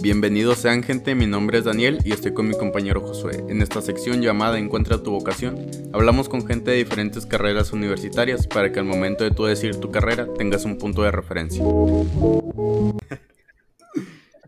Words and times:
Bienvenidos 0.00 0.58
sean 0.58 0.82
gente, 0.82 1.14
mi 1.14 1.26
nombre 1.26 1.58
es 1.58 1.64
Daniel 1.64 1.98
y 2.04 2.12
estoy 2.12 2.34
con 2.34 2.48
mi 2.48 2.56
compañero 2.56 3.00
Josué. 3.00 3.44
En 3.48 3.62
esta 3.62 3.80
sección 3.80 4.20
llamada 4.22 4.58
Encuentra 4.58 5.02
tu 5.02 5.10
vocación, 5.10 5.66
hablamos 5.92 6.28
con 6.28 6.46
gente 6.46 6.70
de 6.70 6.78
diferentes 6.78 7.26
carreras 7.26 7.72
universitarias 7.72 8.46
para 8.46 8.72
que 8.72 8.80
al 8.80 8.84
momento 8.84 9.24
de 9.24 9.30
tú 9.30 9.44
decir 9.44 9.76
tu 9.76 9.90
carrera 9.90 10.32
tengas 10.34 10.64
un 10.64 10.78
punto 10.78 11.02
de 11.02 11.10
referencia. 11.10 11.64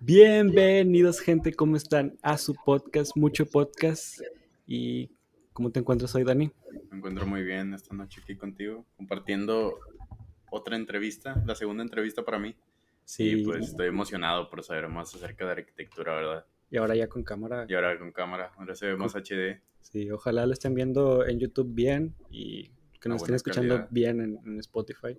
Bienvenidos 0.00 1.20
gente, 1.20 1.52
¿cómo 1.52 1.76
están? 1.76 2.16
A 2.22 2.38
su 2.38 2.54
podcast, 2.54 3.16
mucho 3.16 3.46
podcast. 3.46 4.20
¿Y 4.66 5.10
cómo 5.52 5.70
te 5.70 5.80
encuentras 5.80 6.14
hoy, 6.14 6.24
Dani? 6.24 6.50
Me 6.90 6.98
encuentro 6.98 7.26
muy 7.26 7.42
bien 7.42 7.74
esta 7.74 7.94
noche 7.94 8.20
aquí 8.22 8.36
contigo, 8.36 8.84
compartiendo 8.96 9.78
otra 10.50 10.76
entrevista, 10.76 11.42
la 11.46 11.54
segunda 11.54 11.82
entrevista 11.82 12.24
para 12.24 12.38
mí. 12.38 12.54
Sí, 13.06 13.44
pues 13.44 13.68
estoy 13.68 13.86
emocionado 13.86 14.50
por 14.50 14.64
saber 14.64 14.88
más 14.88 15.14
acerca 15.14 15.46
de 15.46 15.52
arquitectura, 15.52 16.16
¿verdad? 16.16 16.46
Y 16.68 16.76
ahora 16.76 16.96
ya 16.96 17.08
con 17.08 17.22
cámara. 17.22 17.64
Y 17.68 17.74
ahora 17.74 17.96
con 17.96 18.10
cámara, 18.10 18.50
ahora 18.56 18.74
se 18.74 18.86
ve 18.86 18.96
más 18.96 19.14
HD. 19.14 19.62
Sí, 19.80 20.10
ojalá 20.10 20.44
lo 20.44 20.52
estén 20.52 20.74
viendo 20.74 21.24
en 21.24 21.38
YouTube 21.38 21.72
bien 21.72 22.16
y 22.30 22.72
que 23.00 23.08
nos 23.08 23.22
estén 23.22 23.36
escuchando 23.36 23.86
bien 23.90 24.40
en, 24.44 24.58
Spotify. 24.58 25.16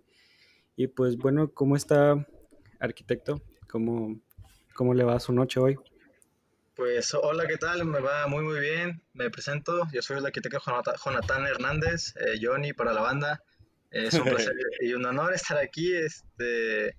Y 0.76 0.88
pues 0.88 1.18
bueno, 1.18 1.54
¿cómo 1.54 1.78
está 1.78 2.28
arquitecto? 2.78 3.42
¿Cómo, 3.70 4.20
¿Cómo 4.76 4.94
le 4.94 5.06
va 5.06 5.18
su 5.22 5.32
noche 5.32 5.62
hoy? 5.62 5.78
Pues 6.76 7.14
hola, 7.14 7.48
¿qué 7.48 7.56
tal? 7.56 7.86
Me 7.86 8.02
va 8.02 8.28
muy 8.28 8.44
muy 8.44 8.60
bien. 8.60 9.02
Me 9.14 9.30
presento, 9.30 9.88
yo 9.94 10.02
soy 10.02 10.18
el 10.18 10.26
arquitecto 10.26 10.60
Jonathan 11.06 11.48
Hernández, 11.48 12.14
eh, 12.18 12.38
Johnny 12.42 12.74
para 12.74 12.92
la 12.92 13.02
banda. 13.02 13.44
Es 13.92 14.14
un 14.16 14.26
placer 14.52 14.54
y 14.82 14.92
un 14.92 15.06
honor 15.06 15.34
estar 15.34 15.58
aquí. 15.58 15.96
Este, 15.96 16.98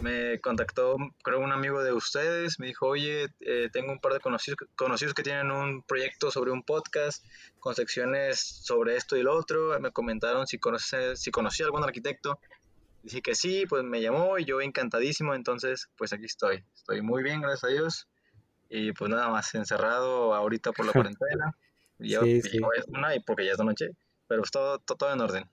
me 0.00 0.40
contactó, 0.40 0.96
creo, 1.22 1.40
un 1.40 1.52
amigo 1.52 1.82
de 1.82 1.92
ustedes, 1.92 2.58
me 2.58 2.66
dijo, 2.66 2.86
oye, 2.86 3.26
eh, 3.40 3.68
tengo 3.72 3.92
un 3.92 4.00
par 4.00 4.14
de 4.14 4.20
conocidos, 4.20 4.58
conocidos 4.74 5.14
que 5.14 5.22
tienen 5.22 5.50
un 5.50 5.82
proyecto 5.82 6.30
sobre 6.30 6.50
un 6.50 6.62
podcast 6.62 7.24
con 7.60 7.74
secciones 7.74 8.40
sobre 8.40 8.96
esto 8.96 9.16
y 9.16 9.22
lo 9.22 9.36
otro. 9.36 9.78
Me 9.80 9.90
comentaron 9.90 10.46
si, 10.46 10.58
conoce, 10.58 11.16
si 11.16 11.30
conocía 11.30 11.66
algún 11.66 11.84
arquitecto. 11.84 12.40
Dije 13.02 13.20
que 13.20 13.34
sí, 13.34 13.64
pues 13.68 13.84
me 13.84 14.00
llamó 14.00 14.38
y 14.38 14.44
yo 14.44 14.60
encantadísimo, 14.60 15.34
entonces 15.34 15.88
pues 15.96 16.12
aquí 16.12 16.24
estoy. 16.24 16.64
Estoy 16.74 17.02
muy 17.02 17.22
bien, 17.22 17.40
gracias 17.40 17.64
a 17.64 17.68
Dios. 17.68 18.08
Y 18.68 18.92
pues 18.92 19.10
nada 19.10 19.28
más 19.28 19.54
encerrado 19.54 20.34
ahorita 20.34 20.72
por 20.72 20.86
la 20.86 20.92
cuarentena. 21.16 21.56
Y 21.98 22.14
sí, 22.14 22.42
sí. 22.42 22.58
y 22.58 23.20
porque 23.20 23.44
ya 23.44 23.52
es 23.52 23.58
de 23.58 23.64
noche, 23.64 23.90
pero 24.26 24.42
todo, 24.50 24.78
todo, 24.78 25.12
en 25.12 25.20
orden. 25.20 25.44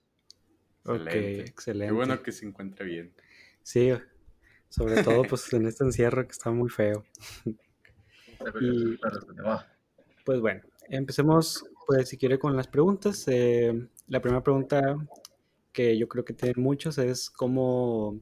Ok, 0.85 1.07
excelente. 1.07 1.87
Qué 1.87 1.91
bueno 1.91 2.23
que 2.23 2.31
se 2.31 2.45
encuentre 2.47 2.85
bien. 2.85 3.13
Sí, 3.61 3.91
sobre 4.69 5.03
todo 5.03 5.23
pues 5.23 5.51
en 5.53 5.65
este 5.65 5.83
encierro 5.83 6.25
que 6.25 6.31
está 6.31 6.51
muy 6.51 6.69
feo. 6.69 7.03
y, 8.61 8.97
pues 10.23 10.39
bueno, 10.39 10.61
empecemos 10.89 11.65
pues 11.85 12.09
si 12.09 12.17
quiere 12.17 12.37
con 12.37 12.55
las 12.55 12.67
preguntas. 12.67 13.23
Eh, 13.27 13.87
la 14.07 14.21
primera 14.21 14.43
pregunta 14.43 14.95
que 15.73 15.97
yo 15.97 16.07
creo 16.07 16.23
que 16.23 16.33
tienen 16.33 16.61
muchos 16.61 16.97
es 16.97 17.29
cómo, 17.29 18.21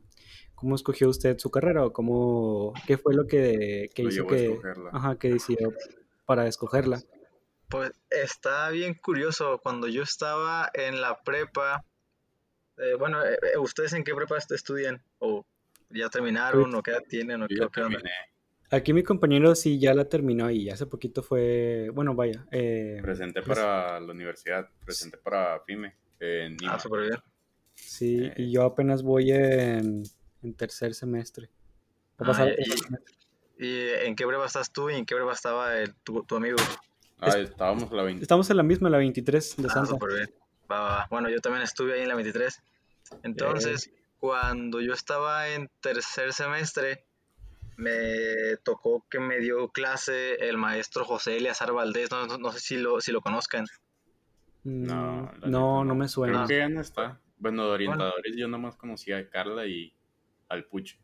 cómo 0.55 0.75
escogió 0.75 1.09
usted 1.09 1.37
su 1.37 1.51
carrera 1.51 1.85
o 1.85 1.91
cómo, 1.91 2.73
qué 2.85 2.97
fue 2.97 3.13
lo 3.13 3.27
que, 3.27 3.89
que 3.93 4.03
hizo 4.03 4.25
que, 4.25 4.57
ajá, 4.93 5.17
que 5.17 5.33
decidió 5.33 5.73
para 6.25 6.47
escogerla. 6.47 7.01
Pues 7.69 7.91
está 8.09 8.69
bien 8.69 8.93
curioso, 8.93 9.59
cuando 9.61 9.87
yo 9.89 10.03
estaba 10.03 10.69
en 10.73 11.01
la 11.01 11.21
prepa, 11.21 11.83
eh, 12.77 12.95
bueno, 12.97 13.21
eh, 13.25 13.57
¿ustedes 13.59 13.91
en 13.91 14.05
qué 14.05 14.15
prepa 14.15 14.37
estudian? 14.37 15.03
¿O 15.19 15.45
¿Ya 15.89 16.09
terminaron 16.09 16.73
o 16.75 16.83
qué 16.83 16.91
edad 16.91 17.03
tienen? 17.07 17.41
O 17.43 17.47
qué, 17.47 17.55
Aquí 18.69 18.91
mi 18.91 19.01
compañero 19.01 19.55
sí 19.55 19.79
ya 19.79 19.93
la 19.93 20.09
terminó 20.09 20.51
y 20.51 20.69
hace 20.69 20.85
poquito 20.85 21.23
fue, 21.23 21.89
bueno, 21.93 22.15
vaya. 22.15 22.45
Eh, 22.51 22.99
presenté 23.01 23.41
pues 23.41 23.57
para 23.57 23.99
la 23.99 24.11
universidad, 24.11 24.69
presenté 24.83 25.17
para 25.17 25.61
FIME. 25.61 25.95
En 26.19 26.57
Ah, 26.67 26.77
súper 26.77 27.01
bien. 27.01 27.19
Sí, 27.75 28.29
y 28.35 28.43
eh, 28.43 28.51
yo 28.51 28.63
apenas 28.63 29.03
voy 29.03 29.31
en, 29.31 30.03
tercer 30.57 30.93
semestre. 30.95 31.49
Ah, 32.19 32.49
y, 33.57 33.87
en 34.05 34.15
qué 34.15 34.25
breva 34.25 34.45
estás 34.45 34.73
tú 34.73 34.89
y 34.89 34.95
en 34.95 35.05
qué 35.05 35.15
breva 35.15 35.31
estaba 35.31 35.71
tu, 36.03 36.25
amigo? 36.35 36.57
Ah, 37.19 37.37
estábamos 37.37 37.89
en 37.89 37.97
la 37.97 38.03
23. 38.03 38.21
Estamos 38.23 38.49
en 38.49 38.57
la 38.57 38.63
misma, 38.63 38.89
la 38.89 38.97
23 38.97 39.55
de 39.57 39.67
ah, 39.71 39.85
Súper 39.85 40.09
bien. 40.13 40.29
Bueno, 41.09 41.29
yo 41.29 41.39
también 41.39 41.63
estuve 41.63 41.93
ahí 41.93 42.01
en 42.01 42.09
la 42.09 42.15
23. 42.15 42.61
Entonces, 43.23 43.91
cuando 44.19 44.81
yo 44.81 44.93
estaba 44.93 45.49
en 45.49 45.69
tercer 45.81 46.33
semestre, 46.33 47.05
me 47.77 48.57
tocó 48.63 49.05
que 49.09 49.19
me 49.19 49.39
dio 49.39 49.69
clase 49.69 50.35
el 50.47 50.57
maestro 50.57 51.05
José 51.05 51.37
Eliazar 51.37 51.71
Valdés, 51.73 52.09
no, 52.11 52.51
sé 52.51 52.59
si 52.59 52.77
lo, 52.77 52.99
si 53.01 53.11
lo 53.11 53.21
conozcan. 53.21 53.65
No, 54.63 55.31
no, 55.45 55.85
no 55.85 55.95
me 55.95 56.07
suena. 56.07 56.45
Creo 56.45 56.47
que 56.47 56.57
ya 56.57 56.69
no 56.69 56.81
está. 56.81 57.21
Bueno, 57.37 57.65
de 57.67 57.71
orientadores 57.71 58.35
yo 58.35 58.47
nomás 58.47 58.75
conocía 58.75 59.17
a 59.17 59.29
Carla 59.29 59.67
y 59.67 59.93
al 60.49 60.65
Pucho. 60.65 60.97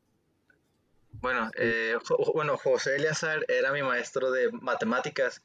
Bueno, 1.12 1.52
eh, 1.56 1.96
bueno, 2.34 2.58
José 2.58 2.96
Eliazar 2.96 3.46
era 3.48 3.72
mi 3.72 3.84
maestro 3.84 4.32
de 4.32 4.52
matemáticas, 4.52 5.44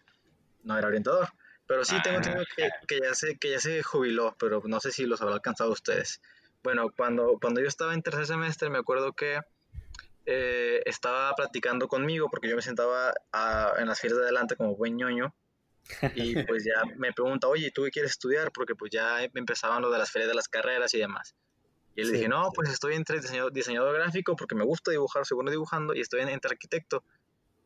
no 0.62 0.78
era 0.78 0.88
orientador, 0.88 1.28
pero 1.66 1.84
sí 1.84 2.00
tengo, 2.02 2.22
tengo 2.22 2.42
que, 2.56 2.64
ah. 2.64 2.70
que, 2.88 3.00
ya 3.00 3.14
se, 3.14 3.38
que 3.38 3.50
ya 3.50 3.60
se 3.60 3.82
jubiló, 3.82 4.34
pero 4.38 4.62
no 4.64 4.80
sé 4.80 4.90
si 4.90 5.04
los 5.04 5.20
habrá 5.20 5.34
alcanzado 5.34 5.70
ustedes. 5.70 6.22
Bueno, 6.62 6.90
cuando, 6.96 7.38
cuando 7.40 7.60
yo 7.60 7.68
estaba 7.68 7.94
en 7.94 8.02
tercer 8.02 8.26
semestre, 8.26 8.70
me 8.70 8.78
acuerdo 8.78 9.12
que 9.12 9.40
eh, 10.26 10.82
estaba 10.84 11.32
platicando 11.34 11.88
conmigo, 11.88 12.28
porque 12.30 12.48
yo 12.48 12.56
me 12.56 12.62
sentaba 12.62 13.14
en 13.78 13.86
las 13.86 14.00
filas 14.00 14.18
de 14.18 14.24
adelante 14.24 14.56
como 14.56 14.76
buen 14.76 14.96
ñoño, 14.96 15.34
y 16.14 16.34
pues 16.46 16.64
ya 16.64 16.84
me 16.96 17.12
pregunta, 17.12 17.48
oye, 17.48 17.70
¿tú 17.70 17.84
qué 17.84 17.90
quieres 17.90 18.12
estudiar? 18.12 18.52
Porque 18.52 18.74
pues 18.74 18.90
ya 18.90 19.22
empezaban 19.22 19.82
lo 19.82 19.90
de 19.90 19.98
las 19.98 20.10
ferias 20.10 20.28
de 20.28 20.34
las 20.34 20.48
carreras 20.48 20.92
y 20.94 20.98
demás. 20.98 21.34
Y 21.94 22.04
le 22.04 22.12
dije, 22.12 22.28
no, 22.28 22.50
pues 22.54 22.68
estoy 22.70 22.94
entre 22.94 23.20
diseñador, 23.20 23.52
diseñador, 23.52 23.92
gráfico 23.94 24.36
porque 24.36 24.54
me 24.54 24.64
gusta 24.64 24.92
dibujar, 24.92 25.26
segundo 25.26 25.50
dibujando, 25.50 25.94
y 25.94 26.00
estoy 26.00 26.20
entre 26.20 26.52
arquitecto, 26.52 27.02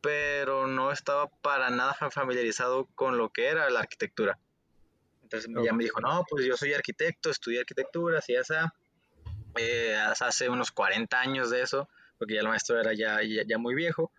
pero 0.01 0.65
no 0.65 0.91
estaba 0.91 1.27
para 1.27 1.69
nada 1.69 1.93
familiarizado 1.93 2.87
con 2.95 3.17
lo 3.17 3.29
que 3.29 3.47
era 3.47 3.69
la 3.69 3.81
arquitectura. 3.81 4.39
Entonces 5.21 5.51
ya 5.63 5.73
me 5.73 5.83
dijo, 5.83 5.99
no, 6.01 6.23
pues 6.27 6.45
yo 6.45 6.57
soy 6.57 6.73
arquitecto, 6.73 7.29
estudié 7.29 7.59
arquitectura, 7.59 8.19
así, 8.19 8.33
esa 8.33 8.73
eh, 9.57 9.95
hace 9.95 10.49
unos 10.49 10.71
40 10.71 11.19
años 11.19 11.49
de 11.49 11.61
eso, 11.61 11.89
porque 12.17 12.35
ya 12.35 12.41
el 12.41 12.47
maestro 12.47 12.79
era 12.79 12.93
ya, 12.93 13.19
ya, 13.23 13.57
muy 13.57 13.75
viejo. 13.75 14.11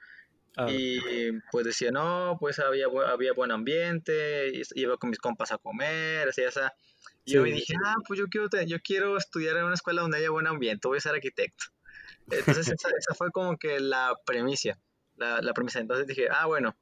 Ah, 0.56 0.66
y 0.70 1.32
pues 1.50 1.66
decía, 1.66 1.90
no, 1.90 2.36
pues 2.38 2.60
había, 2.60 2.86
había 3.08 3.32
buen 3.32 3.50
ambiente, 3.50 4.52
iba 4.74 4.96
con 4.96 5.10
mis 5.10 5.18
compas 5.18 5.50
a 5.50 5.58
comer, 5.58 6.28
así, 6.28 6.42
esa. 6.42 6.74
Y 7.24 7.32
yo 7.32 7.42
me 7.42 7.50
dije, 7.50 7.74
ah, 7.84 7.96
pues 8.06 8.18
yo 8.20 8.26
quiero, 8.28 8.48
yo 8.66 8.78
quiero 8.80 9.16
estudiar 9.16 9.56
en 9.56 9.64
una 9.64 9.74
escuela 9.74 10.02
donde 10.02 10.18
haya 10.18 10.30
buen 10.30 10.46
ambiente, 10.46 10.86
voy 10.86 10.98
a 10.98 11.00
ser 11.00 11.14
arquitecto. 11.14 11.64
Entonces 12.30 12.68
esa, 12.68 12.88
fue 13.18 13.30
como 13.30 13.56
que 13.56 13.80
la 13.80 14.14
premisa, 14.24 14.78
la, 15.16 15.40
la 15.40 15.52
premisa. 15.54 15.80
Entonces 15.80 16.06
dije, 16.06 16.28
ah, 16.30 16.46
bueno, 16.46 16.76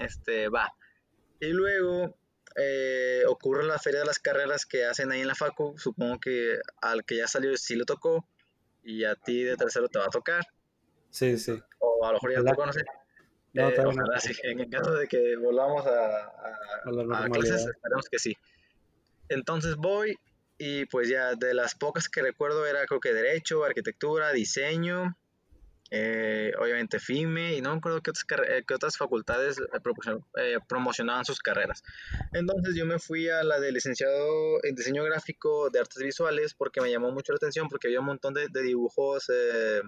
este, 0.00 0.48
va. 0.48 0.72
Y 1.40 1.48
luego 1.48 2.16
eh, 2.60 3.22
ocurre 3.26 3.64
la 3.64 3.78
feria 3.78 4.00
de 4.00 4.06
las 4.06 4.18
carreras 4.18 4.66
que 4.66 4.84
hacen 4.84 5.12
ahí 5.12 5.20
en 5.20 5.28
la 5.28 5.34
Facu, 5.34 5.78
supongo 5.78 6.18
que 6.18 6.58
al 6.80 7.04
que 7.04 7.16
ya 7.16 7.26
salió 7.26 7.56
sí 7.56 7.76
le 7.76 7.84
tocó 7.84 8.26
y 8.82 9.04
a 9.04 9.14
ti 9.14 9.44
de 9.44 9.56
tercero 9.56 9.88
te 9.88 9.98
va 9.98 10.06
a 10.06 10.10
tocar. 10.10 10.46
Sí, 11.10 11.38
sí. 11.38 11.60
O 11.78 12.04
a 12.04 12.08
lo 12.08 12.14
mejor 12.14 12.32
ya 12.32 12.42
te 12.42 12.56
conoces. 12.56 12.84
No, 13.52 13.68
eh, 13.70 13.74
en 14.44 14.60
el 14.60 14.70
caso 14.70 14.92
de 14.92 15.08
que 15.08 15.36
volvamos 15.36 15.86
a, 15.86 16.26
a, 16.26 17.28
clases, 17.30 17.66
esperemos 17.66 18.08
que 18.10 18.18
sí. 18.18 18.36
Entonces 19.28 19.76
voy 19.76 20.16
y 20.58 20.86
pues 20.86 21.08
ya 21.08 21.34
de 21.34 21.54
las 21.54 21.74
pocas 21.74 22.08
que 22.08 22.22
recuerdo 22.22 22.66
era 22.66 22.86
creo 22.86 23.00
que 23.00 23.12
derecho, 23.12 23.64
arquitectura, 23.64 24.32
diseño, 24.32 25.16
eh, 25.90 26.52
obviamente 26.58 27.00
FIME 27.00 27.54
y 27.56 27.62
no 27.62 27.70
me 27.72 27.78
acuerdo 27.78 28.02
qué 28.02 28.10
otras, 28.10 28.26
eh, 28.46 28.62
otras 28.74 28.98
facultades 28.98 29.58
eh, 29.58 30.58
promocionaban 30.68 31.24
sus 31.24 31.40
carreras. 31.40 31.82
Entonces 32.32 32.74
yo 32.76 32.84
me 32.84 32.98
fui 32.98 33.28
a 33.30 33.42
la 33.42 33.58
de 33.58 33.72
licenciado 33.72 34.62
en 34.64 34.74
diseño 34.74 35.02
gráfico 35.04 35.70
de 35.70 35.80
artes 35.80 36.02
visuales 36.02 36.54
porque 36.54 36.82
me 36.82 36.90
llamó 36.90 37.10
mucho 37.10 37.32
la 37.32 37.36
atención 37.36 37.68
porque 37.68 37.88
había 37.88 38.00
un 38.00 38.06
montón 38.06 38.34
de, 38.34 38.48
dibujos 38.62 39.28
de 39.28 39.82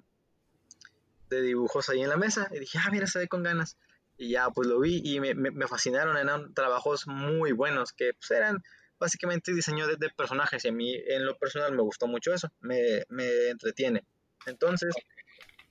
dibujos 1.43 1.89
ahí 1.91 2.01
en 2.03 2.09
la 2.09 2.17
mesa 2.17 2.49
y 2.51 2.61
dije, 2.61 2.79
ah, 2.83 2.89
mira, 2.91 3.07
se 3.07 3.19
ve 3.19 3.29
con 3.29 3.43
ganas. 3.43 3.77
Y 4.17 4.31
ya 4.31 4.51
pues 4.51 4.69
lo 4.69 4.81
vi 4.81 5.01
y 5.05 5.21
me, 5.21 5.35
me, 5.35 5.67
fascinaron, 5.67 6.17
eran 6.17 6.53
trabajos 6.55 7.07
muy 7.07 7.53
buenos 7.53 7.93
que 7.93 8.13
pues, 8.15 8.31
eran 8.33 8.63
básicamente 8.99 9.53
diseño 9.55 9.87
de, 9.87 9.97
de, 9.97 10.11
personajes 10.11 10.65
y 10.65 10.69
a 10.69 10.73
mí 10.73 10.95
en 10.95 11.25
lo 11.25 11.39
personal 11.39 11.73
me 11.73 11.81
gustó 11.83 12.07
mucho 12.07 12.35
eso, 12.35 12.51
me, 12.61 13.05
me 13.09 13.49
entretiene. 13.49 14.05
Entonces 14.47 14.95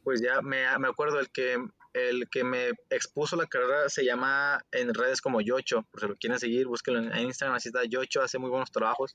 pues 0.10 0.22
ya 0.22 0.42
me, 0.42 0.66
me 0.80 0.88
acuerdo 0.88 1.20
el 1.20 1.30
que 1.30 1.56
el 1.94 2.28
que 2.32 2.44
me 2.44 2.70
expuso 2.90 3.36
la 3.36 3.46
carrera 3.46 3.90
se 3.90 4.04
llama 4.04 4.60
en 4.72 4.92
redes 4.92 5.22
como 5.22 5.40
Yocho, 5.40 5.84
por 5.92 6.02
si 6.02 6.08
lo 6.08 6.16
quieren 6.16 6.40
seguir, 6.40 6.66
búsquenlo 6.66 7.00
en 7.00 7.26
Instagram, 7.26 7.56
así 7.56 7.70
está 7.70 7.84
Yocho, 7.86 8.24
hace 8.24 8.40
muy 8.40 8.50
buenos 8.50 8.72
trabajos. 8.72 9.14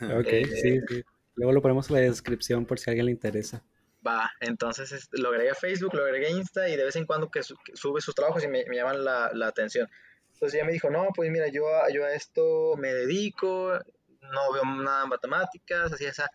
Ok, 0.00 0.26
eh, 0.26 0.46
sí, 0.46 0.80
sí. 0.88 1.04
Luego 1.36 1.52
lo 1.52 1.62
ponemos 1.62 1.88
en 1.88 1.94
la 1.94 2.00
descripción 2.00 2.66
por 2.66 2.80
si 2.80 2.90
a 2.90 2.92
alguien 2.92 3.06
le 3.06 3.12
interesa. 3.12 3.62
Va, 4.04 4.28
entonces 4.40 5.08
lo 5.12 5.28
agregué 5.28 5.50
a 5.50 5.54
Facebook, 5.54 5.94
lo 5.94 6.04
agregué 6.04 6.26
a 6.26 6.30
Insta 6.30 6.68
y 6.68 6.74
de 6.74 6.84
vez 6.86 6.96
en 6.96 7.06
cuando 7.06 7.30
que, 7.30 7.44
sube 7.44 8.00
sus 8.00 8.16
trabajos 8.16 8.42
y 8.42 8.48
me, 8.48 8.64
llaman 8.64 9.04
la, 9.04 9.30
la, 9.32 9.46
atención. 9.46 9.88
Entonces 10.32 10.58
ya 10.58 10.66
me 10.66 10.72
dijo, 10.72 10.90
no, 10.90 11.10
pues 11.14 11.30
mira, 11.30 11.46
yo, 11.46 11.62
yo 11.94 12.04
a 12.04 12.12
esto 12.14 12.74
me 12.76 12.92
dedico, 12.92 13.78
no 14.22 14.52
veo 14.52 14.64
nada 14.64 15.04
en 15.04 15.08
matemáticas, 15.08 15.92
así 15.92 16.04
esa. 16.04 16.28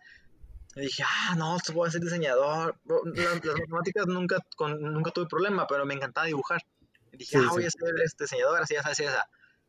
Y 0.74 0.80
dije, 0.80 1.02
ah, 1.06 1.34
no, 1.36 1.58
voy 1.74 1.88
a 1.88 1.90
ser 1.90 2.00
diseñador. 2.00 2.76
Las, 2.84 3.44
matemáticas 3.44 4.06
nunca, 4.06 4.38
con, 4.56 4.80
nunca 4.80 5.10
tuve 5.10 5.26
problema, 5.26 5.66
pero 5.66 5.84
me 5.84 5.94
encantaba 5.94 6.26
dibujar. 6.26 6.62
Y 7.12 7.18
dije, 7.18 7.36
ah, 7.36 7.48
voy 7.50 7.66
a 7.66 7.70
ser 7.70 7.94
este 8.02 8.24
diseñador, 8.24 8.62
así, 8.62 8.76
así, 8.76 9.04
así. 9.04 9.18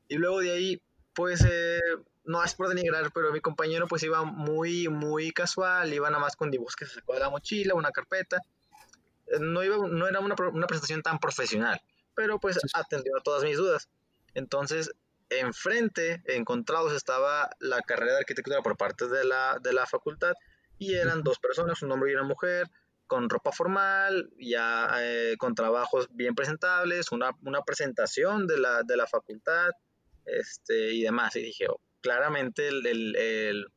Y 0.08 0.16
luego 0.16 0.40
de 0.40 0.52
ahí, 0.52 0.82
pues, 1.14 1.46
eh, 1.46 1.80
no 2.26 2.44
es 2.44 2.56
por 2.56 2.70
denigrar, 2.70 3.12
pero 3.14 3.32
mi 3.32 3.42
compañero 3.42 3.88
pues 3.88 4.04
iba 4.04 4.24
muy, 4.24 4.88
muy 4.88 5.32
casual, 5.32 5.94
iba 5.94 6.10
nada 6.10 6.22
más 6.22 6.36
con 6.36 6.52
dibujos 6.52 6.76
que 6.76 6.86
se 6.86 6.96
sacó 6.96 7.14
de 7.14 7.20
la 7.20 7.30
mochila, 7.30 7.76
una 7.76 7.92
carpeta. 7.92 8.38
Eh, 9.28 9.40
no, 9.40 9.64
iba, 9.64 9.78
no 9.88 10.08
era 10.08 10.20
una, 10.20 10.36
una 10.54 10.68
presentación 10.68 11.02
tan 11.02 11.20
profesional, 11.20 11.82
pero 12.16 12.40
pues 12.40 12.58
atendió 12.74 13.18
a 13.18 13.24
todas 13.24 13.44
mis 13.44 13.58
dudas. 13.58 13.90
Entonces, 14.36 14.94
enfrente, 15.30 16.22
encontrados, 16.26 16.94
estaba 16.94 17.50
la 17.60 17.82
carrera 17.82 18.14
de 18.14 18.20
arquitectura 18.20 18.62
por 18.62 18.78
parte 18.78 19.08
de 19.08 19.26
la, 19.26 19.60
de 19.62 19.74
la 19.74 19.86
facultad 19.86 20.34
y 20.92 20.96
eran 20.96 21.24
dos 21.24 21.40
personas, 21.40 21.82
un 21.82 21.92
hombre 21.92 22.12
y 22.12 22.16
una 22.16 22.24
mujer, 22.24 22.68
con 23.08 23.30
ropa 23.30 23.52
formal, 23.52 24.32
ya 24.40 24.90
eh, 25.00 25.36
con 25.38 25.56
trabajos 25.56 26.08
bien 26.12 26.36
presentables, 26.36 27.12
una, 27.12 27.32
una 27.44 27.62
presentación 27.62 28.48
de 28.48 28.60
la, 28.60 28.84
de 28.84 28.98
la 28.98 29.08
facultad 29.08 29.70
este, 30.26 30.94
y 30.94 31.04
demás. 31.04 31.36
Y 31.36 31.42
dije, 31.42 31.68
oh, 31.70 31.80
claramente 32.02 32.68
el, 32.68 32.86
el, 32.86 33.68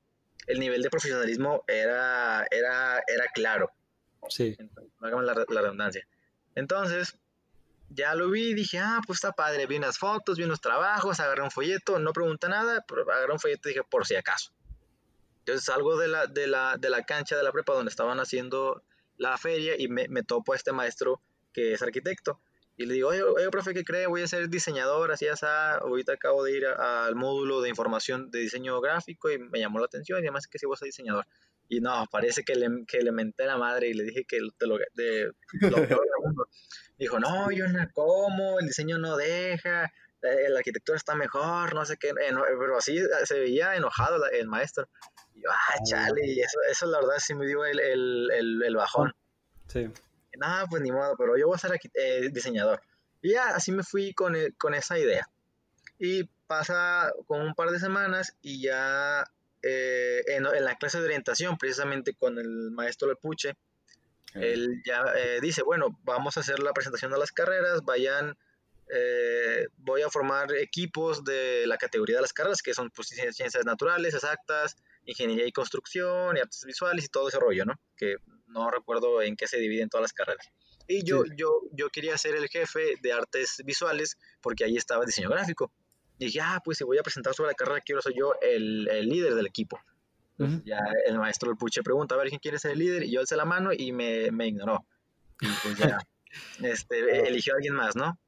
el, 0.46 0.60
nivel 0.60 0.82
de 0.82 0.90
profesionalismo 0.90 1.64
era, 1.66 2.46
era, 2.50 3.02
era 3.06 3.26
claro. 3.34 3.70
Sí. 4.28 4.56
Hagamos 5.00 5.24
la, 5.24 5.44
la 5.48 5.60
redundancia. 5.60 6.06
Entonces, 6.54 7.18
ya 7.90 8.14
lo 8.14 8.30
vi 8.30 8.54
dije, 8.54 8.78
ah, 8.78 9.00
pues 9.06 9.18
está 9.18 9.32
padre. 9.32 9.66
Vi 9.66 9.76
unas 9.76 9.98
fotos, 9.98 10.38
vi 10.38 10.44
unos 10.44 10.60
trabajos, 10.60 11.20
agarré 11.20 11.42
un 11.42 11.50
folleto, 11.50 11.98
no 11.98 12.12
pregunta 12.12 12.48
nada, 12.48 12.84
pero 12.86 13.02
agarré 13.02 13.32
un 13.32 13.38
folleto 13.38 13.68
y 13.68 13.72
dije, 13.72 13.84
por 13.84 14.06
si 14.06 14.16
acaso. 14.16 14.52
Entonces 15.46 15.64
salgo 15.64 15.96
de 15.96 16.08
la, 16.08 16.26
de 16.26 16.48
la, 16.48 16.76
de 16.76 16.90
la 16.90 17.04
cancha 17.04 17.36
de 17.36 17.44
la 17.44 17.52
prepa 17.52 17.72
donde 17.72 17.90
estaban 17.90 18.18
haciendo 18.18 18.82
la 19.16 19.38
feria 19.38 19.74
y 19.78 19.86
me, 19.86 20.08
me 20.08 20.24
topo 20.24 20.52
a 20.52 20.56
este 20.56 20.72
maestro 20.72 21.22
que 21.52 21.72
es 21.72 21.82
arquitecto. 21.82 22.40
Y 22.76 22.86
le 22.86 22.94
digo, 22.94 23.10
oye, 23.10 23.22
oye, 23.22 23.48
profe, 23.48 23.72
¿qué 23.72 23.84
cree? 23.84 24.08
Voy 24.08 24.22
a 24.22 24.26
ser 24.26 24.48
diseñador, 24.48 25.12
así, 25.12 25.28
así. 25.28 25.46
Ahorita 25.46 26.14
acabo 26.14 26.42
de 26.42 26.56
ir 26.56 26.66
al 26.66 27.14
módulo 27.14 27.62
de 27.62 27.68
información 27.68 28.28
de 28.32 28.40
diseño 28.40 28.80
gráfico 28.80 29.30
y 29.30 29.38
me 29.38 29.60
llamó 29.60 29.78
la 29.78 29.86
atención 29.86 30.18
y 30.18 30.22
además 30.22 30.48
que 30.48 30.58
si 30.58 30.66
vos 30.66 30.80
sos 30.80 30.86
diseñador. 30.86 31.26
Y 31.68 31.80
no, 31.80 32.06
parece 32.10 32.42
que 32.42 32.56
le, 32.56 32.68
que 32.88 33.02
le 33.02 33.12
menté 33.12 33.46
la 33.46 33.56
madre 33.56 33.88
y 33.88 33.94
le 33.94 34.02
dije 34.02 34.24
que 34.26 34.38
te 34.58 34.66
lo, 34.66 34.78
de, 34.94 35.30
Dijo, 36.98 37.20
no, 37.20 37.52
yo 37.52 37.68
no 37.68 37.88
como, 37.92 38.58
el 38.58 38.66
diseño 38.66 38.98
no 38.98 39.16
deja, 39.16 39.92
eh, 40.22 40.48
la 40.48 40.58
arquitectura 40.58 40.96
está 40.96 41.14
mejor, 41.14 41.72
no 41.74 41.84
sé 41.84 41.96
qué, 41.98 42.12
pero 42.14 42.78
así 42.78 42.98
se 43.24 43.38
veía 43.38 43.76
enojado 43.76 44.24
el 44.30 44.48
maestro. 44.48 44.88
Y 45.36 45.42
yo, 45.42 45.50
ah, 45.50 45.78
chale, 45.84 46.26
y 46.26 46.40
eso, 46.40 46.58
eso 46.68 46.86
la 46.86 46.98
verdad 46.98 47.18
sí 47.18 47.34
me 47.34 47.46
dio 47.46 47.64
el, 47.64 47.78
el, 47.78 48.62
el 48.64 48.76
bajón. 48.76 49.14
Sí 49.68 49.88
nada, 50.36 50.66
pues 50.66 50.82
ni 50.82 50.92
modo, 50.92 51.16
pero 51.16 51.36
yo 51.36 51.46
voy 51.46 51.56
a 51.56 51.58
ser 51.58 51.78
eh, 51.94 52.28
diseñador. 52.32 52.80
Y 53.22 53.32
ya 53.32 53.48
así 53.48 53.72
me 53.72 53.82
fui 53.82 54.12
con, 54.14 54.36
e, 54.36 54.52
con 54.52 54.74
esa 54.74 54.98
idea. 54.98 55.28
Y 55.98 56.24
pasa 56.46 57.12
con 57.26 57.40
un 57.40 57.54
par 57.54 57.70
de 57.70 57.78
semanas 57.78 58.36
y 58.42 58.62
ya 58.62 59.24
eh, 59.62 60.22
en, 60.28 60.44
la 60.44 60.76
clase 60.76 60.98
de 60.98 61.06
orientación, 61.06 61.56
precisamente 61.58 62.14
con 62.14 62.38
el 62.38 62.70
maestro 62.70 63.08
del 63.08 63.16
Puche, 63.16 63.56
él 64.34 64.82
ya 64.84 65.02
eh, 65.16 65.38
dice, 65.40 65.62
bueno, 65.62 65.98
vamos 66.02 66.36
a 66.36 66.40
hacer 66.40 66.58
la 66.58 66.74
presentación 66.74 67.10
de 67.10 67.18
las 67.18 67.32
carreras, 67.32 67.82
vayan, 67.84 68.36
voy 69.78 70.02
a 70.02 70.10
formar 70.10 70.54
equipos 70.54 71.24
de 71.24 71.66
la 71.66 71.76
categoría 71.76 72.16
de 72.16 72.22
las 72.22 72.32
carreras, 72.32 72.62
que 72.62 72.74
son 72.74 72.90
pues, 72.90 73.08
ciencias 73.08 73.64
naturales, 73.64 74.14
exactas, 74.14 74.76
ingeniería 75.04 75.46
y 75.46 75.52
construcción, 75.52 76.36
y 76.36 76.40
artes 76.40 76.64
visuales 76.64 77.04
y 77.04 77.08
todo 77.08 77.28
ese 77.28 77.38
rollo, 77.38 77.64
¿no? 77.64 77.74
Que 77.96 78.16
no 78.46 78.70
recuerdo 78.70 79.22
en 79.22 79.36
qué 79.36 79.46
se 79.46 79.58
dividen 79.58 79.88
todas 79.88 80.02
las 80.02 80.12
carreras. 80.12 80.46
Y 80.88 81.04
yo, 81.04 81.24
yo, 81.36 81.62
yo 81.72 81.88
quería 81.90 82.16
ser 82.16 82.36
el 82.36 82.48
jefe 82.48 82.94
de 83.02 83.12
artes 83.12 83.62
visuales 83.64 84.16
porque 84.40 84.64
ahí 84.64 84.76
estaba 84.76 85.02
el 85.02 85.06
diseño 85.06 85.30
gráfico. 85.30 85.72
Y 86.18 86.26
dije, 86.26 86.40
ah, 86.40 86.60
pues 86.64 86.78
si 86.78 86.84
voy 86.84 86.98
a 86.98 87.02
presentar 87.02 87.34
sobre 87.34 87.50
la 87.50 87.54
carrera, 87.54 87.80
quiero 87.80 88.00
ser 88.00 88.14
yo 88.16 88.34
el, 88.40 88.88
el 88.88 89.08
líder 89.08 89.34
del 89.34 89.46
equipo. 89.46 89.80
Ya 90.64 90.80
el 91.06 91.18
maestro 91.18 91.48
del 91.48 91.56
puche 91.56 91.82
pregunta, 91.82 92.14
a 92.14 92.18
ver 92.18 92.28
quién 92.28 92.40
quiere 92.40 92.58
ser 92.58 92.72
el 92.72 92.78
líder, 92.78 93.04
y 93.04 93.12
yo 93.12 93.20
alcé 93.20 93.36
la 93.36 93.46
mano 93.46 93.70
y 93.72 93.92
me, 93.92 94.30
me 94.30 94.46
ignoró. 94.46 94.84
Y 95.40 95.46
pues 95.62 95.78
ya, 95.78 95.98
este, 96.62 97.26
eligió 97.26 97.54
a 97.54 97.56
alguien 97.56 97.74
más, 97.74 97.96
¿no? 97.96 98.18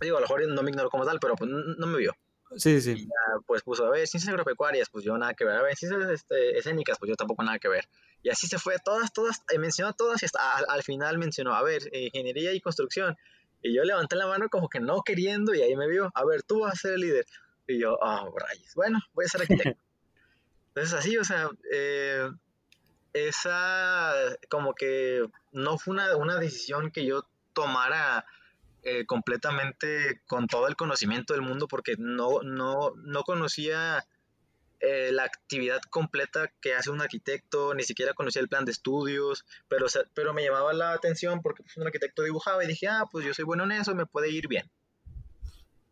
Digo, 0.00 0.16
a 0.16 0.20
lo 0.20 0.24
mejor 0.24 0.46
no 0.48 0.62
me 0.62 0.70
ignoró 0.70 0.90
como 0.90 1.04
tal, 1.04 1.18
pero 1.20 1.34
pues 1.36 1.50
no 1.50 1.86
me 1.86 1.98
vio. 1.98 2.14
Sí, 2.56 2.80
sí. 2.80 2.92
Y 2.92 3.04
ya, 3.04 3.40
pues 3.46 3.62
puso, 3.62 3.86
a 3.86 3.90
ver, 3.90 4.06
ciencias 4.08 4.30
agropecuarias, 4.30 4.88
pues 4.90 5.04
yo 5.04 5.16
nada 5.16 5.34
que 5.34 5.44
ver. 5.44 5.56
A 5.56 5.62
ver, 5.62 5.76
ciencias 5.76 6.10
este, 6.10 6.58
escénicas, 6.58 6.98
pues 6.98 7.08
yo 7.08 7.14
tampoco 7.14 7.44
nada 7.44 7.58
que 7.58 7.68
ver. 7.68 7.88
Y 8.22 8.30
así 8.30 8.48
se 8.48 8.58
fue, 8.58 8.76
todas, 8.84 9.12
todas, 9.12 9.42
eh, 9.52 9.58
mencionó 9.58 9.92
todas 9.92 10.22
y 10.22 10.26
hasta 10.26 10.40
al, 10.56 10.82
final 10.82 11.18
mencionó, 11.18 11.54
a 11.54 11.62
ver, 11.62 11.82
ingeniería 11.92 12.52
y 12.52 12.60
construcción. 12.60 13.16
Y 13.62 13.74
yo 13.74 13.84
levanté 13.84 14.16
la 14.16 14.26
mano 14.26 14.48
como 14.48 14.68
que 14.68 14.80
no 14.80 15.02
queriendo 15.02 15.54
y 15.54 15.62
ahí 15.62 15.76
me 15.76 15.86
vio, 15.86 16.10
a 16.14 16.24
ver, 16.24 16.42
tú 16.42 16.60
vas 16.60 16.74
a 16.74 16.76
ser 16.76 16.94
el 16.94 17.00
líder. 17.02 17.26
Y 17.68 17.78
yo, 17.78 18.02
ah, 18.02 18.24
oh, 18.24 18.36
rayos, 18.36 18.74
bueno, 18.74 18.98
voy 19.12 19.26
a 19.26 19.28
ser 19.28 19.42
arquitecto. 19.42 19.80
Entonces 20.74 20.94
así, 20.94 21.16
o 21.16 21.24
sea, 21.24 21.50
eh, 21.72 22.28
esa 23.12 24.12
como 24.48 24.74
que 24.74 25.24
no 25.52 25.78
fue 25.78 25.94
una, 25.94 26.16
una 26.16 26.36
decisión 26.38 26.90
que 26.90 27.04
yo 27.04 27.26
tomara 27.52 28.24
eh, 28.82 29.04
completamente 29.06 30.22
con 30.26 30.46
todo 30.46 30.66
el 30.66 30.76
conocimiento 30.76 31.34
del 31.34 31.42
mundo 31.42 31.68
porque 31.68 31.96
no, 31.98 32.40
no, 32.42 32.92
no 32.96 33.22
conocía 33.24 34.06
eh, 34.80 35.12
la 35.12 35.24
actividad 35.24 35.82
completa 35.90 36.50
que 36.62 36.74
hace 36.74 36.88
un 36.88 37.02
arquitecto, 37.02 37.74
ni 37.74 37.82
siquiera 37.82 38.14
conocía 38.14 38.40
el 38.40 38.48
plan 38.48 38.64
de 38.64 38.72
estudios, 38.72 39.44
pero, 39.68 39.86
pero 40.14 40.32
me 40.32 40.42
llamaba 40.42 40.72
la 40.72 40.94
atención 40.94 41.42
porque 41.42 41.62
pues, 41.62 41.76
un 41.76 41.86
arquitecto 41.86 42.22
dibujaba 42.22 42.64
y 42.64 42.68
dije, 42.68 42.88
ah, 42.88 43.04
pues 43.12 43.26
yo 43.26 43.34
soy 43.34 43.44
bueno 43.44 43.64
en 43.64 43.72
eso, 43.72 43.94
me 43.94 44.06
puede 44.06 44.30
ir 44.30 44.48
bien. 44.48 44.70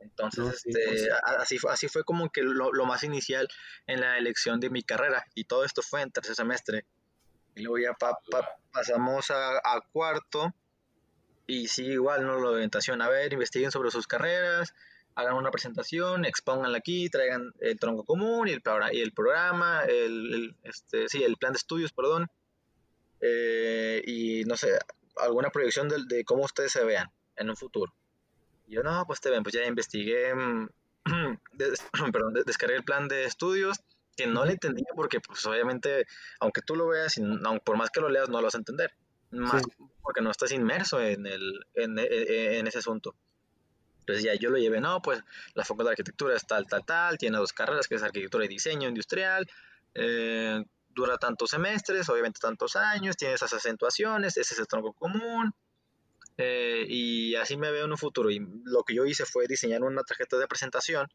Entonces, 0.00 0.64
este, 0.64 0.84
pues 0.86 1.08
así, 1.38 1.58
así 1.68 1.88
fue 1.88 2.04
como 2.04 2.30
que 2.30 2.42
lo, 2.42 2.72
lo, 2.72 2.86
más 2.86 3.02
inicial 3.02 3.46
en 3.86 4.00
la 4.00 4.16
elección 4.16 4.60
de 4.60 4.70
mi 4.70 4.82
carrera 4.82 5.26
y 5.34 5.44
todo 5.44 5.64
esto 5.64 5.82
fue 5.82 6.00
en 6.00 6.10
tercer 6.10 6.34
semestre. 6.34 6.86
Y 7.54 7.62
luego 7.62 7.78
ya 7.78 7.94
pasamos 8.72 9.30
a, 9.30 9.58
a 9.58 9.82
cuarto 9.92 10.54
y 11.48 11.66
sí, 11.66 11.86
igual, 11.86 12.26
¿no? 12.26 12.38
La 12.38 12.50
orientación, 12.50 13.00
a 13.00 13.08
ver, 13.08 13.32
investiguen 13.32 13.70
sobre 13.72 13.90
sus 13.90 14.06
carreras, 14.06 14.74
hagan 15.14 15.34
una 15.34 15.50
presentación, 15.50 16.26
expónganla 16.26 16.76
aquí, 16.76 17.08
traigan 17.08 17.52
el 17.60 17.78
tronco 17.80 18.04
común 18.04 18.48
y 18.48 18.52
el, 18.52 18.62
y 18.92 19.00
el 19.00 19.12
programa, 19.12 19.82
el, 19.84 20.54
este, 20.62 21.08
sí, 21.08 21.24
el 21.24 21.38
plan 21.38 21.54
de 21.54 21.56
estudios, 21.56 21.92
perdón, 21.92 22.28
eh, 23.22 24.02
y 24.06 24.44
no 24.44 24.58
sé, 24.58 24.78
alguna 25.16 25.48
proyección 25.48 25.88
de, 25.88 26.22
cómo 26.24 26.44
ustedes 26.44 26.70
se 26.70 26.84
vean 26.84 27.08
en 27.36 27.48
un 27.48 27.56
futuro. 27.56 27.94
Y 28.66 28.74
yo, 28.74 28.82
no, 28.82 29.04
pues 29.06 29.22
te 29.22 29.30
ven, 29.30 29.42
pues 29.42 29.54
ya 29.54 29.64
investigué, 29.64 30.34
mm, 30.34 30.68
perdón, 32.12 32.34
descargué 32.44 32.76
el 32.76 32.84
plan 32.84 33.08
de 33.08 33.24
estudios, 33.24 33.80
que 34.14 34.26
no 34.26 34.44
le 34.44 34.52
entendía 34.52 34.92
porque, 34.94 35.20
pues 35.20 35.46
obviamente, 35.46 36.04
aunque 36.40 36.60
tú 36.60 36.76
lo 36.76 36.88
veas, 36.88 37.16
y, 37.16 37.22
por 37.64 37.78
más 37.78 37.88
que 37.88 38.02
lo 38.02 38.10
leas, 38.10 38.28
no 38.28 38.38
lo 38.38 38.44
vas 38.44 38.54
a 38.54 38.58
entender 38.58 38.92
más 39.30 39.62
porque 40.02 40.22
no 40.22 40.30
estás 40.30 40.52
inmerso 40.52 41.00
en, 41.02 41.26
el, 41.26 41.66
en, 41.74 41.98
e, 41.98 42.02
e, 42.02 42.58
en, 42.58 42.66
ese 42.66 42.78
asunto. 42.78 43.14
Entonces 44.00 44.24
ya 44.24 44.34
yo 44.34 44.48
lo 44.48 44.56
llevé, 44.56 44.80
no, 44.80 45.02
pues 45.02 45.22
la 45.52 45.64
facultad 45.64 45.90
de 45.90 45.92
arquitectura 45.92 46.34
es 46.34 46.46
tal, 46.46 46.66
tal, 46.66 46.84
tal, 46.86 47.18
tiene 47.18 47.36
dos 47.36 47.52
carreras, 47.52 47.86
que 47.86 47.96
es 47.96 48.02
arquitectura 48.02 48.46
y 48.46 48.48
diseño 48.48 48.88
industrial, 48.88 49.46
eh, 49.94 50.64
dura 50.88 51.18
tantos 51.18 51.50
semestres, 51.50 52.08
obviamente 52.08 52.40
tantos 52.40 52.74
años, 52.76 53.18
tiene 53.18 53.34
esas 53.34 53.52
acentuaciones, 53.52 54.38
ese 54.38 54.54
es 54.54 54.60
el 54.60 54.66
tronco 54.66 54.94
común, 54.94 55.52
eh, 56.38 56.86
y 56.88 57.34
así 57.34 57.58
me 57.58 57.70
veo 57.70 57.84
en 57.84 57.90
un 57.90 57.98
futuro. 57.98 58.30
Y 58.30 58.40
lo 58.64 58.84
que 58.84 58.94
yo 58.94 59.04
hice 59.04 59.26
fue 59.26 59.46
diseñar 59.46 59.82
una 59.82 60.02
tarjeta 60.04 60.38
de 60.38 60.48
presentación 60.48 61.06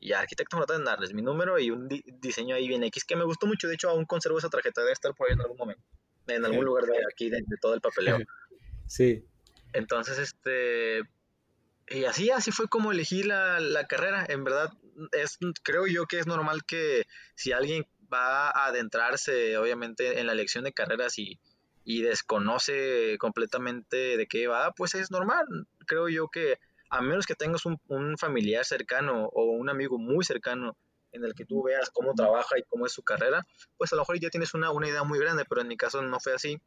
y 0.00 0.12
arquitecto 0.12 0.56
me 0.56 0.62
a 0.62 0.78
darles 0.78 1.12
mi 1.12 1.20
número 1.20 1.58
y 1.58 1.70
un 1.70 1.86
diseño 1.86 2.54
ahí 2.54 2.66
bien 2.66 2.82
X 2.84 3.04
que 3.04 3.16
me 3.16 3.24
gustó 3.24 3.46
mucho. 3.46 3.68
De 3.68 3.74
hecho, 3.74 3.90
aún 3.90 4.06
conservo 4.06 4.38
esa 4.38 4.48
tarjeta, 4.48 4.80
debe 4.80 4.94
estar 4.94 5.12
por 5.14 5.28
ahí 5.28 5.34
en 5.34 5.42
algún 5.42 5.58
momento 5.58 5.84
en 6.28 6.44
algún 6.44 6.64
lugar 6.64 6.84
de 6.84 6.98
aquí, 7.12 7.30
de, 7.30 7.42
todo 7.60 7.74
el 7.74 7.80
papeleo. 7.80 8.18
Sí. 8.86 9.22
Entonces, 9.74 10.18
este, 10.18 11.02
y 11.90 12.04
así, 12.04 12.30
así 12.30 12.52
fue 12.52 12.68
como 12.68 12.90
elegí 12.90 13.22
la, 13.22 13.60
la, 13.60 13.86
carrera. 13.86 14.24
En 14.26 14.42
verdad, 14.42 14.72
es, 15.12 15.36
creo 15.62 15.86
yo 15.86 16.06
que 16.06 16.18
es 16.18 16.26
normal 16.26 16.64
que 16.64 17.04
si 17.34 17.52
alguien 17.52 17.84
va 18.10 18.48
a 18.48 18.68
adentrarse, 18.68 19.58
obviamente, 19.58 20.20
en 20.20 20.26
la 20.26 20.32
elección 20.32 20.64
de 20.64 20.72
carreras 20.72 21.18
y, 21.18 21.38
y 21.84 22.00
desconoce 22.00 23.16
completamente 23.18 24.16
de 24.16 24.26
qué 24.26 24.46
va, 24.46 24.72
pues 24.72 24.94
es 24.94 25.10
normal. 25.10 25.46
Creo 25.86 26.08
yo 26.08 26.28
que 26.28 26.58
a 26.90 27.02
menos 27.02 27.26
que 27.26 27.34
tengas 27.34 27.66
un, 27.66 27.78
un 27.88 28.16
familiar 28.16 28.64
cercano 28.64 29.26
o 29.26 29.44
un 29.52 29.68
amigo 29.68 29.98
muy 29.98 30.24
cercano 30.24 30.76
en 31.12 31.24
el 31.24 31.34
que 31.34 31.44
tú 31.44 31.62
veas 31.62 31.90
cómo 31.90 32.14
trabaja 32.14 32.58
y 32.58 32.62
cómo 32.64 32.86
es 32.86 32.92
su 32.92 33.02
carrera, 33.02 33.46
pues 33.76 33.92
a 33.92 33.96
lo 33.96 34.02
mejor 34.02 34.18
ya 34.20 34.30
tienes 34.30 34.54
una, 34.54 34.70
una 34.70 34.88
idea 34.88 35.02
muy 35.04 35.18
grande, 35.18 35.44
pero 35.48 35.60
en 35.60 35.68
mi 35.68 35.76
caso 35.76 36.02
no 36.02 36.20
fue 36.20 36.34
así. 36.34 36.60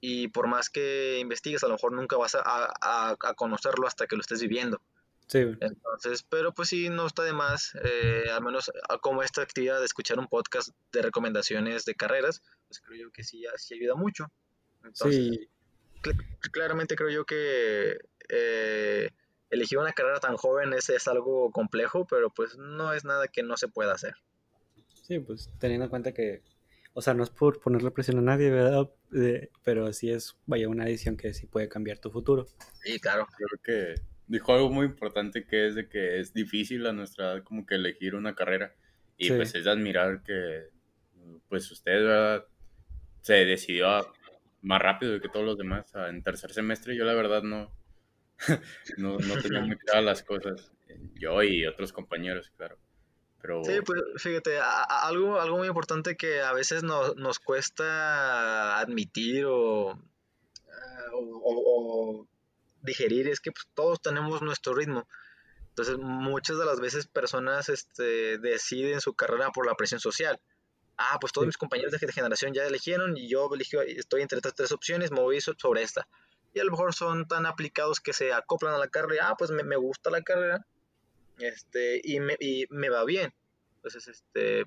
y 0.00 0.28
por 0.28 0.46
más 0.46 0.70
que 0.70 1.18
investigues, 1.20 1.64
a 1.64 1.68
lo 1.68 1.74
mejor 1.74 1.92
nunca 1.92 2.16
vas 2.16 2.34
a, 2.36 2.42
a, 2.44 3.16
a 3.20 3.34
conocerlo 3.34 3.86
hasta 3.86 4.06
que 4.06 4.16
lo 4.16 4.20
estés 4.20 4.40
viviendo. 4.40 4.80
Sí. 5.26 5.40
Entonces, 5.60 6.22
pero 6.22 6.52
pues 6.54 6.70
sí, 6.70 6.88
no 6.88 7.06
está 7.06 7.22
de 7.22 7.34
más, 7.34 7.76
eh, 7.84 8.24
al 8.32 8.42
menos 8.42 8.70
como 9.02 9.22
esta 9.22 9.42
actividad 9.42 9.78
de 9.78 9.84
escuchar 9.84 10.18
un 10.18 10.26
podcast 10.26 10.70
de 10.92 11.02
recomendaciones 11.02 11.84
de 11.84 11.94
carreras, 11.94 12.42
pues 12.66 12.80
creo 12.80 12.98
yo 12.98 13.10
que 13.10 13.24
sí, 13.24 13.44
sí 13.56 13.74
ayuda 13.74 13.94
mucho. 13.94 14.26
sí. 14.94 15.48
claramente 16.52 16.96
creo 16.96 17.10
yo 17.10 17.24
que 17.26 17.98
eh, 18.30 19.10
elegir 19.50 19.78
una 19.78 19.92
carrera 19.92 20.20
tan 20.20 20.36
joven 20.36 20.72
es, 20.72 20.88
es 20.90 21.08
algo 21.08 21.50
complejo, 21.50 22.06
pero 22.06 22.30
pues 22.30 22.56
no 22.58 22.92
es 22.92 23.04
nada 23.04 23.28
que 23.28 23.42
no 23.42 23.56
se 23.56 23.68
pueda 23.68 23.92
hacer. 23.92 24.14
Sí, 25.02 25.18
pues 25.20 25.50
teniendo 25.58 25.84
en 25.84 25.90
cuenta 25.90 26.12
que, 26.12 26.42
o 26.92 27.00
sea, 27.00 27.14
no 27.14 27.22
es 27.22 27.30
por 27.30 27.60
ponerle 27.60 27.90
presión 27.90 28.18
a 28.18 28.22
nadie, 28.22 28.50
¿verdad? 28.50 28.90
pero 29.62 29.90
sí 29.94 30.10
es, 30.10 30.36
vaya, 30.44 30.68
una 30.68 30.84
decisión 30.84 31.16
que 31.16 31.32
sí 31.32 31.46
puede 31.46 31.68
cambiar 31.68 31.98
tu 31.98 32.10
futuro. 32.10 32.46
Sí, 32.82 33.00
claro. 33.00 33.26
Creo 33.36 33.60
que 33.64 34.02
dijo 34.28 34.52
algo 34.52 34.70
muy 34.70 34.86
importante 34.86 35.46
que 35.46 35.66
es 35.66 35.74
de 35.74 35.88
que 35.88 36.20
es 36.20 36.34
difícil 36.34 36.86
a 36.86 36.92
nuestra 36.92 37.32
edad 37.32 37.42
como 37.42 37.64
que 37.66 37.76
elegir 37.76 38.14
una 38.14 38.34
carrera 38.34 38.74
y 39.16 39.30
pues 39.30 39.54
es 39.54 39.64
de 39.64 39.70
admirar 39.70 40.22
que 40.22 40.68
pues 41.48 41.70
usted 41.70 42.04
¿verdad? 42.04 42.46
se 43.22 43.46
decidió 43.46 44.12
más 44.60 44.82
rápido 44.82 45.18
que 45.20 45.28
todos 45.28 45.46
los 45.46 45.56
demás 45.56 45.90
en 45.94 46.22
tercer 46.22 46.52
semestre 46.52 46.94
yo 46.94 47.04
la 47.04 47.14
verdad 47.14 47.42
no 47.42 47.72
no, 48.96 49.18
no 49.18 49.42
tenía 49.42 49.60
muy 49.60 49.76
claras 49.78 50.04
las 50.04 50.22
cosas 50.22 50.72
yo 51.14 51.42
y 51.42 51.66
otros 51.66 51.92
compañeros 51.92 52.50
claro 52.56 52.78
pero... 53.40 53.62
Sí, 53.64 53.80
pues 53.84 54.00
fíjate, 54.16 54.58
algo, 54.60 55.40
algo 55.40 55.58
muy 55.58 55.68
importante 55.68 56.16
que 56.16 56.40
a 56.40 56.52
veces 56.52 56.82
nos, 56.82 57.16
nos 57.16 57.38
cuesta 57.38 58.78
admitir 58.78 59.44
o, 59.46 59.92
eh, 59.92 61.10
o 61.12 62.26
digerir 62.82 63.28
es 63.28 63.40
que 63.40 63.52
pues, 63.52 63.68
todos 63.74 64.00
tenemos 64.00 64.42
nuestro 64.42 64.74
ritmo. 64.74 65.06
Entonces, 65.68 65.98
muchas 65.98 66.58
de 66.58 66.64
las 66.64 66.80
veces 66.80 67.06
personas 67.06 67.68
este, 67.68 68.38
deciden 68.38 69.00
su 69.00 69.14
carrera 69.14 69.50
por 69.52 69.66
la 69.66 69.76
presión 69.76 70.00
social. 70.00 70.40
Ah, 70.96 71.18
pues 71.20 71.32
todos 71.32 71.46
mis 71.46 71.56
compañeros 71.56 71.92
de 71.92 72.12
generación 72.12 72.52
ya 72.52 72.66
eligieron 72.66 73.16
y 73.16 73.28
yo 73.28 73.48
estoy 73.86 74.22
entre 74.22 74.38
estas 74.38 74.56
tres 74.56 74.72
opciones, 74.72 75.12
me 75.12 75.20
voy 75.20 75.40
sobre 75.40 75.82
esta. 75.82 76.08
Y 76.54 76.60
a 76.60 76.64
lo 76.64 76.70
mejor 76.70 76.94
son 76.94 77.26
tan 77.28 77.46
aplicados 77.46 78.00
que 78.00 78.12
se 78.12 78.32
acoplan 78.32 78.74
a 78.74 78.78
la 78.78 78.88
carrera. 78.88 79.30
Ah, 79.30 79.34
pues 79.38 79.50
me, 79.50 79.62
me 79.62 79.76
gusta 79.76 80.10
la 80.10 80.22
carrera 80.22 80.66
este, 81.38 82.00
y, 82.02 82.20
me, 82.20 82.36
y 82.40 82.66
me 82.70 82.88
va 82.88 83.04
bien. 83.04 83.32
Entonces, 83.76 84.08
este, 84.08 84.64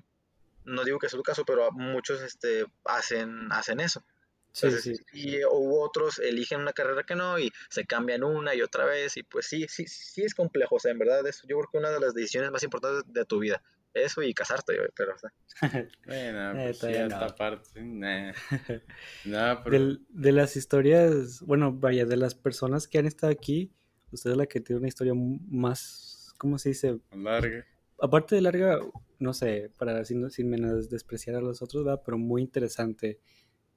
no 0.64 0.84
digo 0.84 0.98
que 0.98 1.08
sea 1.08 1.18
tu 1.18 1.22
caso, 1.22 1.44
pero 1.44 1.70
muchos 1.72 2.22
este, 2.22 2.64
hacen, 2.84 3.52
hacen 3.52 3.80
eso. 3.80 4.04
Sí, 4.52 4.70
sí. 4.70 4.94
Y 5.14 5.44
hubo 5.44 5.82
otros 5.82 6.18
eligen 6.18 6.60
una 6.60 6.74
carrera 6.74 7.04
que 7.04 7.14
no 7.14 7.38
y 7.38 7.50
se 7.70 7.86
cambian 7.86 8.22
una 8.22 8.54
y 8.54 8.60
otra 8.60 8.84
vez 8.84 9.16
y 9.16 9.22
pues 9.22 9.46
sí, 9.46 9.66
sí, 9.66 9.86
sí 9.86 10.24
es 10.24 10.34
complejo, 10.34 10.74
o 10.74 10.78
sea, 10.78 10.92
en 10.92 10.98
verdad 10.98 11.26
es 11.26 11.40
yo 11.48 11.56
creo 11.56 11.68
que 11.72 11.78
una 11.78 11.90
de 11.90 11.98
las 11.98 12.12
decisiones 12.12 12.50
más 12.50 12.62
importantes 12.62 13.10
de 13.10 13.24
tu 13.24 13.38
vida, 13.38 13.62
eso 13.94 14.22
y 14.22 14.34
casarte, 14.34 14.74
pero 14.96 15.14
o 15.14 15.18
sea. 15.18 15.32
bueno, 16.06 16.52
eh, 16.52 16.64
pues 16.64 16.78
sí, 16.78 16.86
esta 16.88 17.34
parte, 17.34 17.80
de 20.08 20.32
las 20.32 20.56
historias, 20.56 21.40
bueno, 21.42 21.72
vaya, 21.72 22.04
de 22.04 22.16
las 22.16 22.34
personas 22.34 22.88
que 22.88 22.98
han 22.98 23.06
estado 23.06 23.32
aquí, 23.32 23.72
usted 24.10 24.30
es 24.30 24.36
la 24.36 24.46
que 24.46 24.60
tiene 24.60 24.80
una 24.80 24.88
historia 24.88 25.12
más, 25.14 26.34
¿cómo 26.38 26.58
se 26.58 26.70
dice? 26.70 26.98
Larga. 27.12 27.64
Aparte 28.00 28.34
de 28.34 28.40
larga, 28.40 28.80
no 29.18 29.32
sé, 29.32 29.70
para 29.78 30.04
sin, 30.04 30.28
sin 30.30 30.50
menos 30.50 30.90
despreciar 30.90 31.36
a 31.36 31.40
los 31.40 31.62
otros, 31.62 31.84
¿verdad? 31.84 32.02
Pero 32.04 32.18
muy 32.18 32.42
interesante. 32.42 33.20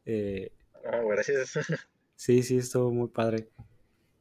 Eh, 0.06 0.52
Ah, 0.86 1.02
gracias. 1.04 1.54
Sí, 2.18 2.44
sí, 2.44 2.60
estuvo 2.60 2.92
muy 2.92 3.10
padre. 3.10 3.50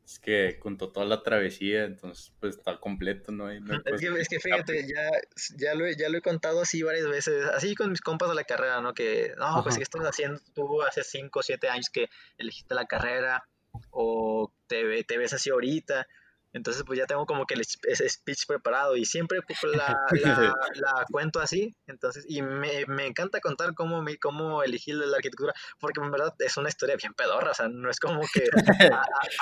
Es 0.05 0.19
que 0.19 0.59
contó 0.59 0.91
toda 0.93 1.07
la 1.07 1.23
travesía, 1.23 1.85
entonces 1.85 2.33
pues 2.39 2.57
está 2.57 2.79
completo, 2.79 3.33
¿no? 3.33 3.51
es, 3.51 4.29
que, 4.29 4.39
fíjate, 4.39 4.87
ya, 4.87 5.09
ya, 5.57 5.75
lo, 5.75 5.91
ya 5.91 6.11
lo 6.11 6.19
he 6.19 6.21
contado 6.21 6.61
así 6.61 6.83
varias 6.83 7.09
veces, 7.09 7.47
así 7.47 7.75
con 7.75 7.91
mis 7.91 8.03
compas 8.03 8.29
de 8.29 8.35
la 8.35 8.45
carrera, 8.45 8.83
¿no? 8.83 8.93
Que, 8.93 9.33
no, 9.39 9.63
pues, 9.63 9.79
¿qué 9.79 9.83
estás 9.83 10.03
haciendo 10.03 10.41
tú 10.55 10.83
hace 10.83 11.03
5 11.03 11.39
o 11.39 11.43
7 11.43 11.69
años 11.71 11.89
que 11.89 12.11
elegiste 12.37 12.75
la 12.75 12.85
carrera? 12.85 13.49
O 13.91 14.53
te, 14.67 15.05
te 15.05 15.17
ves 15.17 15.33
así 15.33 15.49
ahorita. 15.49 16.07
Entonces, 16.55 16.85
pues 16.87 16.97
ya 17.01 17.07
tengo 17.07 17.27
como 17.27 17.47
que 17.47 17.55
el 17.55 17.65
speech 17.65 18.47
preparado 18.47 18.97
y 18.97 19.05
siempre 19.05 19.41
pues, 19.43 19.59
la, 19.75 20.07
la, 20.75 21.05
cuento 21.11 21.41
así. 21.41 21.75
Entonces, 21.89 22.25
y 22.29 22.43
me, 22.43 22.87
me, 22.87 23.07
encanta 23.07 23.41
contar 23.41 23.75
cómo, 23.75 24.03
me, 24.03 24.19
cómo 24.19 24.63
elegí 24.63 24.93
la 24.93 25.17
arquitectura, 25.17 25.53
porque 25.81 26.01
en 26.01 26.13
verdad 26.13 26.33
es 26.39 26.57
una 26.57 26.69
historia 26.69 26.95
bien 26.95 27.13
pedorra. 27.13 27.51
O 27.51 27.55
sea, 27.55 27.69
no 27.69 27.91
es 27.91 27.99
como 27.99 28.21
que 28.33 28.45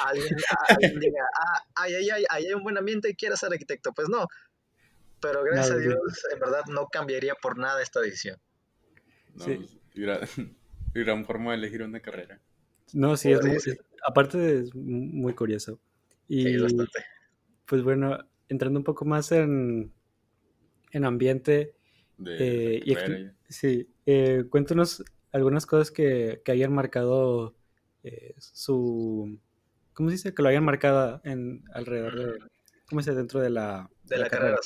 alguien, 0.06 0.98
diga, 0.98 1.22
ah, 1.38 1.62
ay, 1.74 1.94
ay, 1.96 2.10
ay, 2.10 2.24
hay 2.30 2.54
un 2.54 2.62
buen 2.62 2.78
ambiente 2.78 3.10
y 3.10 3.14
quieras 3.14 3.40
ser 3.40 3.52
arquitecto. 3.52 3.92
Pues 3.92 4.08
no. 4.08 4.26
Pero 5.20 5.44
gracias 5.44 5.72
a 5.72 5.78
Dios, 5.78 5.98
en 6.32 6.40
verdad 6.40 6.64
no 6.68 6.88
cambiaría 6.88 7.34
por 7.34 7.58
nada 7.58 7.82
esta 7.82 8.00
decisión. 8.00 8.40
No, 9.34 9.44
sí. 9.44 9.56
Pues, 9.56 10.48
gran, 10.94 11.26
forma 11.26 11.50
de 11.50 11.58
elegir 11.58 11.82
una 11.82 12.00
carrera. 12.00 12.40
No, 12.94 13.18
sí, 13.18 13.32
es 13.32 13.44
muy, 13.44 13.58
aparte 14.02 14.60
es 14.60 14.74
muy 14.74 15.34
curioso. 15.34 15.78
Y 16.28 16.56
pues 17.66 17.82
bueno, 17.82 18.18
entrando 18.48 18.78
un 18.78 18.84
poco 18.84 19.04
más 19.04 19.32
en, 19.32 19.92
en 20.90 21.04
ambiente, 21.04 21.74
eh, 22.26 22.80
y 22.84 22.94
sí, 23.48 23.88
eh, 24.06 24.44
cuéntanos 24.48 25.02
algunas 25.32 25.66
cosas 25.66 25.90
que, 25.90 26.42
que 26.44 26.52
hayan 26.52 26.72
marcado 26.72 27.54
eh, 28.04 28.34
su, 28.38 29.38
¿cómo 29.94 30.10
se 30.10 30.16
dice? 30.16 30.34
Que 30.34 30.42
lo 30.42 30.48
hayan 30.48 30.64
marcado 30.64 31.20
en 31.24 31.64
alrededor 31.72 32.14
de, 32.14 32.38
¿cómo 32.88 33.02
se 33.02 33.10
dice? 33.10 33.18
Dentro 33.18 33.40
de 33.40 33.50
la, 33.50 33.90
de, 34.04 34.18
la, 34.18 34.28
carrera. 34.28 34.58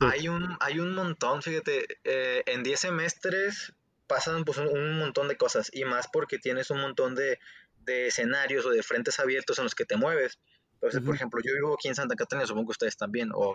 Hay, 0.00 0.28
un, 0.28 0.56
hay 0.60 0.80
un 0.80 0.94
montón, 0.94 1.42
fíjate, 1.42 1.86
en 2.04 2.62
10 2.62 2.80
semestres 2.80 3.74
pasan 4.06 4.44
pues, 4.44 4.58
un, 4.58 4.98
montón 4.98 5.28
de 5.28 5.36
cosas 5.36 5.70
y 5.72 5.84
más 5.84 6.08
porque 6.12 6.38
tienes 6.38 6.70
un 6.70 6.80
montón 6.80 7.14
de, 7.14 7.38
de 7.84 8.08
escenarios 8.08 8.66
o 8.66 8.70
de 8.70 8.82
frentes 8.82 9.20
abiertos 9.20 9.58
en 9.58 9.64
los 9.64 9.74
que 9.74 9.84
te 9.84 9.96
mueves. 9.96 10.40
Entonces, 10.82 11.02
por 11.02 11.14
ejemplo, 11.14 11.40
yo 11.44 11.54
vivo 11.54 11.74
aquí 11.74 11.88
en 11.88 11.94
Santa 11.94 12.14
Catarina, 12.14 12.46
supongo 12.46 12.68
que 12.68 12.72
ustedes 12.72 12.96
también, 12.96 13.30
o, 13.34 13.54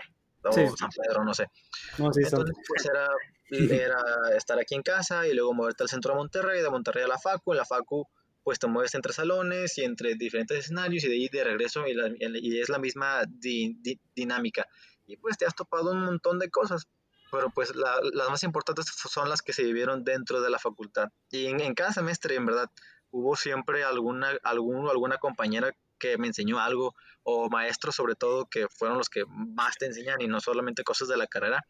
San 0.51 0.89
Pedro, 0.89 1.23
no 1.23 1.33
sé. 1.33 1.47
Entonces, 1.97 2.31
pues 2.67 2.85
era, 2.85 3.09
era, 3.89 3.99
estar 4.37 4.59
aquí 4.59 4.75
en 4.75 4.83
casa 4.83 5.27
y 5.27 5.33
luego 5.33 5.53
moverte 5.53 5.83
al 5.83 5.89
centro 5.89 6.13
de 6.13 6.17
Monterrey, 6.17 6.61
de 6.61 6.69
Monterrey 6.69 7.03
a 7.03 7.07
la 7.07 7.17
Facu, 7.17 7.53
en 7.53 7.57
la 7.57 7.65
Facu 7.65 8.07
pues 8.43 8.59
te 8.59 8.67
mueves 8.67 8.93
entre 8.93 9.11
salones 9.11 9.75
y 9.79 9.83
entre 9.83 10.13
diferentes 10.13 10.59
escenarios 10.59 11.03
y 11.03 11.07
de 11.07 11.15
ahí 11.15 11.29
de 11.29 11.43
regreso 11.43 11.87
y, 11.87 11.95
y 12.19 12.59
es 12.59 12.69
la 12.69 12.77
misma 12.77 13.23
dinámica. 14.13 14.67
Y 15.07 15.17
pues 15.17 15.35
te 15.39 15.47
has 15.47 15.55
topado 15.55 15.91
un 15.91 16.05
montón 16.05 16.37
de 16.37 16.51
cosas, 16.51 16.87
pero 17.31 17.49
pues 17.49 17.73
las 17.75 18.29
más 18.29 18.43
importantes 18.43 18.85
son 18.85 19.29
las 19.29 19.41
que 19.41 19.51
se 19.51 19.63
vivieron 19.63 20.03
dentro 20.03 20.41
de 20.41 20.51
la 20.51 20.59
facultad. 20.59 21.09
Y 21.31 21.47
en, 21.47 21.59
en 21.59 21.73
cada 21.73 21.91
semestre, 21.91 22.35
en 22.35 22.45
verdad, 22.45 22.69
hubo 23.09 23.35
siempre 23.35 23.83
alguna, 23.83 24.29
algún, 24.43 24.87
alguna 24.89 25.17
compañera 25.17 25.75
que 25.99 26.17
me 26.17 26.27
enseñó 26.27 26.59
algo, 26.59 26.95
o 27.23 27.49
maestros 27.49 27.95
sobre 27.95 28.15
todo, 28.15 28.45
que 28.45 28.67
fueron 28.67 28.97
los 28.97 29.09
que 29.09 29.25
más 29.27 29.77
te 29.77 29.85
enseñan 29.85 30.21
y 30.21 30.27
no 30.27 30.39
solamente 30.39 30.83
cosas 30.83 31.07
de 31.07 31.17
la 31.17 31.27
carrera. 31.27 31.65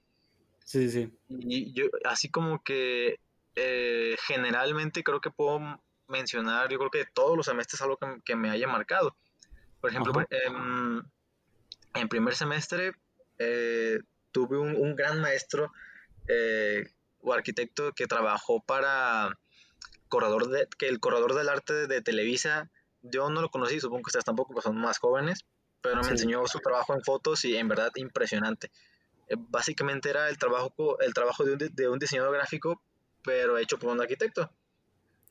Sí, 0.64 0.90
sí. 0.90 1.12
Y 1.30 1.74
yo, 1.74 1.86
así 2.04 2.30
como 2.30 2.64
que 2.64 3.20
eh, 3.56 4.16
generalmente 4.26 5.04
creo 5.04 5.22
que 5.22 5.32
puedo 5.32 5.60
mencionar, 6.08 6.70
yo 6.70 6.78
creo 6.78 6.92
que 6.92 7.06
todos 7.14 7.38
los 7.38 7.46
semestres 7.46 7.82
algo 7.82 7.98
que, 8.24 8.36
me 8.36 8.50
haya 8.50 8.68
marcado. 8.68 9.16
Por 9.80 9.92
ejemplo, 9.92 10.14
em, 10.30 11.02
en 11.94 12.10
primer 12.10 12.36
semestre 12.36 12.94
eh, 13.38 14.00
tuve 14.32 14.58
un, 14.58 14.96
gran 14.96 15.22
maestro 15.22 15.72
eh, 16.28 16.84
o 17.20 17.34
arquitecto 17.34 17.94
que 17.94 18.08
trabajó 18.08 18.62
para 18.64 19.38
corredor 20.08 20.50
de, 20.50 20.68
que 20.78 20.88
el 20.88 21.00
corredor 21.00 21.34
del 21.36 21.50
arte 21.50 21.88
de 21.88 22.02
Televisa 22.02 22.70
yo 23.12 23.30
no 23.30 23.42
lo 23.42 23.50
conocí, 23.50 23.80
supongo 23.80 24.04
que 24.04 24.10
ustedes 24.10 24.26
tampoco, 24.26 24.54
pues 24.54 24.64
son 24.64 24.78
más 24.78 25.00
jóvenes, 25.00 25.46
pero 25.82 26.02
me 26.02 26.10
enseñó 26.10 26.46
su 26.48 26.60
trabajo 26.60 26.94
en 26.94 27.04
fotos 27.04 27.46
y 27.46 27.58
en 27.58 27.68
verdad 27.68 27.92
impresionante. 27.96 28.72
Eh, 29.28 29.36
básicamente 29.38 30.10
era 30.10 30.30
el 30.30 30.38
trabajo, 30.38 31.00
el 31.00 31.14
trabajo 31.14 31.44
de 31.44 31.54
un, 31.54 31.58
de 31.60 31.90
un 31.90 32.00
diseñador 32.00 32.34
gráfico, 32.34 32.82
pero 33.24 33.58
hecho 33.58 33.78
por 33.78 33.92
un 33.92 34.02
arquitecto. 34.02 34.50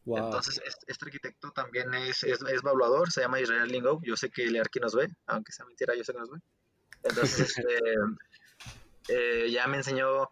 Entonces, 0.07 0.61
este, 0.87 1.05
arquitecto 1.07 1.51
también 1.53 1.95
es, 1.95 2.25
es, 2.25 2.43
es, 2.43 2.63
evaluador, 2.63 3.11
se 3.11 3.23
llama 3.23 3.41
Israel 3.41 3.69
Lingo. 3.69 4.01
Yo 4.03 4.17
sé 4.17 4.31
que 4.31 4.47
Learki 4.47 4.79
nos 4.79 4.95
ve, 4.95 5.09
aunque 5.27 5.53
sea 5.53 5.65
mentira, 5.65 5.95
yo 5.95 6.05
sé 6.05 6.13
que 6.13 6.19
nos 6.19 6.31
ve. 6.31 6.39
Entonces, 7.05 7.59
este, 7.59 7.79
eh, 9.09 9.51
ya 9.51 9.67
me 9.67 9.79
enseñó 9.79 10.31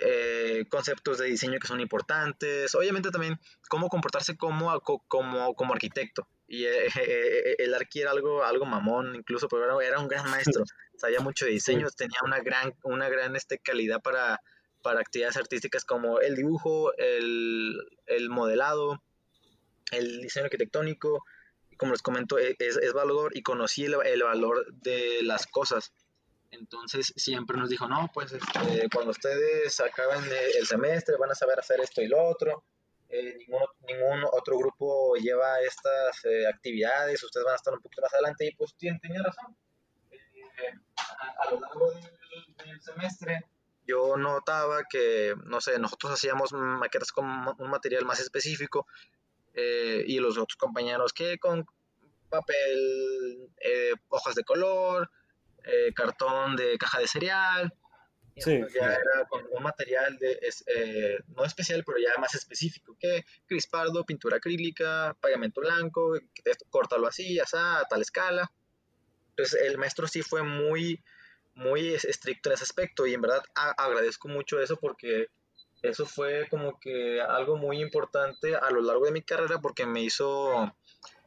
eh, 0.00 0.66
conceptos 0.70 1.18
de 1.18 1.26
diseño 1.26 1.58
que 1.58 1.66
son 1.66 1.80
importantes. 1.80 2.74
Obviamente 2.74 3.10
también 3.10 3.38
cómo 3.68 3.88
comportarse 3.88 4.36
como, 4.36 4.80
como, 4.80 5.54
como 5.54 5.74
arquitecto. 5.74 6.26
Y 6.46 6.64
eh, 6.66 6.86
eh, 6.96 7.56
el 7.58 7.74
Arqui 7.74 8.00
era 8.00 8.10
algo, 8.10 8.44
algo 8.44 8.66
mamón, 8.66 9.14
incluso, 9.16 9.48
pero 9.48 9.80
era, 9.80 9.98
un 9.98 10.08
gran 10.08 10.30
maestro. 10.30 10.64
Sabía 10.96 11.20
mucho 11.20 11.44
de 11.44 11.52
diseño, 11.52 11.88
tenía 11.96 12.18
una 12.24 12.40
gran, 12.40 12.72
una 12.84 13.08
gran 13.08 13.36
este, 13.36 13.58
calidad 13.58 14.00
para, 14.00 14.40
para 14.82 15.00
actividades 15.00 15.36
artísticas 15.36 15.84
como 15.84 16.20
el 16.20 16.36
dibujo, 16.36 16.92
el, 16.96 17.76
el 18.06 18.30
modelado. 18.30 19.02
el 19.90 20.20
diseño 20.20 20.44
arquitectónico, 20.44 21.24
como 21.76 21.92
les 21.92 22.02
comento, 22.02 22.38
e, 22.38 22.54
es, 22.58 22.76
es 22.76 22.92
valor 22.92 23.36
y 23.36 23.42
conocí 23.42 23.84
el, 23.84 23.96
el, 24.04 24.22
valor 24.22 24.72
de 24.72 25.22
las 25.22 25.46
cosas. 25.46 25.92
Entonces 26.52 27.12
siempre 27.16 27.56
nos 27.56 27.68
dijo, 27.68 27.88
no, 27.88 28.08
pues 28.14 28.32
este, 28.32 28.88
cuando 28.92 29.10
ustedes 29.10 29.80
acaben 29.80 30.22
el 30.56 30.66
semestre 30.66 31.16
van 31.18 31.32
a 31.32 31.34
saber 31.34 31.58
hacer 31.58 31.80
esto 31.80 32.00
y 32.00 32.06
lo 32.06 32.22
otro. 32.22 32.64
Eh, 33.16 33.36
ningún, 33.38 33.62
ningún, 33.86 34.24
otro 34.32 34.58
grupo 34.58 35.14
lleva 35.14 35.60
estas 35.60 36.24
eh, 36.24 36.48
actividades, 36.48 37.22
ustedes 37.22 37.44
van 37.44 37.52
a 37.52 37.56
estar 37.56 37.72
un 37.72 37.80
poquito 37.80 38.02
más 38.02 38.12
adelante 38.12 38.44
y 38.44 38.52
pues 38.56 38.74
tiene, 38.74 38.98
tenía 38.98 39.22
razón. 39.22 39.56
Eh, 40.10 40.74
a, 41.38 41.50
lo 41.52 41.60
largo 41.60 41.92
del, 41.92 42.80
semestre 42.80 43.44
yo 43.86 44.16
notaba 44.16 44.82
que, 44.90 45.34
no 45.44 45.60
sé, 45.60 45.78
nosotros 45.78 46.14
hacíamos 46.14 46.52
maquetas 46.52 47.12
con 47.12 47.24
un 47.26 47.70
material 47.70 48.04
más 48.04 48.18
específico 48.18 48.88
eh, 49.52 50.02
y 50.08 50.18
los 50.18 50.36
otros 50.36 50.56
compañeros 50.56 51.12
que 51.12 51.38
con 51.38 51.64
papel, 52.28 53.48
hojas 54.08 54.34
de 54.34 54.42
color, 54.42 55.08
cartón 55.94 56.56
de 56.56 56.76
caja 56.78 56.98
de 56.98 57.06
cereal. 57.06 57.72
Sí. 58.36 58.60
Ya 58.74 58.86
era 58.86 59.26
con 59.28 59.44
un 59.50 59.62
material 59.62 60.18
de, 60.18 60.38
es, 60.42 60.64
eh, 60.66 61.18
no 61.28 61.44
especial, 61.44 61.84
pero 61.84 61.98
ya 61.98 62.20
más 62.20 62.34
específico, 62.34 62.96
que 62.98 63.24
crispardo, 63.46 64.04
pintura 64.04 64.38
acrílica, 64.38 65.16
pagamento 65.20 65.60
blanco, 65.60 66.14
córtalo 66.68 67.06
así, 67.06 67.38
así, 67.38 67.56
a 67.56 67.84
tal 67.88 68.02
escala. 68.02 68.50
Entonces 69.30 69.60
el 69.62 69.78
maestro 69.78 70.08
sí 70.08 70.22
fue 70.22 70.42
muy, 70.42 71.02
muy 71.54 71.94
estricto 71.94 72.48
en 72.48 72.54
ese 72.54 72.64
aspecto 72.64 73.06
y 73.06 73.14
en 73.14 73.20
verdad 73.20 73.42
a, 73.54 73.70
agradezco 73.70 74.28
mucho 74.28 74.60
eso 74.60 74.76
porque 74.76 75.28
eso 75.82 76.06
fue 76.06 76.48
como 76.48 76.78
que 76.80 77.20
algo 77.20 77.56
muy 77.56 77.80
importante 77.80 78.56
a 78.56 78.70
lo 78.70 78.80
largo 78.80 79.04
de 79.06 79.12
mi 79.12 79.22
carrera 79.22 79.60
porque 79.60 79.86
me 79.86 80.02
hizo 80.02 80.74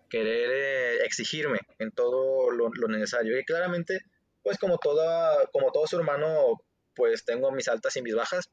querer 0.10 0.50
eh, 0.52 1.06
exigirme 1.06 1.60
en 1.80 1.92
todo 1.92 2.52
lo, 2.52 2.70
lo, 2.74 2.88
necesario. 2.88 3.38
Y 3.38 3.46
claramente, 3.46 4.02
pues 4.44 4.58
como, 4.58 4.78
toda, 4.78 5.46
como 5.52 5.72
todo 5.72 5.88
ser 5.88 6.00
humano, 6.00 6.62
pues 6.98 7.24
tengo 7.24 7.52
mis 7.52 7.68
altas 7.70 7.96
y 7.96 8.02
mis 8.02 8.16
bajas, 8.16 8.50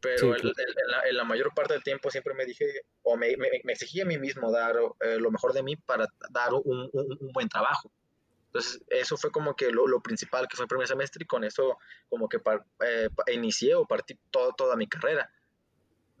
pero 0.00 0.34
sí, 0.34 0.40
claro. 0.40 0.42
en, 0.42 0.48
en, 0.48 0.90
la, 0.90 1.08
en, 1.08 1.16
la, 1.16 1.24
mayor 1.24 1.52
parte 1.54 1.74
del 1.74 1.82
tiempo 1.82 2.10
siempre 2.10 2.34
me 2.34 2.44
dije, 2.44 2.64
o 3.02 3.16
me, 3.16 3.36
me, 3.36 3.48
me 3.62 3.72
exigí 3.74 4.00
a 4.00 4.06
mí 4.06 4.18
mismo 4.18 4.50
dar 4.50 4.74
eh, 5.00 5.18
lo 5.18 5.30
mejor 5.30 5.52
de 5.52 5.62
mí 5.62 5.76
para 5.76 6.08
dar 6.30 6.54
un, 6.54 6.90
un, 6.92 7.18
un, 7.20 7.32
buen 7.32 7.48
trabajo. 7.48 7.92
Entonces, 8.46 8.82
eso 8.88 9.16
fue 9.16 9.30
como 9.30 9.54
que 9.54 9.70
lo, 9.70 9.86
lo, 9.86 10.00
principal 10.00 10.48
que 10.48 10.56
fue 10.56 10.64
el 10.64 10.68
primer 10.68 10.86
semestre 10.86 11.24
y 11.24 11.26
con 11.26 11.44
eso 11.44 11.78
como 12.08 12.28
que 12.28 12.38
par, 12.38 12.64
eh, 12.86 13.08
inicié 13.32 13.74
o 13.74 13.84
partí 13.84 14.18
todo, 14.30 14.52
toda 14.56 14.76
mi 14.76 14.86
carrera. 14.86 15.30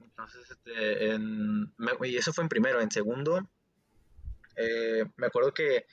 Entonces, 0.02 0.50
este, 0.50 1.10
en, 1.10 1.72
me, 1.76 1.92
y 2.04 2.16
eso 2.16 2.32
fue 2.32 2.42
en 2.42 2.48
primero. 2.48 2.80
En 2.80 2.90
segundo, 2.90 3.40
eh, 4.56 5.04
me 5.16 5.26
acuerdo 5.26 5.52
que 5.52 5.86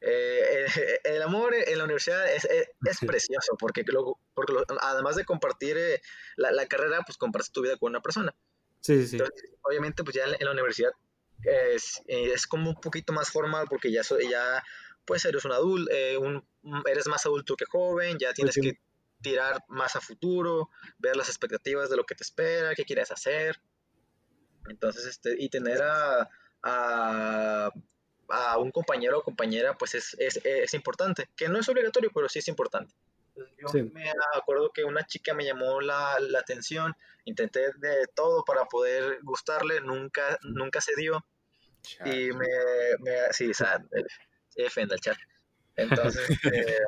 eh, 0.00 0.66
el 1.04 1.22
amor 1.22 1.54
en 1.54 1.78
la 1.78 1.84
universidad 1.84 2.32
es, 2.32 2.44
es, 2.44 2.68
es 2.84 2.98
precioso 3.00 3.56
porque, 3.58 3.82
lo, 3.86 4.18
porque 4.34 4.52
lo, 4.52 4.64
además 4.80 5.16
de 5.16 5.24
compartir 5.24 5.76
eh, 5.76 6.00
la, 6.36 6.50
la, 6.52 6.66
carrera, 6.66 7.02
pues 7.04 7.18
compartes 7.18 7.52
tu 7.52 7.62
vida 7.62 7.76
con 7.76 7.90
una 7.90 8.00
persona. 8.00 8.34
Sí, 8.80 9.06
sí. 9.06 9.16
Entonces, 9.16 9.50
obviamente, 9.62 10.04
pues 10.04 10.16
ya 10.16 10.24
en 10.24 10.44
la 10.44 10.52
universidad 10.52 10.92
es, 11.42 12.02
es 12.06 12.46
como 12.46 12.70
un 12.70 12.80
poquito 12.80 13.12
más 13.12 13.30
formal 13.30 13.66
porque 13.68 13.92
ya, 13.92 14.02
ya 14.02 14.62
pues 15.04 15.24
eres 15.24 15.44
un 15.44 15.52
adulto, 15.52 15.90
eh, 15.92 16.18
un, 16.18 16.46
eres 16.86 17.06
más 17.08 17.24
adulto 17.26 17.56
que 17.56 17.64
joven, 17.64 18.18
ya 18.18 18.34
tienes 18.34 18.54
sí. 18.54 18.60
que 18.60 18.78
tirar 19.22 19.64
más 19.68 19.96
a 19.96 20.00
futuro, 20.00 20.70
ver 20.98 21.16
las 21.16 21.28
expectativas 21.28 21.88
de 21.90 21.96
lo 21.96 22.04
que 22.04 22.14
te 22.14 22.22
espera, 22.22 22.74
qué 22.74 22.84
quieres 22.84 23.10
hacer. 23.10 23.60
Entonces, 24.68 25.06
este, 25.06 25.34
y 25.38 25.48
tener 25.48 25.82
a, 25.82 26.28
a, 26.62 27.70
a 28.28 28.58
un 28.58 28.70
compañero 28.70 29.18
o 29.18 29.22
compañera, 29.22 29.76
pues 29.76 29.94
es, 29.94 30.14
es, 30.18 30.40
es, 30.44 30.74
importante, 30.74 31.28
que 31.36 31.48
no 31.48 31.58
es 31.58 31.68
obligatorio, 31.68 32.10
pero 32.14 32.28
sí 32.28 32.38
es 32.40 32.48
importante. 32.48 32.94
Yo 33.36 33.68
sí. 33.68 33.82
me 33.82 34.10
acuerdo 34.34 34.70
que 34.72 34.84
una 34.84 35.06
chica 35.06 35.32
me 35.32 35.44
llamó 35.44 35.80
la, 35.80 36.18
la, 36.20 36.40
atención, 36.40 36.94
intenté 37.24 37.72
de 37.78 38.06
todo 38.14 38.44
para 38.44 38.64
poder 38.64 39.20
gustarle, 39.22 39.80
nunca, 39.80 40.38
nunca 40.42 40.80
se 40.80 40.94
dio. 40.96 41.24
Chat. 41.82 42.06
Y 42.08 42.32
me, 42.32 42.46
me, 43.00 43.32
sí, 43.32 43.50
o 43.50 43.54
sea, 43.54 43.82
F 44.56 44.80
en 44.80 44.90
el 44.90 45.00
chat. 45.00 45.16
Entonces, 45.76 46.28
eh, 46.52 46.80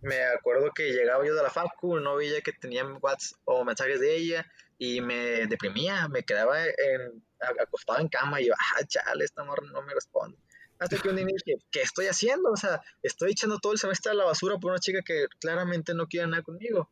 me 0.00 0.24
acuerdo 0.24 0.72
que 0.74 0.92
llegaba 0.92 1.26
yo 1.26 1.34
de 1.34 1.42
la 1.42 1.50
facu, 1.50 2.00
no 2.00 2.16
veía 2.16 2.40
que 2.40 2.52
tenía 2.52 2.84
WhatsApp 2.84 3.38
o 3.44 3.64
mensajes 3.64 4.00
de 4.00 4.16
ella 4.16 4.46
y 4.78 5.02
me 5.02 5.46
deprimía, 5.46 6.08
me 6.08 6.22
quedaba 6.22 6.64
en, 6.64 7.22
acostado 7.60 8.00
en 8.00 8.08
cama 8.08 8.40
y 8.40 8.46
yo, 8.46 8.54
ah, 8.54 8.84
chale, 8.86 9.24
esta 9.24 9.44
morra 9.44 9.66
no 9.72 9.82
me 9.82 9.94
responde. 9.94 10.38
Hasta 10.78 10.96
que 10.96 11.08
un 11.10 11.16
día 11.16 11.26
dije, 11.26 11.58
¿qué 11.70 11.82
estoy 11.82 12.06
haciendo? 12.06 12.50
O 12.50 12.56
sea, 12.56 12.80
estoy 13.02 13.32
echando 13.32 13.58
todo 13.58 13.72
el 13.72 13.78
semestre 13.78 14.12
a 14.12 14.14
la 14.14 14.24
basura 14.24 14.56
por 14.58 14.70
una 14.70 14.80
chica 14.80 15.02
que 15.04 15.26
claramente 15.38 15.92
no 15.92 16.06
quiere 16.06 16.26
nada 16.26 16.42
conmigo. 16.42 16.90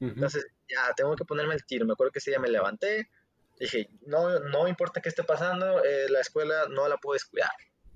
Uh 0.00 0.06
-huh. 0.06 0.14
Entonces, 0.14 0.46
ya, 0.68 0.94
tengo 0.96 1.14
que 1.14 1.24
ponerme 1.24 1.54
el 1.54 1.64
tiro. 1.66 1.84
Me 1.84 1.92
acuerdo 1.92 2.12
que 2.12 2.20
ese 2.20 2.30
día 2.30 2.40
me 2.40 2.48
levanté, 2.48 3.10
dije, 3.58 3.90
no, 4.06 4.40
no 4.40 4.66
importa 4.66 5.02
qué 5.02 5.10
esté 5.10 5.24
pasando, 5.24 5.84
eh, 5.84 6.08
la 6.08 6.20
escuela 6.20 6.68
no 6.70 6.88
la 6.88 6.96
puedo 6.96 7.14
descuidar 7.14 7.50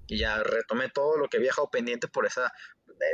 y 0.06 0.18
ya 0.18 0.42
retomé 0.42 0.90
todo 0.90 1.16
lo 1.16 1.28
que 1.28 1.38
había 1.38 1.48
dejado 1.48 1.70
pendiente 1.70 2.08
por 2.08 2.26
esa, 2.26 2.52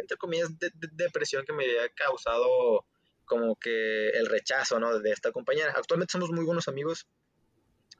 entre 0.00 0.16
comillas, 0.16 0.58
de, 0.58 0.70
de, 0.74 0.88
depresión 0.92 1.44
que 1.44 1.52
me 1.52 1.64
había 1.64 1.88
causado 1.90 2.84
como 3.24 3.56
que 3.56 4.08
el 4.10 4.26
rechazo, 4.26 4.80
¿no? 4.80 4.98
De 4.98 5.12
esta 5.12 5.30
compañera. 5.32 5.74
Actualmente 5.76 6.12
somos 6.12 6.30
muy 6.30 6.44
buenos 6.44 6.66
amigos, 6.66 7.06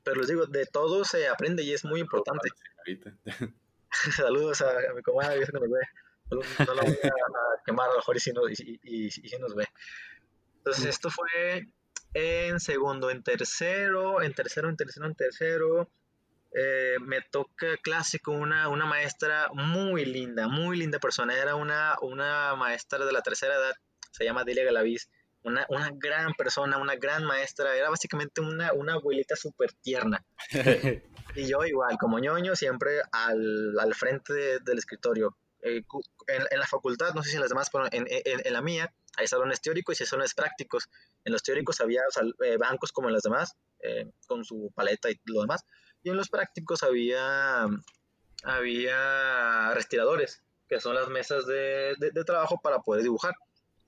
pero 0.05 0.21
les 0.21 0.29
digo, 0.29 0.47
de 0.47 0.67
todo 0.67 1.05
se 1.05 1.29
aprende 1.29 1.63
y 1.63 1.73
es 1.73 1.85
muy 1.85 2.01
importante. 2.01 2.49
Saludos 4.17 4.61
a, 4.63 4.75
mi 4.95 5.03
comadre, 5.03 5.45
que 5.45 5.53
nos 5.53 5.63
ve. 5.63 5.81
No 6.67 6.75
la 6.75 6.83
voy 6.83 6.99
a, 7.03 7.65
quemar 7.65 7.89
a 7.89 7.93
lo 7.93 7.97
mejor 7.99 8.17
y 8.17 8.21
si, 8.21 8.33
no, 8.33 8.49
y, 8.49 8.53
y, 8.59 8.81
y, 8.83 9.07
y 9.07 9.11
si 9.11 9.39
nos 9.39 9.55
ve. 9.55 9.67
Entonces, 10.59 10.87
esto 10.87 11.09
fue 11.11 11.67
en 12.15 12.61
segundo, 12.61 13.11
en 13.11 13.23
tercero, 13.23 14.23
en 14.23 14.35
tercero, 14.35 14.69
en 14.69 14.77
tercero, 14.77 15.07
en 15.07 15.15
tercero 15.15 15.91
eh, 16.53 16.97
me 17.01 17.21
toca 17.21 17.77
clásico 17.83 18.33
una, 18.33 18.69
una 18.69 18.87
maestra 18.87 19.49
muy 19.53 20.05
linda, 20.05 20.49
muy 20.49 20.79
linda 20.79 20.99
persona. 20.99 21.37
Era 21.37 21.55
una, 21.55 21.97
una 22.01 22.57
maestra 22.57 23.05
de 23.05 23.13
la 23.13 23.23
tercera 23.23 23.55
edad, 23.55 23.75
se 24.13 24.25
llama 24.25 24.45
Delia 24.45 24.65
Galaviz. 24.65 25.11
Una, 25.49 25.91
gran 25.95 26.35
persona, 26.35 26.79
una 26.79 26.97
gran 26.97 27.25
maestra. 27.25 27.77
Era 27.77 27.91
básicamente 27.91 28.41
una, 28.41 28.73
una 28.73 28.95
abuelita 28.95 29.37
súper 29.37 29.73
tierna. 29.73 30.25
y 31.35 31.47
yo 31.47 31.65
igual, 31.65 31.97
como 31.99 32.19
ñoño, 32.19 32.55
siempre 32.57 33.01
al, 33.13 33.79
al 33.79 33.95
frente 33.95 34.33
de, 34.33 34.59
del 34.61 34.79
escritorio. 34.79 35.37
Eh, 35.63 35.83
en, 36.29 36.43
en, 36.51 36.59
la 36.59 36.67
facultad, 36.67 37.15
no 37.15 37.23
sé 37.23 37.31
si 37.31 37.35
en 37.35 37.41
las 37.41 37.51
demás, 37.51 37.69
pero 37.73 37.87
en, 37.91 38.07
en, 38.09 38.53
la 38.53 38.63
mía, 38.63 38.95
hay 39.17 39.27
salones 39.27 39.61
teóricos 39.61 40.01
y 40.01 40.07
salones 40.07 40.35
prácticos. 40.35 40.89
En 41.25 41.33
los 41.33 41.43
teóricos 41.43 41.81
había 41.81 42.03
eh, 42.45 42.57
bancos 42.57 42.93
como 42.93 43.09
en 43.09 43.15
las 43.15 43.23
demás, 43.23 43.57
eh, 43.81 44.09
con 44.29 44.45
su 44.45 44.71
paleta 44.75 45.11
y 45.11 45.21
lo 45.25 45.41
demás 45.41 45.65
y 46.03 46.11
en 46.11 46.17
los 46.17 46.29
prácticos 46.29 46.83
había, 46.83 47.67
había 48.45 49.75
respiradores, 49.75 50.43
que 50.69 50.81
son 50.81 50.95
las 50.95 51.09
mesas 51.09 51.47
de, 51.47 51.95
de, 51.99 52.25
trabajo 52.25 52.61
para 52.63 52.81
poder 52.81 53.03
dibujar. 53.03 53.35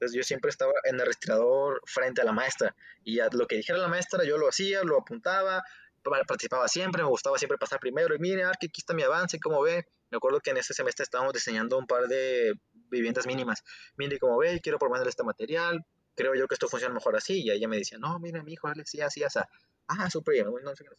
Entonces 0.01 0.17
yo 0.17 0.23
siempre 0.23 0.49
estaba 0.49 0.73
en 0.85 0.99
el 0.99 1.05
respirador 1.05 1.83
frente 1.85 2.23
a 2.23 2.25
la 2.25 2.33
maestra 2.33 2.75
y 3.05 3.21
a 3.21 3.29
lo 3.31 3.47
que 3.47 3.57
dijera 3.57 3.79
la 3.79 3.89
maestra 3.89 4.25
yo 4.25 4.39
lo 4.39 4.49
hacía, 4.49 4.83
lo 4.83 4.99
apuntaba, 4.99 5.63
participaba 6.03 6.69
siempre, 6.69 7.03
me 7.03 7.09
gustaba 7.11 7.37
siempre 7.37 7.59
pasar 7.59 7.81
primero 7.81 8.15
y 8.15 8.19
mire, 8.19 8.45
aquí 8.47 8.71
está 8.75 8.95
mi 8.95 9.03
avance, 9.03 9.39
¿cómo 9.39 9.61
ve? 9.61 9.87
Me 10.11 10.17
acuerdo 10.17 10.41
que 10.41 10.53
en 10.53 10.57
ese 10.57 10.73
semestre 10.73 11.05
estábamos 11.05 11.35
diseñando 11.35 11.77
un 11.77 11.87
par 11.87 12.09
de 12.09 12.55
viviendas 12.89 13.27
mínimas. 13.27 13.63
Mire, 13.99 14.19
¿cómo 14.19 14.39
ve? 14.39 14.59
Quiero 14.63 14.79
proponer 14.79 15.07
este 15.07 15.23
material, 15.23 15.85
creo 16.17 16.35
yo 16.35 16.49
que 16.49 16.55
esto 16.55 16.67
funciona 16.67 16.95
mejor 16.95 17.15
así. 17.17 17.43
Y 17.43 17.51
ella 17.51 17.69
me 17.69 17.77
decía, 17.77 17.99
no, 17.99 18.19
mire, 18.19 18.43
mi 18.43 18.55
hijo, 18.55 18.69
así, 18.69 19.03
así, 19.03 19.23
así. 19.23 19.39
Ah, 19.87 20.09
súper 20.09 20.35
bien, 20.35 20.47
no 20.47 20.75
sé 20.75 20.85
qué 20.85 20.91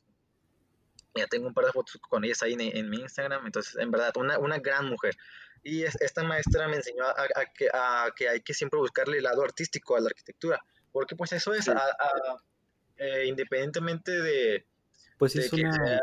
ya 1.16 1.28
tengo 1.28 1.48
un 1.48 1.54
par 1.54 1.66
de 1.66 1.72
fotos 1.72 1.98
con 2.10 2.24
ellas 2.24 2.42
ahí 2.44 2.54
en, 2.54 2.62
en 2.62 2.90
mi 2.90 2.98
Instagram, 2.98 3.46
entonces 3.46 3.76
en 3.78 3.92
verdad 3.92 4.14
una, 4.18 4.40
una 4.40 4.60
gran 4.60 4.88
mujer. 4.88 5.16
Y 5.64 5.84
es, 5.84 5.96
esta 6.02 6.24
maestra 6.24 6.68
me 6.68 6.78
enseñó 6.78 7.04
a, 7.04 7.12
a, 7.12 7.46
que, 7.54 7.68
a, 7.72 8.10
que, 8.16 8.30
hay 8.30 8.42
que 8.42 8.54
siempre 8.54 8.80
buscarle 8.80 9.18
el 9.18 9.24
lado 9.24 9.44
artístico 9.44 9.96
a 9.96 10.00
la 10.00 10.08
arquitectura, 10.08 10.64
porque 10.92 11.16
pues 11.16 11.32
eso 11.34 11.54
es, 11.54 11.66
sí. 11.66 11.72
eh, 12.98 13.26
independientemente 13.28 14.12
de... 14.12 14.66
Pues 15.18 15.34
de 15.34 15.42
es 15.42 15.54
una... 15.54 15.74
Sea... 15.74 16.00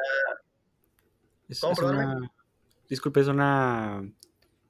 Es, 1.49 1.62
es 1.62 1.79
una... 1.81 2.31
Disculpe, 2.88 3.21
es 3.21 3.27
una... 3.27 4.03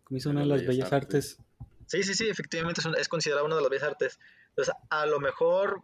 ¿Cómo 0.05 0.17
hizo 0.17 0.31
una 0.31 0.41
de 0.41 0.47
las 0.47 0.67
bellas 0.67 0.93
artes? 0.93 1.39
artes? 1.39 1.77
Sí, 1.87 2.03
sí, 2.03 2.15
sí, 2.15 2.29
efectivamente 2.29 2.81
es, 2.81 2.87
un, 2.87 2.97
es 2.97 3.09
considerada 3.09 3.45
una 3.45 3.57
de 3.57 3.63
las 3.63 3.71
bellas 3.71 3.89
artes. 3.89 4.19
Entonces, 4.51 4.75
a 4.89 5.07
lo 5.07 5.21
mejor 5.21 5.83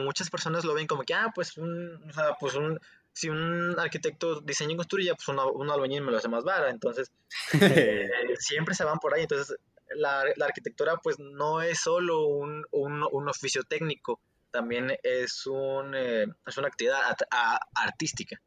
muchas 0.00 0.30
personas 0.30 0.64
lo 0.64 0.74
ven 0.74 0.86
como 0.86 1.02
que, 1.02 1.14
ah, 1.14 1.30
pues 1.34 1.56
un, 1.56 2.02
o 2.08 2.12
sea, 2.12 2.34
pues 2.38 2.54
un, 2.54 2.78
si 3.12 3.28
un 3.28 3.78
arquitecto 3.78 4.40
diseña 4.40 4.72
y 4.72 4.76
construye, 4.76 5.14
pues 5.14 5.28
una, 5.28 5.44
un 5.46 5.70
albañil 5.70 6.02
me 6.02 6.10
lo 6.10 6.18
hace 6.18 6.28
más 6.28 6.44
vara. 6.44 6.70
Entonces, 6.70 7.10
eh, 7.60 8.08
siempre 8.38 8.74
se 8.74 8.84
van 8.84 8.98
por 8.98 9.14
ahí. 9.14 9.22
Entonces, 9.22 9.56
la, 9.94 10.24
la 10.36 10.46
arquitectura, 10.46 10.96
pues 10.98 11.18
no 11.18 11.62
es 11.62 11.80
solo 11.80 12.26
un, 12.26 12.64
un, 12.70 13.06
un 13.10 13.28
oficio 13.28 13.62
técnico, 13.64 14.20
también 14.50 14.96
es, 15.02 15.46
un, 15.46 15.94
eh, 15.94 16.26
es 16.46 16.58
una 16.58 16.68
actividad 16.68 17.00
a, 17.02 17.16
a, 17.30 17.60
artística. 17.74 18.40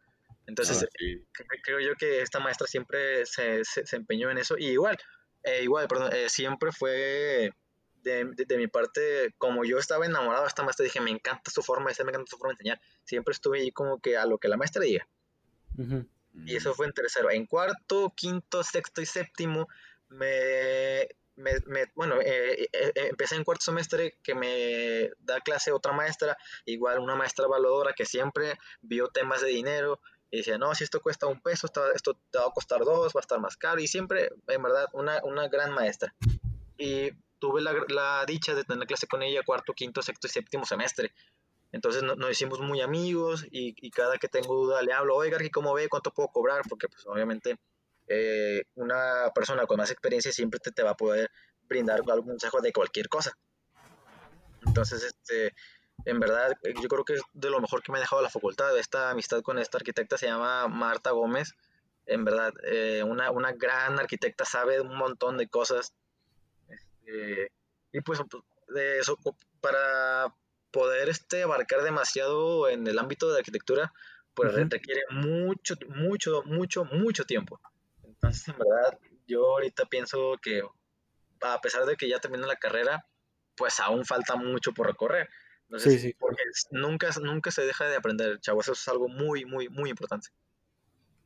Entonces, 0.46 0.84
ah, 0.84 1.44
creo 1.64 1.80
yo 1.80 1.96
que 1.96 2.22
esta 2.22 2.40
maestra 2.40 2.68
siempre 2.68 3.26
se, 3.26 3.64
se, 3.64 3.96
empeñó 3.96 4.30
en 4.30 4.38
eso. 4.38 4.58
Y 4.58 4.68
igual, 4.68 4.98
eh, 5.44 5.64
igual, 5.64 5.88
perdón, 5.88 6.12
siempre 6.28 6.72
fue 6.74 7.54
de, 8.04 8.26
de, 8.36 8.58
mi 8.58 8.68
parte, 8.68 9.34
como 9.38 9.66
yo 9.66 9.78
estaba 9.78 10.06
enamorado 10.06 10.44
de 10.44 10.50
esta 10.50 10.64
maestra, 10.64 10.84
dije, 10.84 11.02
me 11.02 11.12
encanta 11.12 11.50
su 11.52 11.62
forma 11.62 11.90
de 11.90 11.96
ser, 11.96 12.06
me 12.06 12.12
encanta 12.12 12.30
su 12.30 12.38
forma 12.38 12.52
de 12.52 12.56
enseñar. 12.56 12.82
Siempre 13.04 13.32
estuve 13.32 13.60
ahí 13.60 13.72
como 13.72 14.00
que 14.00 14.18
a 14.18 14.26
lo 14.26 14.38
que 14.38 14.48
la 14.48 14.58
maestra 14.58 14.84
diga. 14.84 15.08
Y 16.46 16.56
eso 16.56 16.74
fue 16.74 16.86
en 16.88 16.94
tercero. 16.94 17.32
En 17.32 17.46
cuarto, 17.46 18.14
quinto, 18.16 18.64
sexto 18.64 19.02
y 19.02 19.06
séptimo, 19.06 19.68
me, 20.10 21.08
me, 21.36 21.92
bueno, 21.96 22.16
eh, 22.22 22.70
empecé 22.96 23.36
en 23.36 23.44
cuarto 23.44 23.66
semestre 23.66 24.18
que 24.24 24.36
me 24.36 25.12
da 25.20 25.42
clase 25.42 25.72
otra 25.72 25.94
maestra, 25.94 26.38
igual 26.66 27.00
una 27.00 27.16
maestra 27.16 27.46
evaluadora 27.46 27.94
que 27.94 28.06
siempre 28.06 28.58
vio 28.82 29.08
temas 29.08 29.42
de 29.42 29.48
dinero, 29.48 30.00
y 30.34 30.38
decía, 30.38 30.58
no, 30.58 30.74
si 30.74 30.84
esto 30.84 31.00
cuesta 31.00 31.28
un 31.28 31.40
peso, 31.40 31.68
esto, 31.94 32.18
te 32.32 32.40
va 32.40 32.48
a 32.48 32.52
costar 32.52 32.80
dos, 32.80 33.14
va 33.14 33.20
a 33.20 33.22
estar 33.22 33.40
más 33.40 33.56
caro. 33.56 33.80
Y 33.80 33.88
siempre, 33.88 34.32
en 34.48 34.64
verdad, 34.64 34.88
una, 34.94 35.22
una 35.24 35.48
gran 35.48 35.72
maestra. 35.72 36.16
Y 36.76 37.12
tuve 37.44 37.62
la, 37.62 37.74
la, 37.90 38.24
dicha 38.26 38.56
de 38.56 38.64
tener 38.64 38.88
clase 38.88 39.06
con 39.06 39.22
ella 39.22 39.44
cuarto, 39.46 39.74
quinto, 39.74 40.02
sexto 40.02 40.28
y 40.28 40.30
séptimo 40.30 40.66
semestre. 40.66 41.14
Entonces 41.74 42.02
nos 42.02 42.32
hicimos 42.32 42.62
muy 42.62 42.80
amigos 42.80 43.46
y, 43.52 43.76
y, 43.86 43.92
cada 43.92 44.18
que 44.18 44.30
tengo 44.30 44.56
duda 44.56 44.82
le 44.82 44.94
hablo, 44.94 45.18
oiga, 45.18 45.44
¿y 45.44 45.50
cómo 45.50 45.74
ve? 45.74 45.90
¿Cuánto 45.90 46.14
puedo 46.14 46.30
cobrar? 46.30 46.62
Porque 46.70 46.88
pues 46.88 47.06
obviamente 47.06 47.58
eh, 48.08 48.64
una 48.76 49.30
persona 49.36 49.66
con 49.66 49.76
más 49.76 49.92
experiencia 49.92 50.32
siempre 50.32 50.62
te, 50.62 50.72
te 50.72 50.84
va 50.84 50.92
a 50.92 50.96
poder 50.96 51.30
brindar 51.68 52.00
algún 52.08 52.30
consejo 52.30 52.62
de 52.62 52.72
cualquier 52.72 53.10
cosa. 53.10 53.38
Entonces, 54.66 55.04
este, 55.04 55.54
en 56.06 56.22
verdad, 56.22 56.58
yo 56.82 56.88
creo 56.88 57.04
que 57.04 57.16
es 57.16 57.24
de 57.34 57.50
lo 57.50 57.60
mejor 57.60 57.84
que 57.84 57.92
me 57.92 57.98
ha 57.98 58.02
dejado 58.02 58.22
la 58.22 58.30
facultad. 58.30 58.78
Esta 58.80 59.10
amistad 59.10 59.42
con 59.42 59.60
esta 59.60 59.80
arquitecta 59.80 60.18
se 60.18 60.28
llama 60.28 60.70
Marta 60.70 61.12
Gómez. 61.12 61.56
En 62.06 62.24
verdad, 62.24 62.54
eh, 62.64 63.04
una, 63.04 63.32
una, 63.32 63.52
gran 63.52 64.00
arquitecta, 64.00 64.46
sabe 64.46 64.80
un 64.80 64.96
montón 64.96 65.38
de 65.38 65.50
cosas. 65.50 65.94
Este, 67.06 67.52
y 67.92 68.02
pues, 68.02 68.20
de 68.70 69.00
eso, 69.00 69.18
para 69.62 70.34
poder 70.72 71.10
este, 71.10 71.44
abarcar 71.44 71.84
demasiado 71.84 72.70
en 72.70 72.88
el 72.88 72.98
ámbito 72.98 73.32
de 73.32 73.40
arquitectura, 73.40 73.94
pues 74.34 74.54
requiere 74.54 75.02
mucho, 75.12 75.76
mucho, 75.90 76.42
mucho, 76.44 76.86
mucho 76.86 77.24
tiempo. 77.24 77.60
Entonces, 78.04 78.48
en 78.48 78.58
verdad, 78.58 78.98
yo 79.28 79.46
ahorita 79.52 79.86
pienso 79.86 80.40
que 80.42 80.64
a 81.42 81.62
pesar 81.62 81.86
de 81.86 81.96
que 81.96 82.10
ya 82.10 82.20
terminé 82.20 82.48
la 82.48 82.56
carrera, 82.56 83.06
pues 83.56 83.80
aún 83.80 84.06
falta 84.06 84.36
mucho 84.36 84.74
por 84.74 84.88
recorrer 84.88 85.30
sí, 85.80 86.00
sí. 86.00 86.16
Porque 86.20 86.42
nunca, 86.72 87.10
nunca 87.22 87.52
se 87.52 87.64
deja 87.64 87.88
de 87.88 87.96
aprender, 87.96 88.40
chavos. 88.40 88.66
Eso 88.66 88.74
es 88.74 88.88
algo 88.88 89.08
muy, 89.08 89.46
muy, 89.46 89.70
muy 89.70 89.90
importante. 89.90 90.30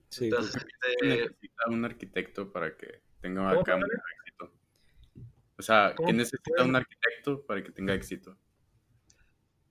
Sí, 0.09 0.25
Entonces, 0.25 0.63
¿qué 0.63 0.91
este 0.91 1.07
necesita 1.07 1.69
un 1.69 1.85
arquitecto 1.85 2.51
para 2.51 2.75
que 2.77 3.01
tenga 3.21 3.51
acá? 3.51 3.79
O 5.57 5.61
sea, 5.61 5.95
¿qué 5.97 6.13
necesita 6.13 6.63
un 6.63 6.75
arquitecto 6.75 7.43
para 7.45 7.63
que 7.63 7.71
tenga 7.71 7.93
éxito? 7.93 8.37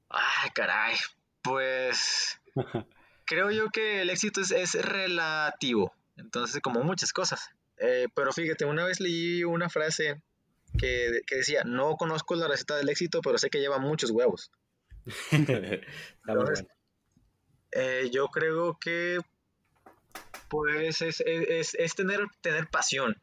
Ay, 0.09 0.51
caray. 0.55 0.97
Pues 1.43 2.41
creo 3.25 3.51
yo 3.51 3.69
que 3.71 4.03
el 4.03 4.11
éxito 4.11 4.41
es, 4.41 4.51
es 4.51 4.75
relativo. 4.75 5.95
Entonces, 6.17 6.61
como 6.61 6.83
muchas 6.83 7.13
cosas. 7.13 7.51
Eh, 7.79 8.09
pero 8.15 8.33
fíjate, 8.33 8.65
una 8.65 8.85
vez 8.85 9.01
leí 9.01 9.45
una 9.45 9.69
frase 9.69 10.23
que, 10.79 11.21
que, 11.27 11.37
decía, 11.37 11.63
no 11.65 11.97
conozco 11.97 12.35
la 12.35 12.49
receta 12.49 12.77
del 12.77 12.89
éxito, 12.89 13.21
pero 13.21 13.39
sé 13.39 13.51
que 13.51 13.61
lleva 13.61 13.79
muchos 13.79 14.11
huevos. 14.11 14.51
Eh, 17.79 18.09
yo 18.11 18.29
creo 18.29 18.79
que 18.81 19.19
pues 20.49 21.03
es, 21.03 21.21
es, 21.27 21.75
es, 21.75 21.95
tener, 21.95 22.21
tener 22.41 22.69
pasión. 22.69 23.21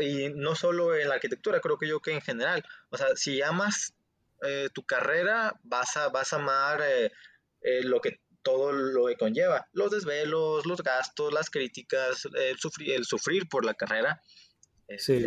Y 0.00 0.28
no 0.34 0.54
solo 0.54 0.96
en 0.96 1.08
la 1.08 1.14
arquitectura, 1.14 1.60
creo 1.60 1.78
que 1.78 1.88
yo 1.88 2.00
que 2.00 2.12
en 2.12 2.20
general. 2.20 2.64
O 2.90 2.96
sea, 2.96 3.08
si 3.16 3.42
amas 3.42 3.94
eh, 4.42 4.68
tu 4.72 4.84
carrera, 4.84 5.58
vas 5.62 5.96
a, 5.96 6.08
vas 6.08 6.32
a 6.32 6.36
amar 6.36 6.82
eh, 6.82 7.10
lo 7.84 8.00
que 8.00 8.20
todo 8.42 8.72
lo 8.72 9.06
que 9.06 9.16
conlleva. 9.16 9.68
Los 9.72 9.90
desvelos, 9.90 10.66
los 10.66 10.82
gastos, 10.82 11.32
las 11.32 11.48
críticas, 11.48 12.28
el 12.34 12.58
sufrir, 12.58 12.92
el 12.92 13.04
sufrir 13.04 13.48
por 13.48 13.64
la 13.64 13.74
carrera. 13.74 14.20
Sí. 14.98 15.24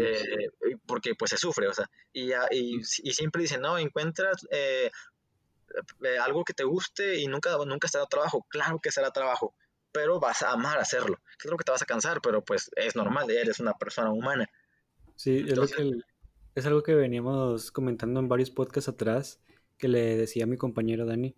porque 0.86 1.15
pues 1.15 1.31
se 1.31 1.38
sufre, 1.38 1.67
o 1.67 1.73
sea, 1.73 1.89
y, 2.13 2.31
y, 2.51 2.81
y 2.81 3.13
siempre 3.13 3.41
dicen, 3.41 3.62
no, 3.62 3.79
encuentras 3.79 4.45
eh, 4.51 4.91
algo 6.21 6.43
que 6.43 6.53
te 6.53 6.63
guste 6.63 7.17
y 7.17 7.27
nunca, 7.27 7.58
nunca 7.65 7.88
será 7.88 8.05
trabajo. 8.05 8.45
Claro 8.49 8.79
que 8.79 8.91
será 8.91 9.12
trabajo, 9.12 9.55
pero 9.95 10.19
vas 10.19 10.43
a 10.43 10.51
amar 10.51 10.77
hacerlo. 10.77 11.17
Claro 11.38 11.55
que 11.55 11.63
te 11.63 11.71
vas 11.71 11.81
a 11.81 11.86
cansar, 11.86 12.19
pero 12.21 12.43
pues 12.43 12.69
es 12.75 12.97
normal, 12.97 13.31
eres 13.31 13.62
una 13.62 13.73
persona 13.75 14.12
humana. 14.12 14.45
Sí, 15.15 15.45
es, 16.53 16.65
algo 16.65 16.84
que 16.84 16.93
veníamos 16.93 17.71
comentando 17.71 18.19
en 18.19 18.27
varios 18.27 18.51
podcasts 18.51 18.89
atrás, 18.89 19.39
que 19.77 19.88
le 19.88 20.17
decía 20.17 20.43
a 20.43 20.47
mi 20.47 20.58
compañero 20.58 21.05
Dani, 21.05 21.34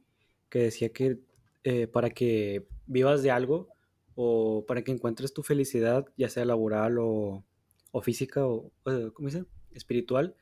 que 0.49 0.57
decía 0.57 0.89
que 0.89 1.19
eh, 1.63 1.85
para 1.85 2.09
que 2.09 2.67
vivas 2.87 3.21
de 3.21 3.29
algo 3.29 3.69
o 4.15 4.65
para 4.65 4.81
que 4.81 4.91
encuentres 4.91 5.35
tu 5.35 5.43
felicidad, 5.43 6.07
ya 6.17 6.27
sea 6.27 6.43
laboral 6.43 6.97
o, 6.99 7.43
física 8.01 8.43
o, 8.43 8.71
¿cómo 9.13 9.29
dice? 9.29 9.45
Espiritual, 9.71 10.35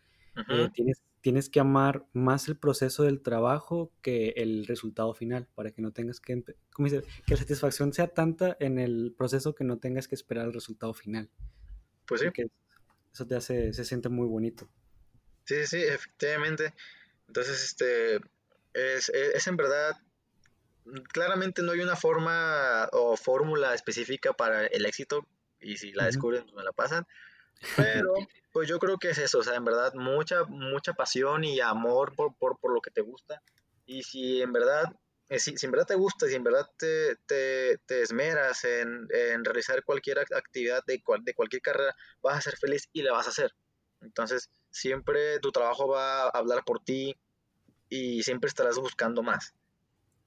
eh, 0.50 0.70
tienes 0.74 1.04
tienes 1.26 1.50
que 1.50 1.60
amar 1.60 2.06
más 2.14 2.48
el 2.48 2.56
proceso 2.56 3.02
del 3.02 3.24
trabajo 3.24 3.92
que 4.04 4.36
el 4.38 4.68
resultado 4.68 5.12
final, 5.16 5.48
para 5.56 5.72
que 5.72 5.82
no 5.82 5.92
tengas 5.92 6.20
que, 6.20 6.44
¿cómo 6.72 6.88
dice? 6.88 7.02
que 7.26 7.34
la 7.34 7.40
satisfacción 7.40 7.94
sea 7.94 8.10
tanta 8.10 8.56
en 8.60 8.78
el 8.78 9.12
proceso 9.18 9.56
que 9.56 9.64
no 9.64 9.80
tengas 9.80 10.08
que 10.08 10.14
esperar 10.14 10.46
el 10.46 10.54
resultado 10.54 10.94
final. 10.94 11.32
Pues 12.06 12.22
sí. 12.22 12.28
eso 13.12 13.26
te 13.26 13.36
hace, 13.36 13.74
se 13.74 13.86
siente 13.86 14.08
muy 14.08 14.28
bonito. 14.28 14.70
Sí, 15.46 15.66
sí, 15.66 15.82
efectivamente. 15.82 16.76
Entonces, 17.26 17.64
este, 17.64 18.18
es, 18.76 19.10
es, 19.10 19.48
en 19.48 19.58
verdad, 19.58 19.98
claramente 21.12 21.64
no 21.64 21.72
hay 21.72 21.80
una 21.80 21.96
forma 21.96 22.88
o 22.92 23.18
fórmula 23.18 23.74
específica 23.74 24.34
para 24.34 24.68
el 24.68 24.86
éxito, 24.86 25.28
y 25.60 25.78
si 25.78 25.92
la 25.92 26.06
descubren, 26.06 26.44
pues 26.44 26.54
me 26.54 26.64
la 26.64 26.72
pasan, 26.72 27.08
pero 27.76 28.14
pues 28.52 28.70
yo 28.70 28.80
creo 28.80 28.98
que 28.98 29.10
es 29.10 29.18
eso, 29.18 29.40
o 29.40 29.44
sea, 29.44 29.56
en 29.56 29.66
verdad, 29.66 29.94
mucha, 29.96 30.44
mucha 30.46 30.94
pasión 30.94 31.44
y 31.44 31.60
amor 31.60 32.16
por, 32.16 32.36
por, 32.38 32.58
por 32.60 32.74
lo 32.74 32.82
que 32.82 32.92
te 32.92 33.02
gusta. 33.02 33.42
Y 33.86 34.04
si 34.04 34.42
en 34.42 34.54
verdad, 34.54 34.86
eh, 35.30 35.40
si, 35.40 35.56
en 35.62 35.72
verdad 35.72 35.88
te 35.88 35.96
gusta, 35.96 36.28
si 36.28 36.36
en 36.36 36.44
verdad 36.44 36.66
te, 36.78 37.16
te, 37.26 37.80
te 37.86 38.02
esmeras 38.02 38.64
en, 38.64 39.08
en, 39.10 39.44
realizar 39.44 39.84
cualquier 39.84 40.20
actividad 40.20 40.84
de, 40.88 41.02
cual, 41.02 41.24
de 41.24 41.34
cualquier 41.34 41.62
carrera, 41.62 41.96
vas 42.22 42.38
a 42.38 42.42
ser 42.42 42.58
feliz 42.58 42.88
y 42.94 43.02
la 43.02 43.12
vas 43.12 43.28
a 43.28 43.32
hacer. 43.32 43.52
Entonces, 44.02 44.50
siempre 44.70 45.40
tu 45.40 45.52
trabajo 45.52 45.88
va 45.88 46.24
a 46.24 46.30
hablar 46.30 46.64
por 46.66 46.84
ti 46.84 47.16
y 47.90 48.24
siempre 48.24 48.48
estarás 48.48 48.78
buscando 48.78 49.24
más. 49.24 49.54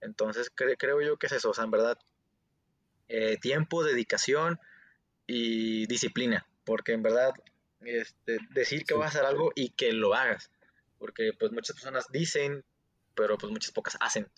Entonces, 0.01 0.51
creo 0.55 1.01
yo 1.01 1.17
que 1.17 1.27
es 1.27 1.33
eso, 1.33 1.51
o 1.51 1.55
sea, 1.55 1.65
en 1.65 1.71
verdad, 1.71 1.99
eh, 3.09 3.39
tiempo, 3.41 3.85
dedicación 3.85 4.61
y 5.27 5.87
disciplina, 5.87 6.47
porque 6.69 6.93
en 6.93 7.03
verdad 7.03 7.33
este, 7.81 8.37
decir 8.51 8.85
que 8.85 8.93
vas 8.93 9.07
a 9.07 9.21
hacer 9.21 9.25
algo 9.25 9.53
y 9.55 9.71
que 9.71 9.95
lo 9.95 10.13
hagas. 10.13 10.51
Porque 10.99 11.31
pues 11.33 11.51
muchas 11.51 11.75
personas 11.75 12.05
dicen, 12.13 12.63
pero 13.15 13.39
pues 13.39 13.51
muchas 13.51 13.73
pocas 13.73 13.97
hacen. 14.01 14.29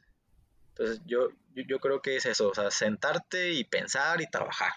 Entonces 0.69 1.03
yo, 1.07 1.31
yo, 1.57 1.81
creo 1.81 2.01
que 2.01 2.15
es 2.15 2.27
eso, 2.27 2.51
o 2.51 2.55
sea, 2.55 2.71
sentarte 2.71 3.51
y 3.51 3.65
pensar 3.65 4.21
y 4.21 4.31
trabajar. 4.31 4.71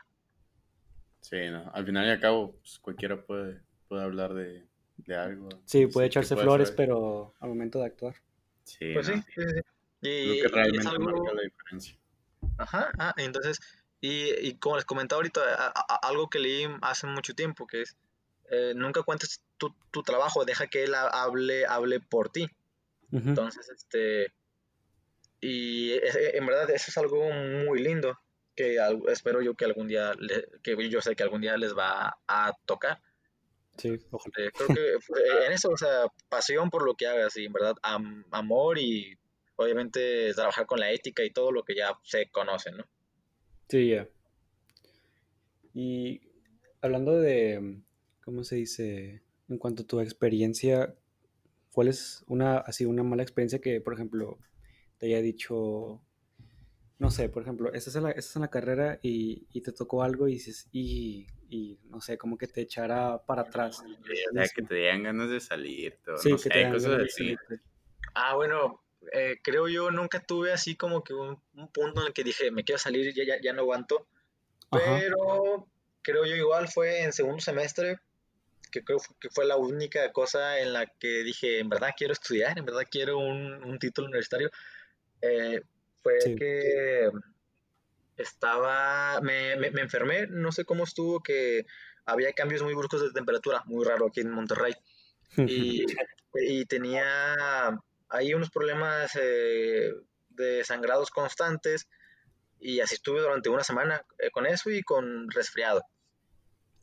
Sí, 1.22 1.38
no, 1.52 1.70
al 1.72 1.86
final 1.86 2.08
y 2.08 2.10
al 2.10 2.20
cabo, 2.20 2.54
pues, 2.54 2.80
cualquiera 2.80 3.24
puede, 3.24 3.62
puede 3.88 4.04
hablar 4.04 4.34
de, 4.34 4.66
de 4.98 5.16
algo. 5.16 5.50
Sí, 5.66 5.86
puede 5.86 6.08
echarse 6.08 6.36
flores, 6.36 6.72
pero 6.72 7.36
al 7.40 7.50
momento 7.50 7.78
de 7.78 7.86
actuar. 7.86 8.16
Sí, 8.64 8.94
pues 8.96 9.06
sí, 9.06 9.14
sí, 9.36 9.42
Y, 10.02 10.42
que 10.42 10.48
realmente 10.48 10.98
marca 10.98 11.34
la 11.36 11.42
diferencia. 11.44 11.96
Ajá, 12.58 12.92
ah, 12.98 13.14
entonces, 13.18 13.60
y, 14.04 14.50
y, 14.50 14.56
como 14.56 14.76
les 14.76 14.84
comentaba 14.84 15.20
ahorita, 15.20 15.72
algo 16.02 16.30
que 16.30 16.38
leí 16.38 16.68
hace 16.82 17.08
mucho 17.08 17.34
tiempo, 17.36 17.66
que 17.66 17.84
es 17.84 17.96
eh, 18.52 18.74
nunca 18.76 19.02
cuentes 19.02 19.42
tu, 19.58 19.74
tu, 19.92 20.04
trabajo, 20.04 20.44
deja 20.44 20.68
que 20.68 20.84
él 20.84 20.94
hable, 20.94 21.66
hable 21.66 22.02
por 22.02 22.30
ti. 22.30 22.50
Entonces, 23.14 23.70
este, 23.70 24.34
y 25.40 25.94
en 25.94 26.46
verdad 26.46 26.70
eso 26.72 26.86
es 26.90 26.98
algo 26.98 27.30
muy 27.32 27.82
lindo 27.82 28.20
que 28.58 28.78
espero 29.08 29.42
yo 29.42 29.56
que 29.56 29.64
algún 29.64 29.88
día, 29.88 30.12
que 30.62 30.90
yo 30.90 31.00
sé 31.00 31.16
que 31.16 31.24
algún 31.24 31.40
día 31.40 31.56
les 31.56 31.74
va 31.74 32.18
a 32.28 32.52
tocar. 32.66 33.02
Sí, 33.78 33.88
eh, 33.88 34.52
creo 34.54 34.68
que 34.68 34.98
en 35.48 35.54
eso, 35.54 35.70
o 35.70 35.78
sea, 35.78 36.08
pasión 36.28 36.70
por 36.70 36.86
lo 36.86 36.96
que 36.96 37.08
hagas 37.08 37.38
y 37.38 37.46
en 37.46 37.54
verdad 37.54 37.76
amor 38.32 38.80
y 38.80 39.18
obviamente 39.56 40.34
trabajar 40.34 40.66
con 40.66 40.82
la 40.82 40.92
ética 40.92 41.24
y 41.24 41.32
todo 41.32 41.54
lo 41.54 41.64
que 41.64 41.76
ya 41.76 41.98
se 42.04 42.30
conoce, 42.30 42.70
¿no? 42.74 42.84
Sí, 43.70 43.90
ya. 43.90 44.08
Y 45.74 46.22
hablando 46.82 47.20
de, 47.20 47.82
¿cómo 48.24 48.44
se 48.44 48.58
dice? 48.58 49.24
En 49.50 49.58
cuanto 49.58 49.84
a 49.84 49.88
tu 49.88 50.00
experiencia, 50.00 50.96
¿cuál 51.72 51.88
es 51.88 52.24
una, 52.28 52.58
así, 52.58 52.86
una 52.86 53.04
mala 53.04 53.24
experiencia 53.24 53.60
que, 53.60 53.82
por 53.82 53.94
ejemplo, 53.94 54.38
te 54.98 55.08
haya 55.08 55.22
dicho, 55.22 56.02
no 57.00 57.10
sé, 57.10 57.30
por 57.30 57.44
ejemplo, 57.44 57.74
estás 57.74 57.96
en 57.96 58.04
la, 58.04 58.12
estás 58.12 58.36
en 58.36 58.44
la 58.44 58.50
carrera 58.50 59.00
y, 59.02 59.48
y, 59.52 59.62
te 59.62 59.72
tocó 59.72 60.04
algo 60.04 60.28
y 60.28 60.34
dices, 60.34 60.70
y, 60.72 61.28
y, 61.50 61.80
no 61.90 62.00
sé, 62.00 62.18
como 62.18 62.38
que 62.38 62.48
te 62.48 62.62
echara 62.62 63.24
para 63.26 63.44
atrás. 63.44 63.80
O 63.80 64.34
sea, 64.34 64.48
que 64.56 64.62
te 64.62 64.76
digan 64.76 65.04
ganas 65.04 65.30
de 65.30 65.40
salir. 65.40 66.00
Todo, 66.04 66.18
sí, 66.18 66.30
no 66.30 66.38
que 66.38 66.44
sé, 66.44 66.50
te 66.50 66.70
cosas 66.70 67.02
así. 67.02 67.36
Ah, 68.14 68.36
bueno, 68.36 68.84
eh, 69.12 69.38
creo 69.44 69.68
yo 69.68 69.92
nunca 69.92 70.20
tuve 70.22 70.52
así 70.54 70.76
como 70.76 71.04
que 71.04 71.14
un, 71.14 71.42
un, 71.56 71.68
punto 71.72 72.02
en 72.02 72.08
el 72.08 72.14
que 72.14 72.24
dije, 72.24 72.52
me 72.52 72.64
quiero 72.64 72.80
salir, 72.80 73.14
ya, 73.14 73.24
ya, 73.26 73.42
ya 73.42 73.54
no 73.54 73.62
aguanto. 73.62 74.08
Pero 74.72 75.68
creo 76.02 76.26
yo 76.26 76.36
igual 76.36 76.68
fue 76.68 77.04
en 77.04 77.14
segundo 77.14 77.42
semestre, 77.42 78.00
que 78.72 78.84
creo 78.84 79.00
que 79.20 79.30
fue 79.30 79.46
la 79.46 79.58
única 79.58 80.12
cosa 80.12 80.60
en 80.60 80.74
la 80.74 80.86
que 80.86 81.24
dije, 81.24 81.60
en 81.60 81.70
verdad 81.70 81.94
quiero 81.96 82.14
estudiar, 82.14 82.58
en 82.58 82.66
verdad 82.66 82.88
quiero 82.90 83.20
un, 83.20 83.64
un 83.64 83.78
título 83.78 84.08
universitario. 84.08 84.50
Eh, 85.22 85.62
fue 86.02 86.18
que 86.36 87.10
estaba, 88.18 89.22
me, 89.22 89.56
me, 89.56 89.72
me, 89.72 89.82
enfermé, 89.82 90.28
no 90.28 90.52
sé 90.52 90.66
cómo 90.66 90.84
estuvo, 90.84 91.22
que 91.22 91.66
había 92.06 92.34
cambios 92.34 92.62
muy 92.62 92.74
bruscos 92.74 93.02
de 93.02 93.12
temperatura, 93.12 93.62
muy 93.66 93.86
raro 93.86 94.08
aquí 94.08 94.22
en 94.22 94.32
Monterrey. 94.32 94.74
Y, 95.36 95.86
y 96.36 96.66
tenía 96.66 97.36
ahí 98.14 98.34
unos 98.34 98.52
problemas 98.52 99.12
eh, 99.16 99.92
de 100.30 100.64
sangrados 100.64 101.10
constantes 101.10 101.88
y 102.60 102.80
así 102.80 102.96
estuve 102.96 103.20
durante 103.20 103.50
una 103.50 103.64
semana 103.64 104.06
eh, 104.20 104.30
con 104.32 104.46
eso 104.46 104.70
y 104.70 104.82
con 104.84 105.30
resfriado. 105.32 105.84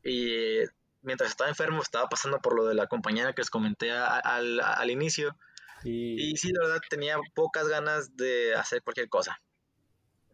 Y 0.05 0.59
mientras 1.03 1.31
estaba 1.31 1.49
enfermo 1.49 1.83
estaba 1.83 2.09
pasando 2.09 2.41
por 2.41 2.55
lo 2.55 2.67
de 2.67 2.75
la 2.75 2.87
compañera 2.87 3.33
que 3.33 3.43
les 3.43 3.51
comenté 3.51 3.91
al, 3.91 4.61
al 4.61 4.91
inicio. 4.91 5.37
Y... 5.85 6.33
y... 6.33 6.37
sí, 6.37 6.53
la 6.53 6.67
verdad 6.67 6.81
tenía 6.91 7.17
pocas 7.35 7.69
ganas 7.69 8.17
de 8.17 8.55
hacer 8.55 8.83
cualquier 8.83 9.09
cosa. 9.09 9.41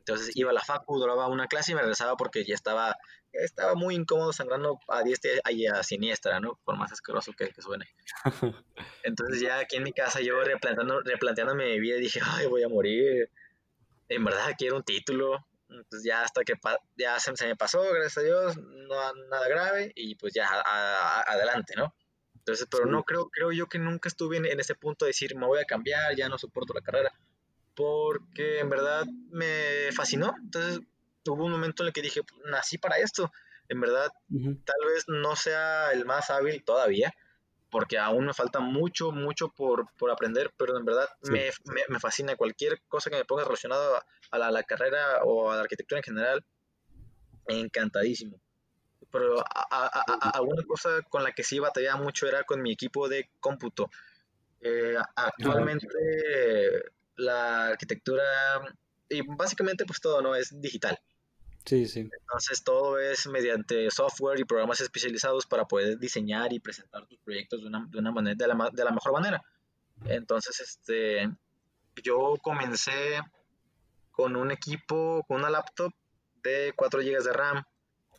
Entonces 0.06 0.36
iba 0.36 0.50
a 0.50 0.54
la 0.54 0.62
facu, 0.62 0.98
duraba 0.98 1.26
una 1.26 1.48
clase 1.48 1.72
y 1.72 1.74
me 1.74 1.80
regresaba 1.80 2.16
porque 2.16 2.44
ya 2.44 2.54
estaba, 2.54 2.94
estaba 3.32 3.74
muy 3.74 3.96
incómodo 3.96 4.32
sangrando 4.32 4.78
a 4.88 5.02
diestra 5.02 5.32
y 5.50 5.66
a 5.66 5.82
siniestra, 5.82 6.38
¿no? 6.38 6.60
Por 6.64 6.76
más 6.76 6.92
asqueroso 6.92 7.32
que, 7.32 7.48
que 7.48 7.60
suene. 7.62 7.86
Entonces 9.02 9.40
ya 9.40 9.58
aquí 9.58 9.76
en 9.76 9.82
mi 9.82 9.92
casa 9.92 10.20
yo 10.20 10.40
replanteando, 10.42 11.00
replanteándome 11.00 11.66
mi 11.66 11.80
vida 11.80 11.96
dije, 11.96 12.20
ay, 12.22 12.46
voy 12.46 12.62
a 12.62 12.68
morir 12.68 13.30
en 14.08 14.24
verdad 14.24 14.54
quiero 14.56 14.76
un 14.76 14.82
título. 14.82 15.46
Pues 15.90 16.04
ya 16.04 16.22
hasta 16.22 16.44
que 16.44 16.54
ya 16.96 17.18
se, 17.18 17.32
me 17.44 17.56
pasó, 17.56 17.82
gracias 17.92 18.18
a 18.18 18.20
Dios, 18.20 18.56
no 18.56 19.14
nada 19.28 19.48
grave 19.48 19.90
y 19.96 20.14
pues 20.14 20.32
ya 20.32 20.46
adelante, 21.26 21.74
¿no? 21.76 21.92
Entonces, 22.36 22.68
pero 22.70 22.86
no 22.86 23.02
creo, 23.02 23.28
creo 23.30 23.50
yo 23.50 23.66
que 23.66 23.80
nunca 23.80 24.08
estuve 24.08 24.36
en, 24.36 24.60
ese 24.60 24.76
punto 24.76 25.04
de 25.04 25.08
decir, 25.08 25.34
me 25.34 25.44
voy 25.44 25.58
a 25.58 25.64
cambiar, 25.64 26.14
ya 26.14 26.28
no 26.28 26.38
soporto 26.38 26.72
la 26.72 26.82
carrera, 26.82 27.12
porque 27.76 28.58
en 28.58 28.70
verdad 28.70 29.06
me 29.30 29.92
fascinó. 29.94 30.34
Entonces, 30.42 30.80
hubo 31.28 31.44
un 31.44 31.52
momento 31.52 31.82
en 31.82 31.88
el 31.88 31.92
que 31.92 32.02
dije, 32.02 32.22
nací 32.46 32.78
para 32.78 32.96
esto. 32.96 33.30
En 33.68 33.80
verdad, 33.80 34.10
tal 34.28 34.88
vez 34.88 35.04
no 35.08 35.36
sea 35.36 35.92
el 35.92 36.04
más 36.04 36.30
hábil 36.30 36.64
todavía, 36.64 37.12
porque 37.70 37.98
aún 37.98 38.26
me 38.26 38.32
falta 38.32 38.60
mucho, 38.60 39.10
mucho 39.10 39.48
por, 39.48 39.86
por 39.98 40.10
aprender, 40.10 40.52
pero 40.56 40.78
en 40.78 40.84
verdad 40.84 41.08
me, 41.22 41.50
me, 41.88 41.98
fascina 41.98 42.36
cualquier 42.36 42.80
cosa 42.88 43.10
que 43.10 43.16
me 43.16 43.24
ponga 43.24 43.44
relacionada 43.44 44.06
a 44.30 44.38
la, 44.38 44.52
la, 44.52 44.62
carrera 44.62 45.24
o 45.24 45.50
a 45.50 45.56
la 45.56 45.62
arquitectura 45.62 45.98
en 45.98 46.04
general, 46.04 46.44
encantadísimo. 47.48 48.40
Pero 49.10 49.42
alguna 50.32 50.62
cosa 50.62 51.02
con 51.08 51.24
la 51.24 51.32
que 51.32 51.42
sí 51.42 51.58
batallaba 51.58 52.00
mucho 52.00 52.28
era 52.28 52.44
con 52.44 52.62
mi 52.62 52.72
equipo 52.72 53.08
de 53.08 53.28
cómputo. 53.40 53.90
Eh, 54.60 54.96
actualmente 55.16 55.86
la 57.16 57.68
arquitectura 57.68 58.22
y 59.08 59.22
básicamente 59.22 59.84
pues 59.84 60.00
todo 60.00 60.20
no 60.22 60.34
es 60.34 60.60
digital. 60.60 60.98
Sí, 61.64 61.86
sí. 61.86 62.00
Entonces 62.00 62.62
todo 62.62 62.98
es 62.98 63.26
mediante 63.26 63.90
software 63.90 64.38
y 64.38 64.44
programas 64.44 64.80
especializados 64.80 65.46
para 65.46 65.64
poder 65.66 65.98
diseñar 65.98 66.52
y 66.52 66.60
presentar 66.60 67.06
tus 67.06 67.18
proyectos 67.18 67.60
de 67.60 67.66
una, 67.66 67.86
de 67.90 67.98
una 67.98 68.12
manera, 68.12 68.36
de 68.36 68.46
la, 68.46 68.70
de 68.72 68.84
la, 68.84 68.92
mejor 68.92 69.12
manera. 69.12 69.42
Entonces, 70.04 70.60
este, 70.60 71.28
yo 72.04 72.36
comencé 72.40 73.20
con 74.12 74.36
un 74.36 74.52
equipo, 74.52 75.24
con 75.26 75.38
una 75.38 75.50
laptop 75.50 75.92
de 76.42 76.72
4 76.76 77.00
GB 77.00 77.24
de 77.24 77.32
RAM. 77.32 77.64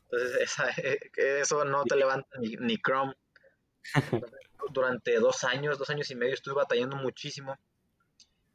Entonces, 0.04 0.38
esa, 0.42 0.70
eso 1.16 1.64
no 1.64 1.86
te 1.86 1.96
levanta 1.96 2.28
ni, 2.40 2.56
ni 2.58 2.78
Chrome. 2.78 3.14
Durante 4.72 5.18
dos 5.20 5.46
años, 5.46 5.78
dos 5.78 5.90
años 5.90 6.12
y 6.12 6.16
medio 6.16 6.34
estuve 6.34 6.56
batallando 6.56 6.98
muchísimo. 6.98 7.58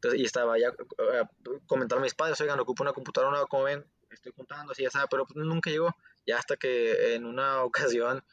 Entonces, 0.03 0.21
y 0.21 0.25
estaba 0.25 0.59
ya 0.59 0.71
uh, 0.71 1.61
comentando 1.67 2.01
a 2.01 2.05
mis 2.05 2.15
padres, 2.15 2.41
oigan, 2.41 2.59
ocupo 2.59 2.83
una 2.83 2.93
computadora 2.93 3.47
como 3.47 3.65
ven, 3.65 3.87
estoy 4.11 4.33
juntando, 4.35 4.73
así 4.73 4.83
ya 4.83 4.91
sabe, 4.91 5.07
pero 5.09 5.27
pues, 5.27 5.37
nunca 5.37 5.71
llegó. 5.71 5.95
Ya 6.27 6.38
hasta 6.38 6.57
que 6.57 7.15
en 7.15 7.25
una 7.25 7.62
ocasión 8.03 8.25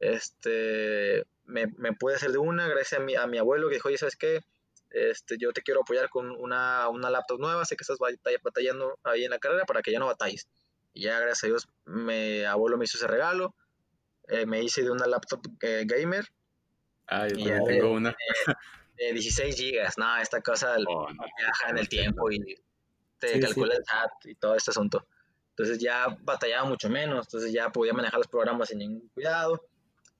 este, 0.00 1.26
me, 1.44 1.66
me 1.76 1.92
pude 1.92 2.14
hacer 2.14 2.32
de 2.32 2.38
una, 2.38 2.66
gracias 2.66 2.98
a 2.98 3.04
mi, 3.04 3.14
a 3.14 3.26
mi 3.26 3.36
abuelo 3.36 3.68
que 3.68 3.74
dijo, 3.74 3.88
oye, 3.88 3.98
¿sabes 3.98 4.16
qué? 4.16 4.40
Este, 4.90 5.36
yo 5.38 5.52
te 5.52 5.60
quiero 5.60 5.82
apoyar 5.82 6.08
con 6.08 6.30
una, 6.30 6.88
una 6.88 7.10
laptop 7.10 7.38
nueva, 7.38 7.66
sé 7.66 7.76
que 7.76 7.82
estás 7.82 7.98
batallando 8.42 8.98
ahí 9.04 9.24
en 9.24 9.30
la 9.30 9.38
carrera 9.38 9.66
para 9.66 9.82
que 9.82 9.92
ya 9.92 9.98
no 9.98 10.06
batalles. 10.06 10.48
Y 10.94 11.02
ya, 11.02 11.20
gracias 11.20 11.44
a 11.44 11.46
Dios, 11.48 11.68
mi 11.84 12.42
abuelo 12.44 12.78
me 12.78 12.86
hizo 12.86 12.96
ese 12.96 13.06
regalo, 13.06 13.54
eh, 14.28 14.46
me 14.46 14.62
hice 14.62 14.82
de 14.82 14.90
una 14.90 15.06
laptop 15.06 15.46
eh, 15.60 15.84
gamer. 15.86 16.26
Ah, 17.06 17.28
yo 17.28 17.36
también 17.36 17.64
tengo 17.66 17.92
una. 17.92 18.16
De, 18.98 19.12
16 19.12 19.56
gigas, 19.56 19.98
no, 19.98 20.16
esta 20.18 20.40
cosa 20.40 20.76
oh, 20.86 21.08
viaja 21.08 21.70
en 21.70 21.78
el 21.78 21.88
tiempo 21.88 22.30
y 22.30 22.56
te 23.18 23.40
calcula 23.40 23.74
el 23.74 23.82
chat 23.84 24.10
y 24.24 24.34
todo 24.34 24.54
este 24.54 24.70
asunto. 24.70 25.06
Entonces 25.50 25.78
ya 25.78 26.16
batallaba 26.20 26.68
mucho 26.68 26.88
menos, 26.88 27.26
entonces 27.26 27.52
ya 27.52 27.70
podía 27.70 27.92
manejar 27.92 28.18
los 28.18 28.28
programas 28.28 28.68
sin 28.68 28.78
ningún 28.78 29.08
cuidado. 29.08 29.60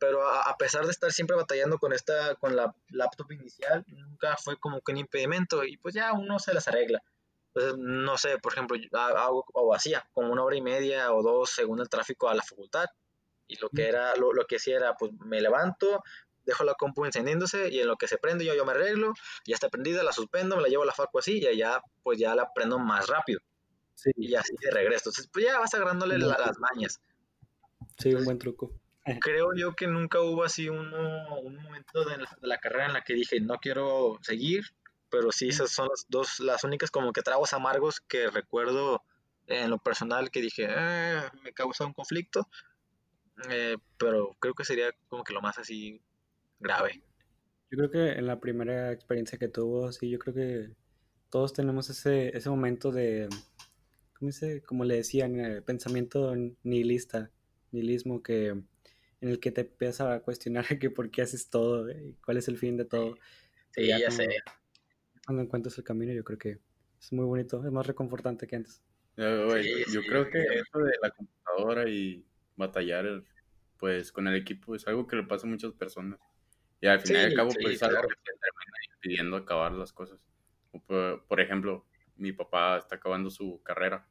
Pero 0.01 0.29
a, 0.29 0.57
pesar 0.57 0.85
de 0.85 0.93
estar 0.93 1.13
siempre 1.13 1.37
batallando 1.37 1.79
con 1.79 1.93
esta, 1.93 2.35
con 2.37 2.55
la 2.55 2.75
laptop 2.91 3.33
inicial, 3.33 3.85
nunca 3.89 4.37
fue 4.37 4.57
como 4.59 4.81
que 4.81 4.93
un 4.93 4.99
impedimento 4.99 5.65
y 5.65 5.77
pues 5.77 5.95
ya 5.95 6.13
uno 6.13 6.39
se 6.39 6.55
las 6.55 6.69
arregla. 6.69 7.03
Entonces, 7.55 7.79
no 7.79 8.17
sé, 8.19 8.39
por 8.39 8.53
ejemplo, 8.53 8.77
hago 8.93 9.45
o 9.55 9.75
hacía 9.75 10.09
como 10.13 10.33
una 10.33 10.45
hora 10.45 10.57
y 10.57 10.63
media 10.63 11.13
o 11.13 11.23
dos 11.23 11.51
según 11.51 11.81
el 11.81 11.89
tráfico 11.89 12.29
a 12.29 12.35
la 12.35 12.43
facultad. 12.43 12.87
Y 13.49 13.57
lo 13.59 13.71
que 13.71 13.89
era, 13.89 14.15
lo, 14.17 14.33
lo 14.33 14.45
que 14.45 14.57
hacía 14.57 14.77
era, 14.77 14.95
pues 14.95 15.13
me 15.25 15.41
levanto, 15.41 16.03
dejo 16.49 16.65
la 16.65 16.75
compu 16.75 17.05
encendiéndose 17.05 17.69
y 17.71 17.81
en 17.81 17.87
lo 17.87 17.97
que 17.97 18.09
se 18.09 18.19
prende 18.19 18.45
yo, 18.45 18.55
yo 18.55 18.65
me 18.65 18.73
arreglo, 18.73 19.13
ya 19.47 19.55
está 19.55 19.69
prendida, 19.69 20.03
la 20.03 20.13
suspendo, 20.13 20.57
me 20.57 20.63
la 20.63 20.69
llevo 20.69 20.83
a 20.83 20.87
la 20.87 20.93
facu 20.93 21.19
así 21.19 21.39
y 21.39 21.47
allá 21.47 21.83
pues 22.03 22.19
ya 22.19 22.35
la 22.35 22.53
prendo 22.53 22.79
más 22.79 23.07
rápido. 23.07 23.41
Y 24.17 24.35
así 24.35 24.55
de 24.61 24.71
regreso. 24.71 25.11
Entonces, 25.11 25.29
pues 25.33 25.45
ya 25.45 25.59
vas 25.59 25.75
agarrándole 25.75 26.19
las 26.19 26.59
mañas. 26.59 27.01
Sí, 27.99 28.15
un 28.15 28.25
buen 28.25 28.39
truco. 28.39 28.73
Creo 29.21 29.55
yo 29.57 29.75
que 29.75 29.87
nunca 29.87 30.21
hubo 30.21 30.45
así 30.45 30.69
un 30.69 30.91
momento 30.91 32.05
de 32.05 32.19
la, 32.41 32.59
carrera 32.59 32.87
en 32.87 32.93
la 32.93 33.03
que 33.03 33.15
dije, 33.15 33.41
no 33.41 33.57
quiero 33.57 34.19
seguir, 34.23 34.65
pero 35.11 35.33
sí, 35.33 35.49
esas 35.49 35.71
son 35.71 35.89
las 35.89 36.07
dos, 36.09 36.41
las 36.41 36.63
únicas 36.65 36.91
como 36.91 37.13
que 37.13 37.23
tragos 37.23 37.55
amargos 37.55 38.01
que 38.01 38.29
recuerdo 38.29 39.03
en 39.47 39.71
lo 39.71 39.79
personal 39.79 40.31
que 40.31 40.43
dije, 40.43 40.67
eh, 40.69 41.23
me 41.43 41.55
causa 41.55 41.87
un 41.87 41.95
conflicto, 41.95 42.49
eh, 43.49 43.77
pero 43.97 44.37
creo 44.41 44.55
que 44.55 44.65
sería 44.65 44.91
como 45.09 45.25
que 45.25 45.33
lo 45.33 45.41
más 45.41 45.59
así 45.59 46.03
grave. 46.61 47.03
Yo 47.71 47.77
creo 47.77 47.91
que 47.91 48.13
en 48.19 48.27
la 48.27 48.41
primera 48.41 48.93
experiencia 48.93 49.39
que 49.39 49.49
tuvo, 49.49 49.93
sí, 49.93 50.09
yo 50.09 50.19
creo 50.19 50.35
que 50.35 50.71
todos 51.31 51.53
tenemos 51.53 51.91
ese, 51.91 52.37
ese 52.37 52.49
momento 52.49 52.91
de, 52.91 53.29
¿cómo 54.19 54.31
dice? 54.31 54.63
Como 54.63 54.85
le 54.85 54.97
decían, 54.97 55.39
eh, 55.39 55.63
pensamiento 55.63 56.35
nihilista, 56.63 57.31
nihilismo, 57.73 58.23
que 58.23 58.49
en 59.21 59.29
el 59.29 59.41
que 59.41 59.51
te 59.51 59.63
empieza 59.63 60.15
a 60.15 60.21
cuestionar 60.21 60.65
que 60.81 60.91
por 60.91 61.11
qué 61.11 61.23
haces 61.23 61.51
todo, 61.51 61.91
y 61.91 62.17
cuál 62.25 62.39
es 62.39 62.49
el 62.49 62.57
fin 62.57 62.77
de 62.77 62.85
todo. 62.85 63.17
Sí, 63.73 63.87
ya, 63.87 63.99
cuando, 63.99 64.17
sé. 64.17 64.29
Cuando 65.27 65.43
encuentras 65.43 65.79
el 65.79 65.85
camino, 65.85 66.13
yo 66.13 66.25
creo 66.25 66.39
que 66.39 66.59
es 67.01 67.13
muy 67.13 67.27
bonito, 67.27 67.65
es 67.65 67.71
más 67.71 67.87
reconfortante 67.87 68.47
que 68.47 68.57
antes. 68.57 68.83
yo 69.17 70.03
creo 70.09 70.29
que 70.31 70.41
eso 70.41 70.79
de 70.79 70.93
la 71.03 71.11
computadora 71.11 71.89
y 71.89 72.25
batallar 72.57 73.23
pues 73.77 74.11
con 74.11 74.27
el 74.27 74.35
equipo 74.35 74.75
es 74.75 74.87
algo 74.89 75.07
que 75.07 75.17
le 75.17 75.23
pasa 75.23 75.47
a 75.47 75.51
muchas 75.51 75.73
personas. 75.73 76.19
Y 76.81 76.87
al 76.87 77.01
final 77.01 77.23
y 77.23 77.25
al 77.27 77.35
cabo, 77.35 77.51
pues 77.61 77.83
algo 77.83 78.03
que 78.03 78.15
te 78.15 78.33
termina 78.33 78.95
impidiendo 78.95 79.37
acabar 79.37 79.73
las 79.73 79.93
cosas. 79.93 80.19
Por, 80.87 81.25
por, 81.27 81.41
ejemplo, 81.41 81.87
mi 82.17 82.33
papá 82.33 82.79
está 82.79 82.97
acabando 82.97 83.31
su 83.31 83.61
carrera. 83.63 84.07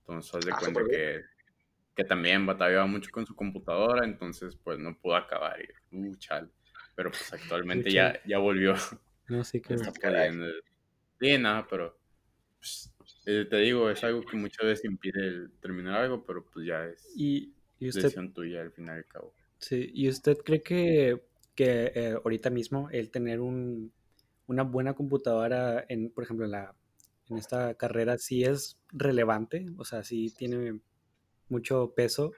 Entonces, 0.00 0.34
haz 0.34 0.44
de 0.44 0.52
ah, 0.52 0.56
cuenta 0.58 0.80
que, 0.88 1.22
que, 1.94 2.04
también 2.04 2.46
batallaba 2.46 2.86
mucho 2.86 3.10
con 3.12 3.26
su 3.26 3.36
computadora, 3.36 4.04
entonces, 4.04 4.56
pues 4.56 4.78
no 4.78 4.98
pudo 4.98 5.16
acabar. 5.16 5.58
Y, 5.90 5.96
uh, 5.96 6.14
chal. 6.16 6.50
Pero 6.96 7.10
pues 7.10 7.32
actualmente 7.32 7.90
ya, 7.90 8.20
ya 8.24 8.38
volvió. 8.38 8.74
No, 9.28 9.44
sí 9.44 9.60
que 9.62 9.74
está 9.74 9.92
Sí, 11.20 11.38
nada, 11.38 11.66
pero 11.68 11.98
pues, 12.58 12.92
eh, 13.26 13.46
te 13.48 13.56
digo, 13.58 13.90
es 13.90 14.02
algo 14.04 14.22
que 14.22 14.36
muchas 14.36 14.66
veces 14.66 14.84
impide 14.86 15.48
terminar 15.60 15.96
algo, 16.02 16.24
pero 16.24 16.44
pues 16.46 16.66
ya 16.66 16.86
es 16.86 17.12
y, 17.14 17.54
y 17.78 17.88
usted, 17.88 18.02
decisión 18.02 18.32
tuya 18.32 18.62
al 18.62 18.72
final 18.72 18.96
y 18.96 18.98
al 18.98 19.06
cabo. 19.06 19.34
Sí, 19.58 19.90
¿y 19.92 20.08
usted 20.08 20.38
cree 20.38 20.62
que, 20.62 21.22
que 21.60 21.92
eh, 21.94 22.14
ahorita 22.24 22.48
mismo 22.48 22.88
el 22.90 23.10
tener 23.10 23.38
un, 23.38 23.92
una 24.46 24.62
buena 24.62 24.94
computadora, 24.94 25.84
en, 25.90 26.10
por 26.10 26.24
ejemplo, 26.24 26.46
en 26.46 26.52
la 26.52 26.74
en 27.28 27.36
esta 27.36 27.74
carrera 27.74 28.16
sí 28.16 28.44
es 28.44 28.78
relevante, 28.88 29.66
o 29.76 29.84
sea, 29.84 30.02
sí 30.02 30.34
tiene 30.34 30.80
mucho 31.50 31.92
peso. 31.94 32.32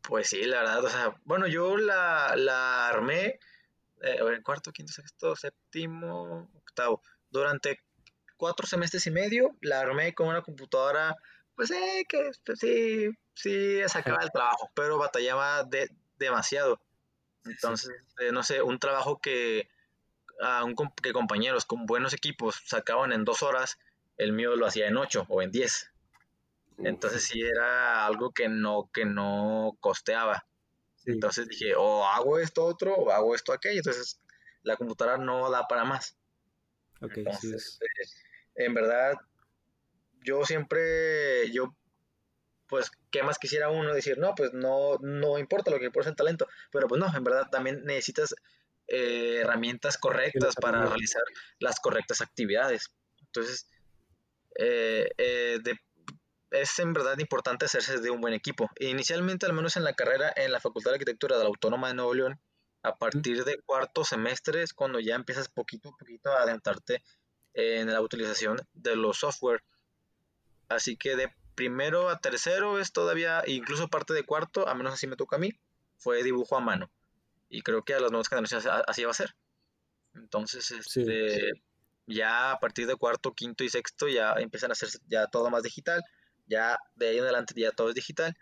Pues 0.00 0.30
sí, 0.30 0.44
la 0.44 0.60
verdad, 0.60 0.82
o 0.82 0.88
sea, 0.88 1.20
bueno, 1.24 1.46
yo 1.46 1.76
la, 1.76 2.36
la 2.36 2.88
armé 2.88 3.38
eh, 4.00 4.16
en 4.18 4.42
cuarto, 4.42 4.72
quinto, 4.72 4.94
sexto, 4.94 5.36
séptimo, 5.36 6.50
octavo. 6.54 7.02
Durante 7.28 7.80
cuatro 8.38 8.66
semestres 8.66 9.06
y 9.08 9.10
medio 9.10 9.58
la 9.60 9.80
armé 9.80 10.14
con 10.14 10.28
una 10.28 10.40
computadora, 10.40 11.14
pues 11.54 11.70
eh, 11.70 12.06
que 12.08 12.30
pues, 12.46 12.58
sí, 12.60 13.10
sí 13.34 13.80
sacaba 13.88 14.22
el 14.22 14.32
trabajo, 14.32 14.70
pero 14.74 14.96
batallaba 14.96 15.64
de, 15.64 15.90
demasiado. 16.16 16.80
Entonces, 17.44 17.90
eh, 18.20 18.32
no 18.32 18.42
sé, 18.42 18.62
un 18.62 18.78
trabajo 18.78 19.20
que, 19.20 19.68
a 20.40 20.64
un, 20.64 20.74
que 21.02 21.12
compañeros 21.12 21.64
con 21.64 21.86
buenos 21.86 22.12
equipos 22.12 22.60
sacaban 22.66 23.12
en 23.12 23.24
dos 23.24 23.42
horas, 23.42 23.78
el 24.16 24.32
mío 24.32 24.56
lo 24.56 24.66
hacía 24.66 24.88
en 24.88 24.96
ocho 24.96 25.24
o 25.28 25.42
en 25.42 25.50
diez. 25.50 25.90
Entonces 26.78 27.24
sí 27.24 27.40
era 27.40 28.06
algo 28.06 28.32
que 28.32 28.48
no, 28.48 28.88
que 28.92 29.04
no 29.04 29.76
costeaba. 29.80 30.46
Entonces 31.06 31.48
dije, 31.48 31.74
o 31.74 32.06
hago 32.06 32.38
esto 32.38 32.64
otro, 32.64 32.94
o 32.94 33.10
hago 33.10 33.34
esto 33.34 33.52
aquello. 33.52 33.78
Entonces 33.78 34.20
la 34.62 34.76
computadora 34.76 35.18
no 35.18 35.50
da 35.50 35.66
para 35.66 35.84
más. 35.84 36.16
Okay, 37.00 37.24
Entonces, 37.24 37.78
eh, 37.80 38.64
en 38.64 38.74
verdad, 38.74 39.16
yo 40.22 40.44
siempre, 40.44 41.50
yo, 41.52 41.74
pues, 42.68 42.90
¿qué 43.10 43.22
más 43.22 43.38
quisiera 43.38 43.70
uno 43.70 43.94
decir? 43.94 44.18
No, 44.18 44.34
pues 44.34 44.52
no, 44.52 44.98
no 45.00 45.38
importa 45.38 45.70
lo 45.70 45.78
que 45.78 45.86
importa 45.86 46.10
el 46.10 46.16
talento. 46.16 46.46
Pero 46.70 46.88
pues 46.88 47.00
no, 47.00 47.06
en 47.14 47.24
verdad 47.24 47.48
también 47.50 47.84
necesitas 47.84 48.34
eh, 48.86 49.40
herramientas 49.42 49.98
correctas 49.98 50.54
para 50.60 50.86
realizar 50.86 51.22
las 51.58 51.80
correctas 51.80 52.20
actividades. 52.20 52.92
Entonces, 53.20 53.68
eh, 54.58 55.08
de, 55.62 55.78
es 56.50 56.78
en 56.78 56.92
verdad 56.92 57.18
importante 57.18 57.66
hacerse 57.66 57.98
de 58.00 58.10
un 58.10 58.20
buen 58.20 58.34
equipo. 58.34 58.70
Inicialmente, 58.80 59.46
al 59.46 59.52
menos 59.52 59.76
en 59.76 59.84
la 59.84 59.94
carrera 59.94 60.32
en 60.36 60.52
la 60.52 60.60
Facultad 60.60 60.90
de 60.90 60.96
Arquitectura 60.96 61.36
de 61.36 61.44
la 61.44 61.48
Autónoma 61.48 61.88
de 61.88 61.94
Nuevo 61.94 62.14
León, 62.14 62.40
a 62.82 62.96
partir 62.96 63.44
de 63.44 63.60
cuarto 63.66 64.04
semestre 64.04 64.62
es 64.62 64.72
cuando 64.72 65.00
ya 65.00 65.14
empiezas 65.14 65.48
poquito 65.48 65.90
a 65.90 65.96
poquito 65.96 66.30
a 66.32 66.42
adentrarte 66.42 67.02
en 67.54 67.92
la 67.92 68.00
utilización 68.00 68.56
de 68.72 68.96
los 68.96 69.18
software. 69.18 69.62
Así 70.68 70.96
que 70.96 71.16
de 71.16 71.32
primero 71.58 72.08
a 72.08 72.20
tercero 72.20 72.78
es 72.78 72.92
todavía, 72.92 73.42
incluso 73.48 73.88
parte 73.88 74.14
de 74.14 74.22
cuarto, 74.22 74.68
a 74.68 74.74
menos 74.76 74.94
así 74.94 75.08
me 75.08 75.16
toca 75.16 75.34
a 75.34 75.40
mí, 75.40 75.50
fue 75.96 76.22
dibujo 76.22 76.56
a 76.56 76.60
mano. 76.60 76.88
Y 77.48 77.62
creo 77.62 77.82
que 77.82 77.94
a 77.94 78.00
las 78.00 78.12
nuevas 78.12 78.28
generaciones 78.28 78.68
así 78.86 79.02
va 79.02 79.10
a 79.10 79.14
ser. 79.14 79.34
Entonces, 80.14 80.70
este, 80.70 81.50
ya 82.06 82.52
a 82.52 82.60
partir 82.60 82.86
de 82.86 82.94
cuarto, 82.94 83.32
quinto 83.32 83.64
y 83.64 83.68
sexto 83.68 84.06
ya 84.06 84.34
empiezan 84.34 84.70
a 84.70 84.74
hacer 84.74 84.88
ya 85.08 85.26
todo 85.26 85.50
más 85.50 85.64
digital 85.64 86.00
ya 86.48 86.78
de 86.96 87.08
ahí 87.08 87.18
en 87.18 87.24
adelante 87.24 87.54
ya 87.56 87.70
todo 87.72 87.90
es 87.90 87.94
digital. 87.94 88.36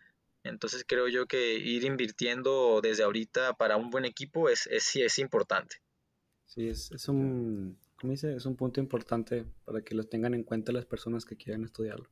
Entonces 0.45 0.85
creo 0.87 1.09
yo 1.09 1.27
que 1.27 1.59
ir 1.59 1.85
invirtiendo 1.85 2.81
desde 2.81 3.03
ahorita 3.03 3.55
para 3.55 3.77
un 3.77 3.91
buen 3.91 4.05
equipo 4.05 4.49
es, 4.49 4.69
es, 4.69 4.95
es 4.95 5.19
importante. 5.19 5.77
Sí, 6.45 6.69
es, 6.69 6.93
es 6.93 7.09
un, 7.09 7.79
dice? 8.03 8.35
Es 8.35 8.47
un 8.47 8.55
punto 8.55 8.81
importante 8.81 9.45
para 9.65 9.83
que 9.83 9.97
los 9.97 10.09
tengan 10.09 10.35
en 10.35 10.45
cuenta 10.45 10.71
las 10.73 10.87
personas 10.87 11.25
que 11.25 11.37
quieran 11.37 11.65
estudiarlo. 11.65 12.09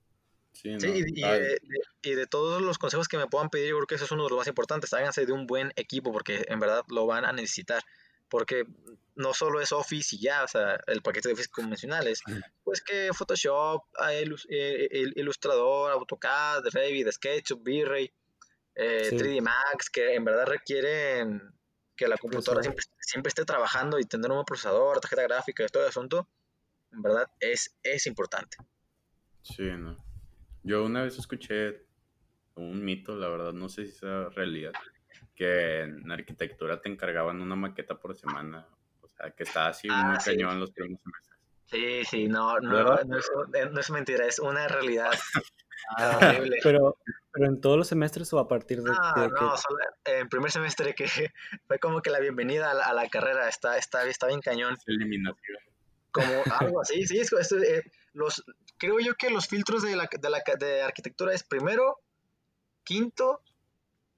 Sí, 0.54 0.70
y, 0.70 1.02
de, 1.02 1.60
y, 2.02 2.14
de, 2.14 2.26
todos 2.26 2.62
los 2.62 2.78
consejos 2.78 3.08
que 3.08 3.18
me 3.18 3.26
puedan 3.26 3.50
pedir, 3.50 3.70
yo 3.70 3.76
creo 3.76 3.86
que 3.86 3.96
eso 3.96 4.04
es 4.04 4.10
uno 4.12 4.24
de 4.24 4.30
los 4.30 4.38
más 4.38 4.46
importantes. 4.46 4.94
Háganse 4.94 5.26
de 5.26 5.32
un 5.32 5.46
buen 5.46 5.72
equipo 5.76 6.12
porque 6.12 6.46
en 6.48 6.60
verdad 6.60 6.84
lo 6.88 7.06
van 7.06 7.24
a 7.24 7.32
necesitar 7.32 7.82
porque 8.34 8.64
no 9.14 9.32
solo 9.32 9.60
es 9.60 9.70
Office 9.70 10.16
y 10.16 10.20
ya, 10.20 10.42
o 10.42 10.48
sea, 10.48 10.80
el 10.88 11.02
paquete 11.02 11.28
de 11.28 11.34
Office 11.34 11.50
convencionales, 11.50 12.20
pues 12.64 12.80
que 12.82 13.10
Photoshop, 13.12 13.84
eh, 14.10 14.28
eh, 14.48 15.12
Ilustrador, 15.14 15.92
AutoCAD, 15.92 16.64
Revit, 16.72 17.12
SketchUp, 17.12 17.64
V-Ray, 17.64 18.12
3D 18.74 19.36
eh, 19.36 19.40
Max, 19.40 19.88
que 19.88 20.14
en 20.14 20.24
verdad 20.24 20.46
requieren 20.46 21.42
que 21.96 22.08
la 22.08 22.16
computadora 22.16 22.62
siempre, 22.98 23.28
esté 23.28 23.44
trabajando 23.44 24.00
y 24.00 24.04
tener 24.04 24.30
un 24.30 24.38
buen 24.38 24.46
procesador, 24.46 24.98
tarjeta 24.98 25.22
gráfica, 25.22 25.66
todo 25.68 25.84
el 25.84 25.90
asunto, 25.90 26.28
en 26.90 27.02
verdad 27.02 27.30
es, 27.38 27.76
es 27.84 28.06
importante. 28.06 28.56
Sí, 29.42 29.62
no. 29.62 29.96
Yo 30.64 30.82
una 30.82 31.02
vez 31.02 31.18
escuché 31.18 31.84
un 32.54 32.82
mito, 32.82 33.14
la 33.16 33.28
verdad, 33.28 33.52
no 33.52 33.68
sé 33.68 33.86
si 33.86 33.92
es 33.92 34.34
realidad, 34.34 34.72
que 35.34 35.82
en 35.82 36.10
arquitectura 36.10 36.80
te 36.80 36.88
encargaban 36.88 37.42
una 37.42 37.54
maqueta 37.54 38.00
por 38.00 38.16
semana. 38.16 38.66
O 39.02 39.08
sea, 39.08 39.30
que 39.30 39.42
estaba 39.42 39.68
así 39.68 39.88
ah, 39.90 40.04
muy 40.08 40.18
cañón 40.24 40.58
los 40.58 40.70
primeros 40.70 41.00
semestres. 41.02 41.34
Sí, 41.66 42.04
sí, 42.04 42.28
no, 42.28 42.58
no, 42.60 42.82
no, 43.04 43.18
es, 43.18 43.30
no, 43.72 43.80
es, 43.80 43.90
mentira, 43.90 44.26
es 44.26 44.38
una 44.38 44.66
realidad. 44.66 45.10
Ah, 45.98 46.38
pero, 46.62 46.96
pero 47.30 47.46
en 47.46 47.60
todos 47.60 47.76
los 47.76 47.88
semestres 47.88 48.32
o 48.32 48.38
a 48.38 48.48
partir 48.48 48.80
de, 48.80 48.90
ah, 48.90 49.28
no, 49.28 49.54
solo 49.58 49.78
en 50.06 50.30
primer 50.30 50.50
semestre 50.50 50.94
que 50.94 51.06
fue 51.66 51.78
como 51.78 52.00
que 52.00 52.08
la 52.08 52.20
bienvenida 52.20 52.70
a 52.70 52.94
la, 52.94 53.08
carrera 53.10 53.50
está, 53.50 53.76
está, 53.76 54.06
está 54.06 54.28
bien 54.28 54.40
cañón. 54.40 54.78
eliminación. 54.86 55.58
Como 56.10 56.32
algo 56.58 56.80
así, 56.80 57.06
sí, 57.06 57.18
es, 57.18 57.52
eh, 57.52 57.82
los, 58.14 58.44
creo 58.78 58.98
yo 59.00 59.14
que 59.14 59.30
los 59.30 59.46
filtros 59.46 59.82
de, 59.82 59.96
la, 59.96 60.08
de, 60.10 60.30
la, 60.30 60.42
de 60.58 60.82
arquitectura 60.82 61.34
es 61.34 61.42
primero, 61.42 62.00
quinto 62.84 63.42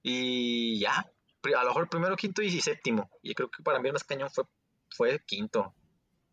y 0.03 0.79
ya, 0.79 0.99
a 0.99 1.63
lo 1.63 1.71
mejor 1.71 1.89
primero, 1.89 2.17
quinto 2.17 2.43
y 2.43 2.61
séptimo. 2.61 3.11
Y 3.23 3.35
creo 3.35 3.51
que 3.51 3.63
para 3.63 3.81
mí 3.81 3.89
el 3.89 3.95
más 3.95 4.05
cañón 4.05 4.31
fue, 4.31 4.45
fue 4.91 5.21
quinto. 5.27 5.75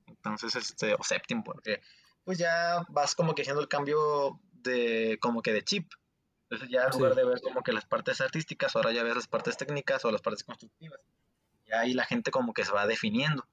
Entonces, 0.07 0.55
este, 0.55 0.93
o 0.93 1.03
séptimo, 1.03 1.43
porque 1.43 1.81
pues 2.23 2.37
ya 2.37 2.85
vas 2.89 3.15
como 3.15 3.35
que 3.35 3.41
haciendo 3.41 3.61
el 3.61 3.67
cambio 3.67 4.39
de, 4.51 5.17
como 5.21 5.41
que 5.41 5.53
de 5.53 5.63
chip. 5.63 5.91
Entonces 6.43 6.69
ya 6.69 6.85
en 6.85 6.91
lugar 6.91 7.15
de 7.15 7.25
ver 7.25 7.41
como 7.41 7.63
que 7.63 7.73
las 7.73 7.85
partes 7.85 8.21
artísticas, 8.21 8.75
ahora 8.75 8.91
ya 8.91 9.03
ves 9.03 9.15
las 9.15 9.27
partes 9.27 9.57
técnicas 9.57 10.05
o 10.05 10.11
las 10.11 10.21
partes 10.21 10.43
constructivas. 10.43 10.99
Y 11.65 11.73
ahí 11.73 11.93
la 11.93 12.05
gente 12.05 12.31
como 12.31 12.53
que 12.53 12.65
se 12.65 12.71
va 12.71 12.85
definiendo. 12.85 13.47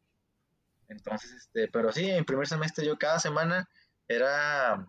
Entonces, 0.89 1.33
este, 1.33 1.69
pero 1.69 1.93
sí, 1.93 2.11
en 2.11 2.25
primer 2.25 2.49
semestre 2.49 2.85
yo 2.85 2.99
cada 2.99 3.21
semana 3.21 3.69
era 4.15 4.87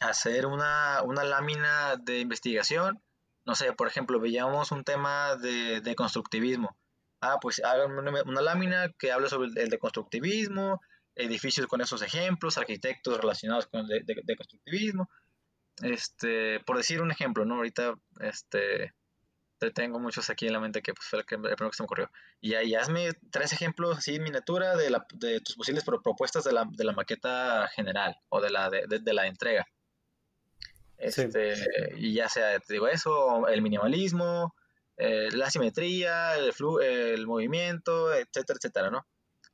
hacer 0.00 0.46
una, 0.46 1.02
una 1.02 1.24
lámina 1.24 1.96
de 1.96 2.20
investigación 2.20 3.02
no 3.46 3.54
sé, 3.54 3.72
por 3.72 3.86
ejemplo, 3.86 4.18
veíamos 4.18 4.72
un 4.72 4.82
tema 4.82 5.36
de, 5.36 5.94
constructivismo. 5.96 6.76
Ah, 7.20 7.38
pues 7.40 7.62
hagan 7.64 7.92
una, 7.92 8.42
lámina 8.42 8.92
que 8.98 9.12
hable 9.12 9.28
sobre 9.28 9.48
el, 9.62 9.70
de 9.70 9.78
constructivismo, 9.78 10.80
edificios 11.14 11.68
con 11.68 11.80
esos 11.80 12.02
ejemplos, 12.02 12.58
arquitectos 12.58 13.18
relacionados 13.18 13.68
con 13.68 13.88
el 13.88 14.04
de, 14.04 14.36
constructivismo. 14.36 15.08
Este, 15.80 16.58
por 16.66 16.76
decir 16.76 17.00
un 17.00 17.12
ejemplo, 17.12 17.44
¿no? 17.44 17.54
Ahorita, 17.56 17.94
este, 18.20 18.94
tengo 19.58 19.98
muchos 19.98 20.30
aquí 20.30 20.46
en 20.46 20.52
la 20.52 20.60
mente 20.60 20.82
que 20.82 20.92
pues, 20.94 21.06
fue 21.08 21.18
el, 21.20 21.24
que, 21.26 21.36
primero 21.38 21.70
que 21.70 21.76
se 21.76 21.82
me 21.82 21.86
ocurrió. 21.86 22.10
Y 22.40 22.54
ahí 22.54 22.74
hazme 22.74 23.12
tres 23.30 23.52
ejemplos 23.52 23.98
así 23.98 24.16
en 24.16 24.22
miniatura 24.22 24.76
de, 24.76 24.90
la, 24.90 25.06
de 25.14 25.40
tus 25.40 25.56
posibles 25.56 25.84
propuestas 25.84 26.44
de 26.44 26.52
la, 26.52 26.66
de 26.70 26.84
la 26.84 26.92
maqueta 26.92 27.68
general 27.74 28.16
o 28.28 28.40
de 28.40 28.50
la, 28.50 28.70
de 28.70 29.12
la 29.14 29.26
entrega. 29.26 29.66
Este, 30.98 31.54
Y 31.96 32.14
ya 32.14 32.28
sea, 32.28 32.58
te 32.58 32.74
digo 32.74 32.88
eso, 32.88 33.48
el 33.48 33.62
minimalismo, 33.62 34.54
eh, 34.96 35.28
la 35.32 35.50
simetría, 35.50 36.36
el, 36.36 36.52
el 36.82 37.26
movimiento, 37.26 38.14
etcétera, 38.14 38.56
etcétera, 38.58 38.90
¿no? 38.90 39.06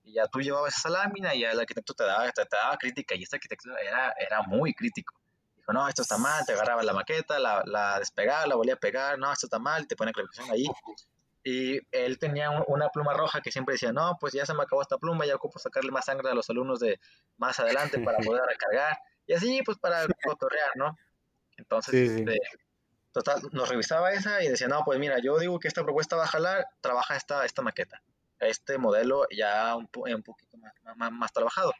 Y 0.05 0.15
ya 0.15 0.27
tú 0.27 0.41
llevabas 0.41 0.77
esa 0.77 0.91
lámina 0.91 1.35
y 1.35 1.41
ya 1.41 1.53
el 1.53 1.61
arquitecto 1.61 1.95
te 1.95 2.05
daba, 2.05 2.31
te, 2.31 2.43
daba 2.51 2.77
crítica 2.77 3.15
y 3.15 3.23
este 3.23 3.37
arquitecto 3.37 3.77
era, 3.77 4.15
era 4.19 4.43
muy 4.43 4.73
crítico. 4.73 5.15
Dijo, 5.62 5.72
no, 5.72 5.88
esto 5.88 6.03
está 6.03 6.18
mal, 6.18 6.44
te 6.44 6.53
agarraba 6.53 6.83
la 6.83 6.92
maqueta, 6.92 7.38
la, 7.38 7.62
la 7.64 8.01
despegaba, 8.01 8.46
la 8.48 8.57
volvía 8.57 8.75
a 8.75 8.79
pegar, 8.79 9.16
no, 9.16 9.33
esto 9.33 9.46
está 9.46 9.61
mal, 9.61 9.87
te 9.87 9.94
pone 9.94 10.12
clasificación 10.12 10.53
ahí. 10.53 10.66
Y 11.44 11.81
él 11.90 12.18
tenía 12.18 12.51
una 12.66 12.88
pluma 12.88 13.14
roja 13.14 13.40
que 13.40 13.51
siempre 13.51 13.75
decía, 13.75 13.92
no, 13.92 14.16
pues 14.20 14.33
ya 14.33 14.44
se 14.44 14.55
me 14.55 14.62
acabó 14.62 14.83
esta 14.83 14.98
pluma, 14.98 15.25
ya 15.25 15.37
ocupo 15.37 15.59
sacarle 15.59 15.90
más 15.90 16.05
sangre 16.05 16.31
a 16.31 16.35
los 16.35 16.48
alumnos 16.51 16.81
de 16.81 17.01
más 17.37 17.59
adelante 17.61 17.98
para 18.01 18.18
poder 18.37 18.42
recargar. 18.46 18.96
Y 19.27 19.35
así, 19.35 19.62
pues 19.64 19.79
para 19.79 20.07
cotorrear, 20.25 20.70
¿no? 20.77 20.96
Entonces, 21.57 22.11
este, 22.11 22.38
total, 23.12 23.41
nos 23.53 23.68
revisaba 23.68 24.12
esa 24.12 24.43
y 24.43 24.49
decía, 24.49 24.68
no, 24.68 24.82
pues 24.84 24.99
mira, 24.99 25.18
yo 25.22 25.39
digo 25.39 25.59
que 25.59 25.68
esta 25.68 25.82
propuesta 25.84 26.16
va 26.16 26.24
a 26.24 26.28
jalar, 26.28 26.66
trabaja 26.80 27.16
esta, 27.16 27.45
esta 27.45 27.62
maqueta, 27.62 28.03
este 28.39 28.78
modelo 28.78 29.26
ya 29.30 29.74
un, 29.76 29.89
un 29.95 30.22
poquito 30.22 30.57
más, 30.59 31.12
más, 31.12 31.32
trabajado. 31.32 31.70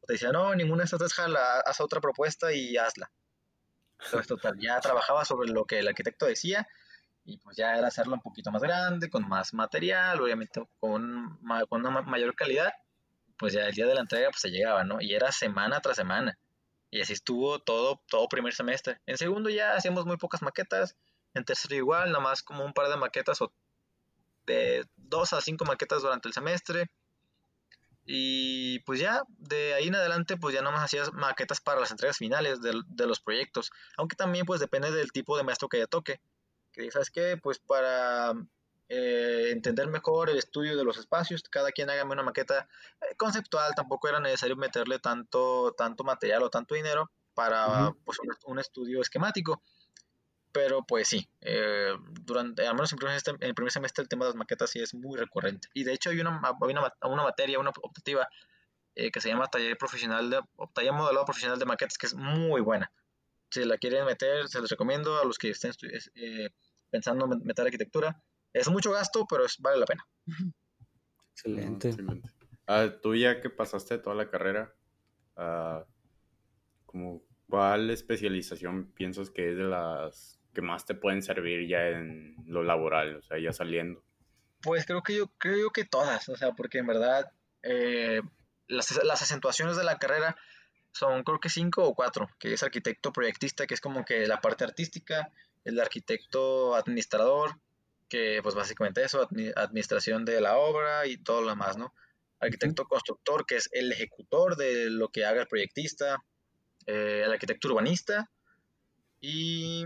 O 0.00 0.06
te 0.06 0.14
decía, 0.14 0.32
no, 0.32 0.54
ninguna 0.54 0.82
de 0.82 0.84
estas 0.84 0.98
tres 0.98 1.14
jala, 1.14 1.60
haz 1.60 1.80
otra 1.80 2.00
propuesta 2.00 2.52
y 2.52 2.76
hazla. 2.76 3.10
Entonces, 4.04 4.26
total, 4.26 4.58
ya 4.58 4.80
trabajaba 4.80 5.24
sobre 5.24 5.48
lo 5.50 5.64
que 5.64 5.78
el 5.78 5.88
arquitecto 5.88 6.26
decía 6.26 6.66
y 7.24 7.38
pues 7.38 7.56
ya 7.56 7.76
era 7.76 7.88
hacerlo 7.88 8.14
un 8.14 8.20
poquito 8.20 8.50
más 8.50 8.62
grande, 8.62 9.08
con 9.08 9.28
más 9.28 9.54
material, 9.54 10.20
obviamente 10.20 10.62
con, 10.80 11.38
con 11.68 11.86
una 11.86 12.02
mayor 12.02 12.34
calidad, 12.34 12.72
pues 13.38 13.52
ya 13.52 13.66
el 13.66 13.74
día 13.74 13.86
de 13.86 13.94
la 13.94 14.00
entrega 14.00 14.30
pues 14.30 14.40
se 14.40 14.50
llegaba, 14.50 14.84
¿no? 14.84 15.00
Y 15.00 15.14
era 15.14 15.30
semana 15.32 15.80
tras 15.80 15.96
semana. 15.96 16.38
Y 16.90 17.00
así 17.00 17.12
estuvo 17.12 17.58
todo, 17.60 18.02
todo 18.08 18.28
primer 18.28 18.52
semestre. 18.52 19.00
En 19.06 19.16
segundo 19.16 19.50
ya 19.50 19.74
hacíamos 19.74 20.04
muy 20.04 20.16
pocas 20.16 20.42
maquetas. 20.42 20.96
En 21.34 21.44
tercero 21.44 21.74
igual, 21.74 22.10
nada 22.12 22.22
más 22.22 22.42
como 22.42 22.64
un 22.64 22.74
par 22.74 22.88
de 22.88 22.96
maquetas 22.96 23.40
o 23.40 23.52
de 24.46 24.86
dos 24.96 25.32
a 25.32 25.40
cinco 25.40 25.64
maquetas 25.64 26.02
durante 26.02 26.28
el 26.28 26.34
semestre. 26.34 26.90
Y 28.04 28.80
pues 28.80 29.00
ya, 29.00 29.22
de 29.38 29.74
ahí 29.74 29.88
en 29.88 29.94
adelante, 29.94 30.36
pues 30.36 30.54
ya 30.54 30.62
nomás 30.62 30.82
hacías 30.82 31.12
maquetas 31.12 31.60
para 31.60 31.80
las 31.80 31.90
entregas 31.90 32.16
finales 32.16 32.60
de, 32.60 32.80
de 32.86 33.06
los 33.06 33.20
proyectos. 33.20 33.70
Aunque 33.96 34.16
también 34.16 34.44
pues 34.46 34.60
depende 34.60 34.90
del 34.90 35.12
tipo 35.12 35.36
de 35.36 35.44
maestro 35.44 35.68
que 35.68 35.78
ya 35.78 35.86
toque. 35.86 36.20
Que 36.72 36.90
sabes 36.90 37.10
qué, 37.10 37.36
pues 37.36 37.58
para 37.58 38.34
eh, 38.94 39.48
entender 39.52 39.88
mejor 39.88 40.28
el 40.28 40.36
estudio 40.36 40.76
de 40.76 40.84
los 40.84 40.98
espacios, 40.98 41.42
cada 41.44 41.72
quien 41.72 41.88
haga 41.88 42.04
una 42.04 42.22
maqueta 42.22 42.68
eh, 43.00 43.14
conceptual, 43.16 43.72
tampoco 43.74 44.06
era 44.06 44.20
necesario 44.20 44.54
meterle 44.54 44.98
tanto, 44.98 45.72
tanto 45.78 46.04
material 46.04 46.42
o 46.42 46.50
tanto 46.50 46.74
dinero 46.74 47.10
para 47.32 47.94
pues, 48.04 48.18
un, 48.44 48.58
estudio 48.58 49.00
esquemático. 49.00 49.62
Pero 50.52 50.84
pues 50.86 51.08
sí, 51.08 51.26
eh, 51.40 51.94
durante, 52.20 52.66
al 52.66 52.74
menos 52.74 52.92
en 52.92 52.98
el, 53.40 53.54
primer 53.54 53.72
semestre, 53.72 54.02
el 54.02 54.08
tema 54.08 54.26
de 54.26 54.30
las 54.30 54.36
maquetas 54.36 54.70
sí 54.70 54.80
es 54.80 54.94
muy 54.94 55.18
recurrente. 55.18 55.68
Y 55.72 55.84
de 55.84 55.94
hecho 55.94 56.10
hay 56.10 56.20
una, 56.20 56.40
una, 56.60 56.92
una 57.02 57.22
materia, 57.22 57.58
una 57.58 57.70
optativa, 57.70 58.28
que 58.94 59.20
se 59.20 59.30
llama 59.30 59.46
taller 59.46 59.78
profesional 59.78 60.28
de, 60.28 60.40
taller 60.74 60.92
modelado 60.92 61.24
profesional 61.24 61.58
de 61.58 61.64
maquetas, 61.64 61.96
que 61.96 62.06
es 62.06 62.14
muy 62.14 62.60
buena. 62.60 62.92
Si 63.50 63.64
la 63.64 63.78
quieren 63.78 64.04
meter, 64.04 64.48
se 64.48 64.60
les 64.60 64.68
recomiendo 64.68 65.18
a 65.18 65.24
los 65.24 65.38
que 65.38 65.50
estén 65.50 65.72
pensando 66.90 67.24
en 67.24 67.42
meter 67.42 67.64
arquitectura 67.64 68.22
es 68.52 68.68
mucho 68.68 68.92
gasto, 68.92 69.26
pero 69.28 69.44
es, 69.44 69.58
vale 69.58 69.78
la 69.78 69.86
pena. 69.86 70.06
Excelente. 71.32 71.96
Ah, 72.66 72.88
tú 73.02 73.14
ya 73.14 73.40
que 73.40 73.50
pasaste 73.50 73.98
toda 73.98 74.14
la 74.14 74.30
carrera, 74.30 74.74
ah, 75.36 75.84
como, 76.86 77.22
¿cuál 77.48 77.90
especialización 77.90 78.92
piensas 78.92 79.30
que 79.30 79.50
es 79.50 79.56
de 79.56 79.64
las 79.64 80.40
que 80.52 80.62
más 80.62 80.84
te 80.84 80.94
pueden 80.94 81.22
servir 81.22 81.68
ya 81.68 81.88
en 81.88 82.36
lo 82.46 82.62
laboral, 82.62 83.16
o 83.16 83.22
sea, 83.22 83.38
ya 83.38 83.52
saliendo? 83.52 84.02
Pues 84.60 84.86
creo 84.86 85.02
que 85.02 85.16
yo 85.16 85.28
creo 85.38 85.70
que 85.70 85.84
todas, 85.84 86.28
o 86.28 86.36
sea, 86.36 86.52
porque 86.52 86.78
en 86.78 86.86
verdad 86.86 87.32
eh, 87.62 88.22
las, 88.68 89.02
las, 89.04 89.22
acentuaciones 89.22 89.76
de 89.76 89.84
la 89.84 89.98
carrera 89.98 90.36
son 90.92 91.24
creo 91.24 91.40
que 91.40 91.48
cinco 91.48 91.84
o 91.84 91.94
cuatro, 91.94 92.28
que 92.38 92.52
es 92.52 92.62
arquitecto 92.62 93.12
proyectista, 93.12 93.66
que 93.66 93.74
es 93.74 93.80
como 93.80 94.04
que 94.04 94.26
la 94.26 94.40
parte 94.40 94.64
artística, 94.64 95.30
el 95.64 95.80
arquitecto 95.80 96.74
administrador, 96.74 97.58
que 98.08 98.40
pues 98.42 98.54
básicamente 98.54 99.02
eso, 99.02 99.26
administración 99.56 100.24
de 100.24 100.40
la 100.40 100.58
obra 100.58 101.06
y 101.06 101.16
todo 101.16 101.40
lo 101.40 101.48
demás, 101.48 101.78
¿no? 101.78 101.94
Arquitecto 102.40 102.84
constructor, 102.84 103.46
que 103.46 103.56
es 103.56 103.70
el 103.72 103.90
ejecutor 103.90 104.56
de 104.56 104.90
lo 104.90 105.08
que 105.08 105.24
haga 105.24 105.40
el 105.40 105.48
proyectista, 105.48 106.22
eh, 106.86 107.22
el 107.24 107.32
arquitecto 107.32 107.68
urbanista 107.68 108.28
y 109.20 109.84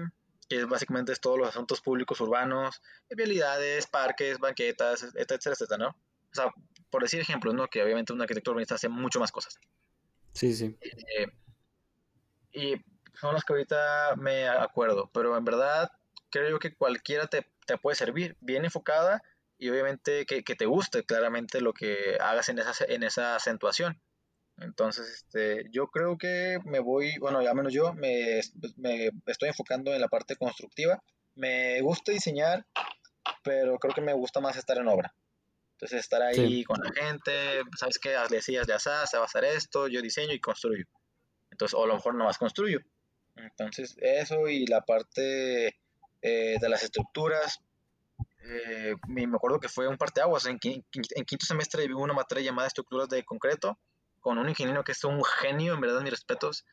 que 0.49 0.65
básicamente 0.65 1.13
es 1.13 1.21
todos 1.21 1.39
los 1.39 1.49
asuntos 1.49 1.81
públicos 1.81 2.21
urbanos, 2.21 2.83
vialidades, 3.11 3.87
parques, 3.87 4.39
banquetas, 4.39 5.03
etcétera, 5.03 5.55
etcétera, 5.55 5.79
¿no? 5.79 5.89
O 5.89 6.35
sea, 6.35 6.53
por 6.91 7.03
decir 7.03 7.21
ejemplos, 7.21 7.55
¿no? 7.55 7.67
Que 7.69 7.83
obviamente 7.83 8.13
un 8.13 8.23
arquitecto 8.23 8.51
urbanista 8.51 8.77
hace 8.77 8.89
mucho 8.89 9.21
más 9.21 9.33
cosas. 9.33 9.59
Sí, 10.33 10.55
sí. 10.55 10.77
Eh, 10.81 11.27
y 12.53 12.75
son 13.19 13.35
las 13.35 13.45
que 13.45 13.53
ahorita 13.53 14.17
me 14.17 14.49
acuerdo, 14.49 15.11
pero 15.13 15.37
en 15.37 15.45
verdad 15.45 15.91
creo 16.31 16.59
que 16.59 16.75
cualquiera 16.75 17.27
te 17.27 17.47
te 17.67 17.77
puede 17.77 17.97
servir, 17.97 18.37
bien 18.41 18.65
enfocada 18.65 19.23
y 19.59 19.69
obviamente 19.69 20.25
que, 20.25 20.43
te 20.43 20.67
guste 20.67 21.05
claramente 21.05 21.61
lo 21.61 21.73
que 21.73 22.17
hagas 22.21 22.49
en 22.49 22.59
esa, 22.59 22.85
en 22.89 23.03
esa 23.03 23.37
acentuación. 23.37 24.01
Entonces, 24.59 25.07
este, 25.09 25.69
yo 25.71 25.89
creo 25.89 26.17
que 26.17 26.59
me 26.65 26.81
voy, 26.81 27.19
bueno, 27.19 27.39
al 27.39 27.55
menos 27.55 27.73
yo 27.73 27.93
me, 27.93 28.41
me, 28.77 29.11
estoy 29.27 29.49
enfocando 29.49 29.93
en 29.95 30.01
la 30.01 30.09
parte 30.09 30.37
constructiva. 30.37 31.03
Me 31.35 31.81
gusta 31.83 32.13
diseñar, 32.13 32.67
pero 33.43 33.79
creo 33.79 33.95
que 33.95 34.01
me 34.01 34.15
gusta 34.15 34.41
más 34.41 34.57
estar 34.57 34.79
en 34.79 34.89
obra. 34.89 35.15
Entonces, 35.73 36.01
estar 36.01 36.23
ahí 36.23 36.65
con 36.65 36.81
la 36.83 36.91
gente, 36.91 37.61
sabes 37.77 37.99
qué, 37.99 38.17
decías 38.31 38.67
de 38.67 38.73
asá, 38.73 39.07
se 39.07 39.19
va 39.19 39.25
a 39.25 39.27
hacer 39.27 39.45
esto, 39.45 39.89
yo 39.89 40.01
diseño 40.01 40.33
y 40.33 40.41
construyo. 40.41 40.87
Entonces, 41.51 41.75
o 41.75 41.85
a 41.85 41.87
lo 41.87 41.95
mejor 41.95 42.15
no 42.15 42.25
más 42.25 42.39
construyo. 42.39 42.81
Entonces, 43.37 43.95
eso 44.01 44.49
y 44.49 44.67
la 44.67 44.81
parte 44.81 45.77
eh, 46.23 46.57
de 46.59 46.69
las 46.71 46.83
estructuras. 46.83 47.61
Eh, 48.43 48.95
me 49.09 49.25
acuerdo 49.25 49.61
que 49.61 49.69
fue 49.69 49.87
un 49.87 49.99
parteaguas. 49.99 50.47
En, 50.47 50.59
en 50.63 51.25
quinto 51.27 51.45
semestre 51.45 51.87
vi 51.87 51.93
una 51.93 52.15
materia 52.15 52.45
llamada 52.45 52.69
estructuras 52.69 53.11
de 53.11 53.23
concreto 53.23 53.79
con 54.27 54.39
un 54.39 54.49
ingeniero 54.49 54.83
que 54.83 54.91
es 54.91 55.05
un 55.05 55.23
genio, 55.23 55.75
en 55.75 55.81
verdad, 55.81 56.01
mis 56.01 56.11
respetos. 56.11 56.65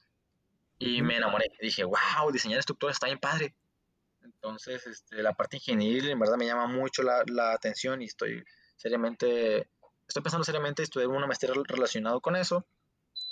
Y 0.79 1.03
me 1.03 1.17
enamoré. 1.17 1.51
Dije, 1.61 1.83
wow, 1.83 2.31
diseñar 2.31 2.57
estructuras 2.57 2.95
está 2.95 3.05
bien 3.05 3.19
padre. 3.19 3.53
Entonces, 4.23 4.87
este, 4.87 5.21
la 5.21 5.33
parte 5.33 5.57
ingenieril 5.57 6.09
en 6.09 6.17
verdad 6.17 6.35
me 6.35 6.47
llama 6.47 6.65
mucho 6.65 7.03
la, 7.03 7.21
la, 7.27 7.53
atención 7.53 8.01
y 8.01 8.05
estoy 8.05 8.43
seriamente, 8.75 9.69
estoy 10.07 10.23
pensando 10.23 10.43
seriamente 10.43 10.81
estudiar 10.81 11.09
una 11.09 11.27
maestría 11.27 11.53
relacionado 11.67 12.21
con 12.21 12.35
eso. 12.35 12.65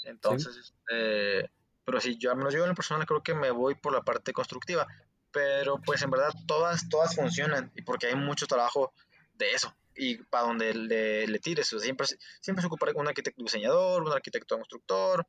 Entonces, 0.04 0.56
este, 0.56 1.50
pero 1.84 2.00
sí, 2.00 2.16
yo 2.20 2.30
al 2.30 2.38
menos 2.38 2.54
yo 2.54 2.62
en 2.62 2.70
lo 2.70 2.76
personal 2.76 3.08
creo 3.08 3.24
que 3.24 3.34
me 3.34 3.50
voy 3.50 3.74
por 3.74 3.92
la 3.92 4.04
parte 4.04 4.34
constructiva 4.34 4.88
pero 5.34 5.80
pues 5.80 6.02
en 6.02 6.12
verdad 6.12 6.34
todas, 6.46 6.90
todas 6.90 7.16
funcionan 7.16 7.72
y 7.74 7.84
porque 7.84 8.08
hay 8.08 8.16
mucho 8.16 8.48
trabajo 8.48 8.94
de 9.36 9.54
eso 9.54 9.74
y 9.96 10.18
para 10.24 10.46
donde 10.46 10.74
le, 10.74 11.28
le 11.28 11.40
tires, 11.40 11.68
siempre, 11.68 12.08
siempre 12.40 12.62
se 12.62 12.68
ocupa 12.68 12.88
un 12.96 13.08
arquitecto 13.08 13.44
diseñador, 13.44 14.04
un 14.04 14.12
arquitecto 14.12 14.56
constructor, 14.56 15.26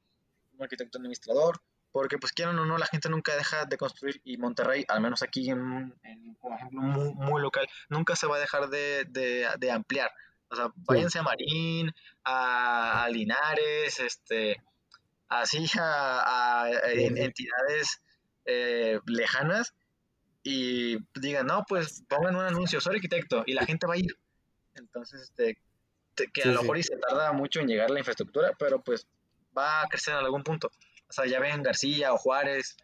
un 0.57 0.63
arquitecto 0.63 0.99
administrador, 0.99 1.61
porque 1.91 2.19
pues 2.19 2.33
quieran 2.33 2.59
o 2.59 2.65
no, 2.65 2.79
la 2.79 2.87
gente 2.87 3.09
nunca 3.09 3.37
deja 3.37 3.67
de 3.67 3.77
construir 3.77 4.21
y 4.25 4.39
Monterrey, 4.39 4.85
al 4.89 5.01
menos 5.01 5.23
aquí 5.23 5.51
en, 5.51 5.95
por 6.41 6.53
ejemplo, 6.53 6.81
muy, 6.81 7.43
local, 7.43 7.69
nunca 7.89 8.17
se 8.17 8.27
va 8.27 8.37
a 8.37 8.41
dejar 8.41 8.69
de, 8.69 9.05
de, 9.09 9.47
de 9.59 9.71
ampliar. 9.71 10.11
O 10.49 10.57
sea, 10.57 10.71
váyanse 10.77 11.19
a 11.19 11.23
Marín, 11.23 11.93
a, 12.25 13.09
Linares, 13.11 14.01
este, 14.01 14.63
así 15.29 15.65
a, 15.81 16.71
entidades 16.97 18.03
eh, 18.45 19.01
lejanas 19.07 19.75
y 20.43 20.99
digan, 21.15 21.47
no, 21.47 21.65
pues 21.69 22.05
pongan 22.09 22.37
un 22.37 22.45
anuncio, 22.45 22.81
soy 22.81 22.97
arquitecto, 22.97 23.45
y 23.47 23.53
la 23.53 23.65
gente 23.65 23.87
va 23.87 23.95
a 23.95 23.99
ir. 23.99 24.19
Entonces, 24.75 25.23
este, 25.23 25.59
que 26.33 26.43
a 26.43 26.47
lo 26.47 26.63
mejor 26.63 26.79
y 26.79 26.83
se 26.83 26.97
tarda 26.97 27.33
mucho 27.33 27.61
en 27.61 27.69
llegar 27.69 27.91
la 27.91 27.99
infraestructura, 27.99 28.53
pero 28.59 28.83
pues 28.83 29.07
va 29.57 29.83
a 29.83 29.89
crecer 29.89 30.15
en 30.15 30.21
algún 30.21 30.43
punto. 30.43 30.71
O 31.09 31.13
sea, 31.13 31.27
ya 31.27 31.41
ven 31.41 31.63
García 31.63 32.13
o 32.13 32.19
Juárez 32.19 32.77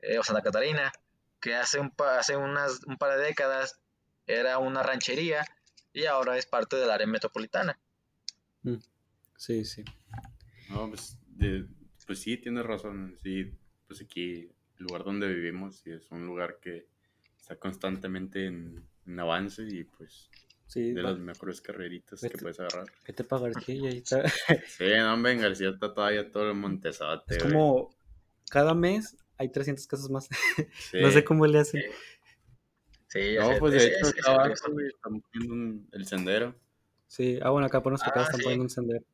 eh, 0.00 0.18
o 0.18 0.22
Santa 0.22 0.42
Catarina, 0.42 0.92
que 1.40 1.54
hace, 1.54 1.78
un, 1.80 1.92
hace 2.18 2.36
unas, 2.36 2.80
un 2.86 2.96
par 2.96 3.18
de 3.18 3.24
décadas 3.24 3.80
era 4.26 4.58
una 4.58 4.82
ranchería 4.82 5.44
y 5.92 6.06
ahora 6.06 6.36
es 6.38 6.46
parte 6.46 6.76
del 6.76 6.90
área 6.90 7.06
metropolitana. 7.06 7.78
Mm. 8.62 8.76
Sí, 9.36 9.64
sí. 9.64 9.84
No, 10.70 10.88
pues, 10.88 11.18
pues 12.06 12.18
sí, 12.20 12.36
tienes 12.36 12.64
razón. 12.64 13.16
Sí, 13.22 13.52
pues 13.86 14.00
aquí, 14.00 14.50
el 14.78 14.86
lugar 14.86 15.04
donde 15.04 15.28
vivimos, 15.28 15.76
sí, 15.76 15.90
es 15.90 16.10
un 16.10 16.26
lugar 16.26 16.58
que 16.60 16.86
está 17.38 17.56
constantemente 17.56 18.46
en, 18.46 18.88
avance 19.18 19.62
y 19.62 19.84
pues 19.84 20.30
de 20.80 21.02
las 21.02 21.18
mejores 21.18 21.60
carreritas 21.60 22.20
que 22.20 22.38
puedes 22.38 22.58
agarrar. 22.60 22.86
¿Qué 23.04 23.12
te 23.12 23.24
paga 23.24 23.48
García? 23.54 23.88
Ahí 23.88 23.98
está. 23.98 24.28
sí, 24.28 24.84
no, 24.96 25.14
hombre, 25.14 25.36
García 25.36 25.70
está 25.70 25.92
todavía 25.92 26.30
todo 26.30 26.50
el 26.50 26.54
montesote. 26.54 27.36
Es 27.36 27.42
como 27.42 27.94
cada 28.50 28.74
mes 28.74 29.16
hay 29.38 29.50
300 29.50 29.86
casos 29.86 30.10
más. 30.10 30.28
no 30.92 31.10
sé 31.10 31.24
cómo 31.24 31.46
le 31.46 31.58
hacen. 31.58 31.82
Sí, 33.08 33.36
no, 33.38 33.58
pues 33.58 33.74
de 33.74 33.86
hecho, 33.86 34.08
estamos 34.08 35.22
poniendo 35.32 35.86
el 35.92 36.06
sendero. 36.06 36.54
Sí, 37.06 37.38
ah, 37.42 37.50
bueno, 37.50 37.66
acá 37.66 37.82
por 37.82 37.92
nuestra 37.92 38.10
ah, 38.10 38.14
casa 38.14 38.30
están 38.30 38.42
poniendo 38.42 38.64
un 38.64 38.70
sendero. 38.70 39.04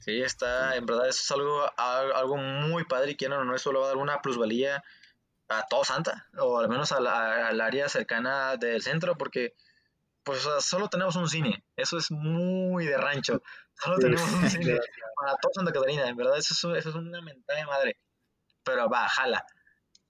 Sí, 0.00 0.20
está, 0.20 0.76
en 0.76 0.86
verdad, 0.86 1.08
eso 1.08 1.22
es 1.22 1.30
algo, 1.30 1.64
algo 1.76 2.36
muy 2.36 2.84
padre 2.84 3.12
y 3.12 3.16
quieran 3.16 3.40
o 3.40 3.44
no, 3.44 3.54
eso 3.54 3.72
le 3.72 3.78
va 3.78 3.86
a 3.86 3.88
dar 3.88 3.96
una 3.96 4.20
plusvalía 4.20 4.82
a 5.48 5.66
todo 5.66 5.84
Santa, 5.84 6.26
o 6.38 6.58
al 6.58 6.68
menos 6.68 6.92
al 6.92 7.60
área 7.60 7.88
cercana 7.88 8.56
del 8.56 8.82
centro, 8.82 9.16
porque 9.16 9.54
pues 10.28 10.46
solo 10.60 10.88
tenemos 10.88 11.16
un 11.16 11.26
cine, 11.26 11.64
eso 11.74 11.96
es 11.96 12.10
muy 12.10 12.84
de 12.84 12.98
rancho, 12.98 13.42
solo 13.72 13.96
tenemos 13.96 14.30
un 14.30 14.50
cine 14.50 14.78
para 15.16 15.36
todo 15.38 15.52
Santa 15.54 15.72
Catarina, 15.72 16.06
en 16.06 16.16
verdad 16.16 16.36
eso 16.36 16.52
es, 16.52 16.80
eso 16.80 16.90
es 16.90 16.94
una 16.94 17.22
mentada 17.22 17.58
de 17.58 17.64
madre, 17.64 17.98
pero 18.62 18.90
va, 18.90 19.08
jala. 19.08 19.42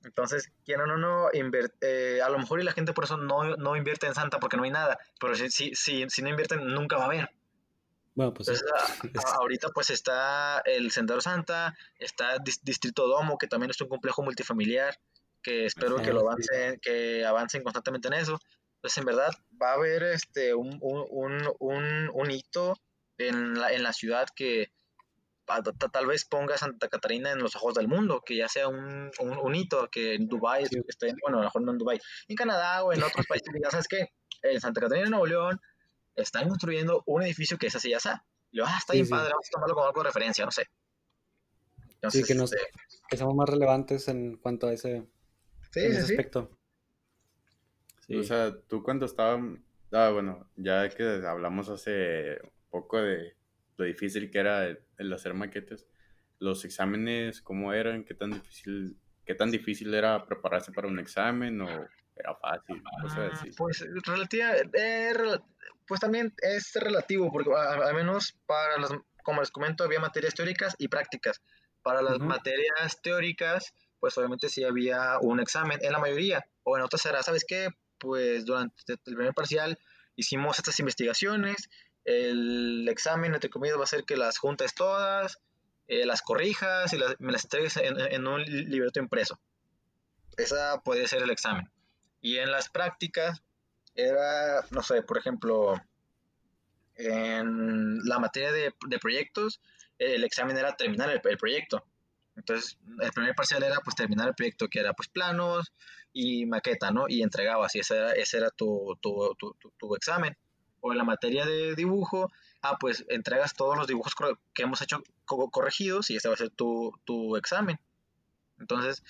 Entonces, 0.03 0.51
quieran 0.65 0.91
o 0.91 0.97
no, 0.97 1.29
eh, 1.33 2.21
a 2.21 2.29
lo 2.31 2.39
mejor 2.41 2.61
y 2.61 2.65
la 2.65 2.73
gente 2.73 2.93
por 2.93 3.05
eso 3.05 3.17
no, 3.17 3.57
no, 3.57 3.77
invierte 3.77 4.09
en 4.09 4.17
Santa 4.17 4.41
porque 4.41 4.57
no 4.57 4.65
hay 4.65 4.73
nada, 4.73 4.99
pero 5.21 5.37
si, 5.37 5.51
si, 5.51 5.73
si, 5.77 6.05
si 6.09 6.23
no 6.23 6.31
invierten 6.31 6.67
nunca 6.67 6.97
va 6.97 7.05
a 7.05 7.07
haber. 7.07 7.31
Bueno, 8.17 8.35
pues 8.35 8.65
ahorita 9.37 9.69
pues 9.69 9.91
está 9.91 10.63
el 10.65 10.91
Sendero 10.91 11.21
Santa, 11.21 11.77
está 12.01 12.39
Distrito 12.65 13.07
Domo, 13.07 13.39
que 13.39 13.47
también 13.47 13.71
es 13.71 13.81
un 13.81 13.89
complejo 13.89 14.25
multifamiliar, 14.25 14.99
que 15.45 15.67
espero 15.67 16.03
que 16.03 16.13
lo 16.13 16.23
avancen, 16.23 16.81
que 16.81 17.25
avancen 17.25 17.63
constantemente 17.63 18.09
en 18.09 18.15
eso. 18.15 18.41
Entonces, 18.79 18.99
en 18.99 19.05
verdad, 19.07 19.33
va 19.61 19.71
a 19.71 19.75
haber 19.75 20.05
este 20.05 20.55
un, 20.55 20.79
un, 20.81 21.49
un, 21.59 22.11
un 22.13 22.31
hito 22.31 22.79
en 23.19 23.59
la, 23.59 23.73
en 23.73 23.83
la 23.83 23.93
ciudad 23.93 24.29
que 24.35 24.73
tal 25.93 26.07
vez 26.07 26.25
ponga 26.27 26.55
a 26.55 26.59
Santa 26.59 26.89
Catarina 26.89 27.33
en 27.33 27.39
los 27.39 27.57
ojos 27.57 27.75
del 27.75 27.89
mundo, 27.89 28.23
que 28.25 28.37
ya 28.37 28.49
sea 28.49 28.69
un, 28.69 29.11
un, 29.19 29.55
hito, 29.55 29.89
que 29.91 30.15
en 30.15 30.29
Dubái 30.29 30.65
esté, 30.87 31.15
bueno, 31.23 31.39
a 31.39 31.41
lo 31.41 31.47
mejor 31.47 31.63
no 31.63 31.73
en 31.73 31.79
Dubái, 31.79 31.99
en 32.29 32.37
Canadá 32.37 32.85
o 32.85 32.93
en 32.93 33.03
otros 33.03 33.27
países, 33.27 33.49
ya 33.63 33.71
sabes 33.71 33.89
que 33.89 34.13
en 34.43 34.61
Santa 34.61 34.83
Catarina, 34.83 35.09
Nuevo 35.09 35.27
León, 35.27 35.61
están 36.15 36.49
construyendo 36.49 37.03
un 37.07 37.23
edificio 37.23 37.59
que 37.59 37.69
es 37.69 37.77
así 37.77 37.91
ya 37.91 37.97
está. 37.97 38.25
Y 38.51 38.59
yo, 38.59 38.65
ah, 38.67 38.77
está 38.79 38.93
bien 38.93 39.09
padre, 39.09 39.31
vamos 39.31 39.47
a 39.49 39.51
tomarlo 39.53 39.75
como 39.75 39.87
algo 39.87 40.03
de 40.03 40.09
referencia, 40.09 40.45
no 40.45 40.51
sé. 40.51 40.67
sí, 42.11 42.23
que, 42.25 42.35
nos, 42.35 42.53
este 42.53 42.67
que 43.09 43.17
somos 43.17 43.35
más 43.35 43.49
relevantes 43.49 44.09
en 44.09 44.37
cuanto 44.37 44.69
a 44.69 44.73
ese, 44.73 45.07
aspecto. 45.99 46.58
O 48.17 48.23
sea, 48.23 48.55
tú 48.69 48.83
cuando 48.83 49.07
estaba, 49.07 49.39
ah, 49.93 50.11
bueno, 50.11 50.49
ya 50.57 50.89
que 50.89 51.05
hablamos 51.27 51.69
hace 51.69 52.41
poco 52.71 52.99
de 52.99 53.35
lo 53.77 53.85
difícil 53.85 54.31
que 54.31 54.39
era 54.39 54.67
el, 54.67 55.13
hacer 55.13 55.35
maquetes, 55.35 55.87
los 56.39 56.65
exámenes, 56.65 57.43
¿cómo 57.43 57.73
eran? 57.73 58.05
¿Qué 58.05 58.15
tan 58.15 58.31
difícil, 58.31 58.97
qué 59.27 59.35
tan 59.35 59.51
difícil 59.51 59.93
era 59.93 60.25
prepararse 60.25 60.73
para 60.73 60.89
un 60.89 60.99
examen 60.99 61.61
o 61.61 61.69
era 62.17 62.35
fácil? 62.37 62.83
Cosas 63.03 63.33
así. 63.35 63.51
Pues 63.57 63.85
relativa, 64.07 64.53
eh, 64.73 65.13
pues 65.87 66.01
también 66.01 66.35
es 66.43 66.75
relativo, 66.75 67.31
porque 67.31 67.51
al 67.55 67.95
menos 67.95 68.39
para 68.47 68.79
las, 68.79 68.93
como 69.23 69.41
les 69.41 69.51
comento, 69.51 69.85
había 69.85 70.01
materias 70.01 70.35
teóricas 70.35 70.75
y 70.79 70.89
prácticas. 70.89 71.43
Para 71.83 72.03
las 72.03 72.19
materias 72.19 73.01
teóricas, 73.03 73.75
pues 74.01 74.17
obviamente 74.19 74.49
sí 74.49 74.65
había 74.65 75.19
un 75.21 75.41
examen 75.41 75.79
en 75.83 75.93
la 75.93 75.99
mayoría, 75.99 76.47
o 76.63 76.77
en 76.77 76.83
otras 76.83 77.05
era, 77.07 77.23
¿sabes 77.23 77.45
qué? 77.47 77.69
Pues 77.99 78.45
durante 78.45 78.75
el 78.93 78.99
primer 78.99 79.35
parcial 79.35 79.79
hicimos 80.17 80.59
estas 80.59 80.79
investigaciones, 80.81 81.69
el 82.05 82.89
examen, 82.89 83.35
entre 83.35 83.51
comillas, 83.51 83.79
va 83.79 83.85
a 83.85 83.89
ser 83.89 84.05
que 84.05 84.17
las 84.17 84.39
juntes 84.39 84.75
todas, 84.75 85.39
eh, 85.89 86.07
las 86.07 86.23
corrijas 86.23 86.93
y 86.93 86.99
me 87.19 87.33
las 87.33 87.45
entregues 87.45 87.77
en, 87.77 88.27
un 88.27 88.43
libreto 88.43 89.01
impreso. 89.01 89.39
Esa 90.37 90.81
puede 90.83 91.07
ser 91.09 91.23
el 91.23 91.31
examen. 91.31 91.71
Y 92.21 92.39
en 92.39 92.51
las 92.51 92.69
prácticas 92.69 93.43
era, 93.95 94.65
no 94.71 94.83
sé, 94.83 95.03
por 95.03 95.19
ejemplo, 95.19 95.75
en 96.95 97.99
la 98.05 98.19
materia 98.19 98.53
de 98.53 98.99
proyectos, 99.01 99.61
el 99.99 100.25
examen 100.25 100.57
era 100.57 100.77
terminar 100.77 101.11
el, 101.11 101.21
proyecto. 101.21 101.85
Entonces, 102.39 102.79
el 103.01 103.11
primer 103.11 103.35
parcial 103.35 103.65
era 103.65 103.81
pues 103.81 103.97
terminar 103.97 104.29
el 104.29 104.35
proyecto, 104.35 104.69
que 104.69 104.79
era 104.79 104.93
pues 104.93 105.09
planos 105.09 105.73
y 106.13 106.47
maqueta, 106.47 106.93
¿no? 106.93 107.07
Y 107.09 107.23
entregabas, 107.23 107.75
y 107.75 107.81
ese 107.81 107.97
era, 107.97 108.13
ese 108.13 108.39
era 108.39 108.51
tu, 108.51 108.97
tu, 109.03 109.35
tu, 109.39 109.57
tu, 109.77 109.97
examen. 109.97 110.37
O 110.81 110.93
en 110.93 110.99
la 110.99 111.05
materia 111.05 111.45
de 111.45 111.75
dibujo, 111.75 112.31
ah, 112.63 112.77
pues 112.79 113.05
entregas 113.09 113.55
todos 113.55 113.77
los 113.77 113.89
dibujos 113.89 114.15
que 114.55 114.63
hemos 114.63 114.81
hecho 114.81 115.03
corregidos 115.25 116.11
y 116.11 116.17
ese 116.17 116.29
va 116.29 116.35
a 116.35 116.39
ser 116.39 116.51
tu, 116.51 117.37
examen. 117.37 117.81
Entonces, 118.61 119.03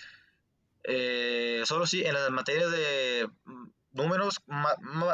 eh, 0.85 1.63
solo 1.67 1.87
sí, 1.87 2.03
en 2.05 2.15
las 2.15 2.31
materias 2.31 2.71
de 2.71 3.29
números, 3.93 4.41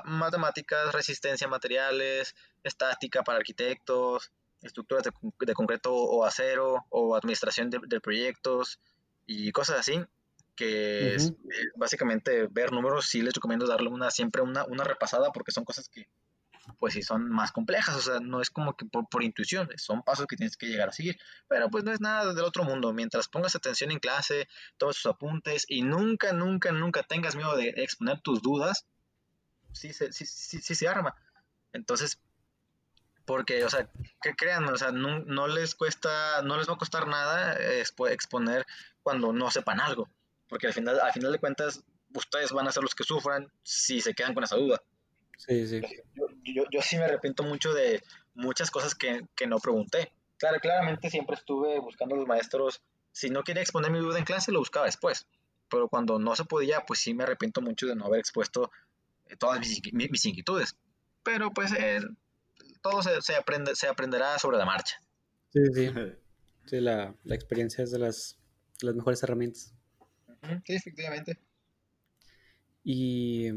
matemáticas, 0.05 0.93
resistencia 0.93 1.49
a 1.49 1.51
materiales, 1.51 2.37
estática 2.63 3.25
para 3.25 3.39
arquitectos, 3.39 4.31
estructuras 4.65 5.05
de, 5.05 5.55
concreto 5.55 5.95
o 5.95 6.25
acero, 6.25 6.85
o 6.91 7.15
administración 7.17 7.71
de, 7.71 8.01
proyectos 8.01 8.81
y 9.27 9.53
cosas 9.53 9.81
así, 9.81 10.03
que 10.57 11.15
es, 11.15 11.31
eh, 11.31 11.69
básicamente 11.77 12.47
ver 12.51 12.73
números, 12.73 13.07
sí 13.07 13.23
les 13.23 13.35
recomiendo 13.35 13.67
darle 13.67 13.89
una, 13.89 14.11
siempre 14.11 14.43
una, 14.43 14.65
una 14.65 14.85
repasada 14.85 15.31
porque 15.33 15.53
son 15.53 15.65
cosas 15.65 15.89
que 15.89 16.09
pues 16.79 16.95
sí 16.95 17.03
son 17.03 17.29
más 17.29 17.53
complejas, 17.53 17.95
o 17.97 18.01
sea, 18.01 18.21
no 18.21 18.41
es 18.41 18.51
como 18.51 18.75
que 18.77 18.87
por, 18.87 19.23
intuición, 19.23 19.69
son 19.77 20.03
pasos 20.03 20.27
que 20.27 20.37
tienes 20.37 20.57
que 20.57 20.67
llegar 20.67 20.89
a 20.89 20.93
seguir, 20.93 21.19
pero 21.49 21.71
pues 21.71 21.85
no 21.85 21.93
es 21.93 22.01
nada 22.01 22.33
del 22.33 22.45
otro 22.45 22.65
mundo, 22.65 22.93
mientras 22.93 23.29
pongas 23.29 23.55
atención 23.55 23.91
en 23.91 23.99
clase, 23.99 24.49
tomes 24.79 24.97
tus 24.97 25.07
apuntes 25.07 25.65
y 25.69 25.83
nunca, 25.83 26.33
nunca, 26.33 26.73
nunca 26.73 27.03
tengas 27.03 27.37
miedo 27.37 27.57
de 27.57 27.69
exponer 27.77 28.21
tus 28.21 28.41
dudas, 28.41 28.87
sí, 29.73 29.93
sí, 29.93 30.07
sí, 30.11 30.27
sí, 30.27 30.75
se 30.75 30.89
arma. 30.89 31.15
Entonces, 31.73 32.21
porque, 33.25 33.65
o 33.65 33.71
sea, 33.71 33.89
que 34.23 34.35
crean, 34.35 34.65
o 34.69 34.77
sea, 34.77 34.93
no, 34.93 35.49
les 35.49 35.75
cuesta, 35.75 36.43
no 36.43 36.57
les 36.57 36.69
va 36.69 36.75
a 36.75 36.79
costar 36.79 37.07
nada 37.07 37.57
exponer 38.11 38.67
cuando 39.03 39.33
no 39.33 39.51
sepan 39.51 39.81
algo, 39.81 40.09
porque 40.49 40.67
al 40.67 40.73
final, 40.73 41.01
al 41.01 41.13
final 41.13 41.33
de 41.33 41.39
cuentas, 41.39 41.83
ustedes 42.15 42.53
van 42.53 42.69
a 42.69 42.73
ser 42.73 42.83
los 42.83 42.95
que 42.95 43.05
sufran 43.05 43.51
si 43.63 44.01
se 44.01 44.15
quedan 44.15 44.35
con 44.35 44.45
esa 44.45 44.57
duda. 44.57 44.83
Sí, 45.39 45.67
sí. 45.67 45.81
Yo, 46.45 46.65
yo, 46.71 46.81
sí 46.81 46.97
me 46.97 47.05
arrepiento 47.05 47.43
mucho 47.43 47.73
de 47.73 48.03
muchas 48.35 48.71
cosas 48.71 48.95
que, 48.95 49.27
que, 49.35 49.47
no 49.47 49.59
pregunté. 49.59 50.13
Claro, 50.39 50.61
claramente 50.61 51.11
siempre 51.11 51.37
estuve 51.37 51.81
buscando 51.81 52.15
a 52.15 52.19
los 52.19 52.27
maestros. 52.29 52.83
Si 53.13 53.31
no 53.31 53.43
quería 53.43 53.63
exponer 53.63 53.91
mi 53.91 53.99
duda 53.99 54.19
en 54.19 54.25
clase, 54.25 54.53
lo 54.53 54.61
buscaba 54.61 54.87
después. 54.87 55.27
Pero 55.69 55.89
cuando 55.89 56.19
no 56.19 56.37
se 56.37 56.45
podía, 56.45 56.83
pues 56.83 57.01
sí 57.01 57.15
me 57.15 57.25
arrepiento 57.25 57.61
mucho 57.61 57.87
de 57.87 57.97
no 57.97 58.07
haber 58.07 58.21
expuesto 58.21 58.71
todas 59.39 59.61
mis, 59.61 59.81
mis, 59.93 60.25
inquietudes. 60.27 60.77
Pero 61.23 61.51
pues 61.53 61.73
eh, 61.73 62.01
todo 62.85 63.03
se, 63.03 63.21
se, 63.23 63.35
aprende, 63.35 63.75
se 63.75 63.89
aprenderá 63.89 64.39
sobre 64.39 64.59
la 64.59 64.65
marcha. 64.65 65.03
Sí, 65.53 65.61
sí. 65.75 65.91
Sí, 66.67 66.81
la, 66.81 67.15
la 67.25 67.35
experiencia 67.35 67.85
es 67.85 67.91
de 67.91 67.99
las, 67.99 68.39
las 68.81 68.95
mejores 68.95 69.23
herramientas. 69.23 69.75
Sí, 70.65 70.75
efectivamente. 70.75 71.39
Y 72.83 73.51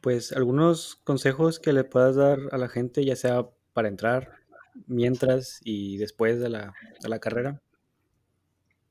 pues 0.00 0.32
algunos 0.32 0.96
consejos 0.96 1.58
que 1.58 1.72
le 1.72 1.84
puedas 1.84 2.16
dar 2.16 2.38
a 2.50 2.58
la 2.58 2.68
gente, 2.68 3.04
ya 3.04 3.14
sea 3.14 3.46
para 3.72 3.86
entrar, 3.86 4.38
mientras 4.86 5.60
y 5.62 5.98
después 5.98 6.40
de 6.40 6.48
la, 6.48 6.74
de 7.00 7.08
la 7.08 7.18
carrera. 7.18 7.60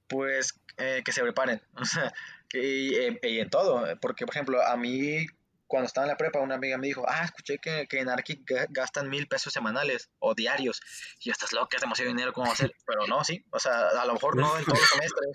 Pues 0.08 0.60
eh, 0.78 1.02
que 1.04 1.12
se 1.12 1.22
preparen, 1.22 1.62
o 1.76 1.86
sea, 1.86 2.14
y, 2.54 2.96
en 2.96 3.50
todo, 3.50 3.86
porque 4.00 4.26
por 4.26 4.36
ejemplo, 4.36 4.62
a 4.62 4.78
mí 4.78 5.26
cuando 5.68 5.88
estaba 5.88 6.06
en 6.06 6.12
la 6.12 6.18
prepa, 6.18 6.40
una 6.40 6.56
amiga 6.56 6.78
me 6.78 6.88
dijo, 6.88 7.04
ah, 7.08 7.24
escuché 7.24 7.58
que, 7.58 7.88
que 7.88 8.00
en 8.00 8.10
Arqui 8.10 8.44
gastan 8.70 9.10
mil 9.10 9.28
pesos 9.28 9.52
semanales 9.54 10.10
o 10.20 10.36
diarios. 10.36 10.82
Y 11.22 11.32
estás 11.32 11.54
loca, 11.54 11.78
es 11.78 11.82
demasiado 11.82 12.10
dinero, 12.10 12.34
¿cómo 12.34 12.52
hacer? 12.52 12.72
Pero 12.86 13.08
no, 13.08 13.24
sí, 13.24 13.44
o 13.52 13.60
sea, 13.60 13.90
a 13.90 14.06
lo 14.06 14.14
mejor 14.14 14.36
no 14.38 14.58
en 14.58 14.66
todos 14.66 14.80
los 14.80 14.90
semestres, 14.90 15.32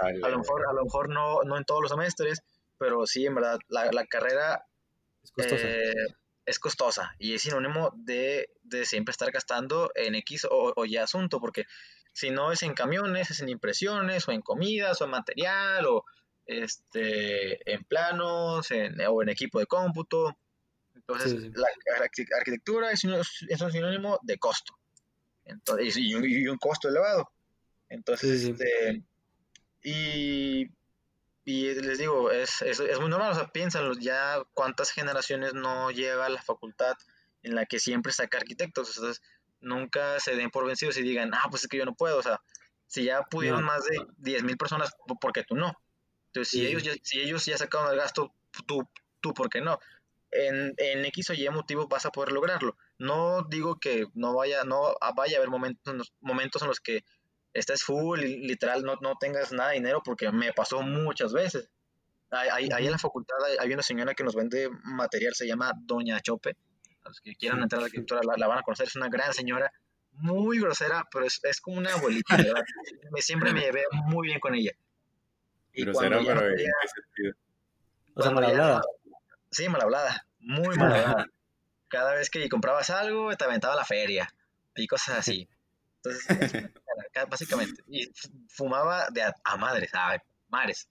a 0.00 0.28
lo 0.28 0.38
mejor, 0.38 0.66
a 0.68 0.72
lo 0.72 0.84
mejor 0.84 1.08
no, 1.08 1.42
no 1.44 1.56
en 1.56 1.64
todos 1.64 1.82
los 1.82 1.90
semestres, 1.90 2.42
pero 2.78 3.06
sí, 3.06 3.26
en 3.26 3.34
verdad, 3.34 3.58
la, 3.68 3.90
la 3.92 4.06
carrera 4.06 4.66
es 5.22 5.30
costosa. 5.30 5.66
Eh, 5.68 5.92
es 6.46 6.58
costosa 6.58 7.14
y 7.18 7.32
es 7.32 7.42
sinónimo 7.42 7.90
de, 7.96 8.50
de, 8.62 8.84
siempre 8.84 9.12
estar 9.12 9.30
gastando 9.30 9.90
en 9.94 10.14
X 10.16 10.44
o, 10.50 10.74
o, 10.76 10.84
Y 10.84 10.98
asunto, 10.98 11.40
porque 11.40 11.64
si 12.12 12.30
no 12.30 12.52
es 12.52 12.62
en 12.62 12.74
camiones, 12.74 13.30
es 13.30 13.40
en 13.40 13.48
impresiones 13.48 14.28
o 14.28 14.32
en 14.32 14.42
comidas 14.42 15.00
o 15.00 15.04
en 15.04 15.10
material 15.10 15.86
o 15.86 16.04
este, 16.46 17.72
en 17.72 17.84
planos 17.84 18.70
en, 18.70 19.00
o 19.00 19.22
en 19.22 19.28
equipo 19.28 19.58
de 19.60 19.66
cómputo. 19.66 20.36
Entonces, 20.94 21.34
la 21.54 21.66
arquitectura 22.38 22.90
es 22.92 23.04
un, 23.04 23.14
es 23.14 23.60
un, 23.60 23.72
sinónimo 23.72 24.18
de 24.22 24.38
costo 24.38 24.78
Entonces, 25.44 25.96
y, 25.96 26.14
un, 26.14 26.24
y 26.24 26.46
un 26.46 26.56
costo 26.56 26.88
elevado. 26.88 27.30
Entonces, 27.88 28.44
este, 28.44 29.02
y 29.82 30.70
y 31.44 31.74
les 31.74 31.98
digo, 31.98 32.30
es, 32.30 32.62
es, 32.62 32.80
es, 32.80 32.98
muy 33.00 33.10
normal, 33.10 33.32
o 33.32 33.34
sea, 33.34 33.48
piénsanlo, 33.48 33.94
ya 33.98 34.42
cuántas 34.54 34.90
generaciones 34.90 35.52
no 35.52 35.90
lleva 35.90 36.30
la 36.30 36.42
facultad 36.42 36.94
en 37.42 37.54
la 37.54 37.66
que 37.66 37.78
siempre 37.78 38.12
saca 38.12 38.38
arquitectos, 38.38 38.96
entonces 38.96 39.22
nunca 39.60 40.18
se 40.20 40.36
den 40.36 40.50
por 40.50 40.66
vencidos 40.66 40.96
y 40.96 41.02
digan, 41.02 41.32
ah, 41.34 41.48
pues 41.50 41.64
es 41.64 41.68
que 41.68 41.76
yo 41.76 41.84
no 41.84 41.94
puedo, 41.94 42.18
o 42.18 42.22
sea, 42.22 42.40
si 42.86 43.04
ya 43.04 43.22
pudieron 43.24 43.62
más 43.62 43.84
de 43.84 43.98
10.000 44.22 44.56
personas, 44.56 44.92
¿por 45.20 45.32
qué 45.32 45.44
tú 45.44 45.54
no? 45.54 45.74
Entonces, 46.34 46.50
si, 46.50 46.66
ellos 46.66 46.82
ya, 46.82 46.92
si 47.00 47.20
ellos 47.20 47.44
ya 47.46 47.56
sacaron 47.56 47.92
el 47.92 47.96
gasto, 47.96 48.34
tú, 48.66 48.88
tú 49.20 49.32
¿por 49.32 49.48
qué 49.48 49.60
no? 49.60 49.78
En, 50.32 50.74
en, 50.78 51.04
X 51.04 51.30
o 51.30 51.34
Y 51.34 51.48
motivo 51.48 51.86
vas 51.86 52.06
a 52.06 52.10
poder 52.10 52.32
lograrlo. 52.32 52.76
No 52.98 53.46
digo 53.48 53.78
que 53.78 54.06
no 54.14 54.34
vaya, 54.34 54.64
no 54.64 54.96
vaya 55.14 55.36
a 55.36 55.38
haber 55.38 55.50
momentos, 55.50 56.12
momentos 56.20 56.60
en 56.62 56.68
los 56.68 56.80
que 56.80 57.04
es 57.52 57.84
full 57.84 58.20
y 58.24 58.38
literal 58.38 58.82
no, 58.82 58.96
no 59.00 59.14
tengas 59.14 59.52
nada 59.52 59.70
de 59.70 59.76
dinero 59.76 60.02
porque 60.04 60.32
me 60.32 60.52
pasó 60.52 60.82
muchas 60.82 61.32
veces. 61.32 61.70
Ahí, 62.30 62.66
en 62.68 62.90
la 62.90 62.98
facultad 62.98 63.36
hay, 63.60 63.72
una 63.72 63.82
señora 63.82 64.12
que 64.12 64.24
nos 64.24 64.34
vende 64.34 64.68
material, 64.82 65.34
se 65.34 65.46
llama 65.46 65.72
Doña 65.86 66.18
Chope. 66.20 66.56
A 67.04 67.10
los 67.10 67.20
que 67.20 67.36
quieran 67.36 67.62
entrar 67.62 67.78
a 67.78 67.82
la 67.82 67.86
escritura 67.86 68.22
la, 68.36 68.48
van 68.48 68.58
a 68.58 68.62
conocer, 68.62 68.88
es 68.88 68.96
una 68.96 69.08
gran 69.08 69.32
señora, 69.32 69.70
muy 70.14 70.58
grosera, 70.58 71.04
pero 71.12 71.26
es, 71.26 71.38
es 71.44 71.60
como 71.60 71.76
una 71.76 71.92
abuelita, 71.92 72.36
¿verdad? 72.36 72.64
me, 73.12 73.22
siempre 73.22 73.52
me 73.52 73.60
llevé 73.60 73.84
muy 74.06 74.26
bien 74.26 74.40
con 74.40 74.56
ella. 74.56 74.72
Y 75.74 75.82
grosera, 75.84 76.18
pero 76.24 76.48
¿en 76.48 76.56
qué 76.56 76.64
sentido? 76.94 77.34
O 78.14 78.22
sea, 78.22 78.30
mal 78.30 78.44
hablada. 78.44 78.82
Sí, 79.50 79.68
mal 79.68 79.82
hablada, 79.82 80.26
muy 80.38 80.76
mal 80.76 80.92
hablada. 80.92 81.26
Cada 81.88 82.14
vez 82.14 82.30
que 82.30 82.48
comprabas 82.48 82.90
algo, 82.90 83.36
te 83.36 83.44
aventaba 83.44 83.76
la 83.76 83.84
feria 83.84 84.28
y 84.76 84.86
cosas 84.86 85.18
así. 85.18 85.48
Entonces, 85.96 86.26
básicamente. 87.30 87.82
Y 87.88 88.10
fumaba 88.48 89.08
de 89.10 89.22
a, 89.22 89.56
madres, 89.56 89.90
a 89.94 90.18
mares. 90.48 90.88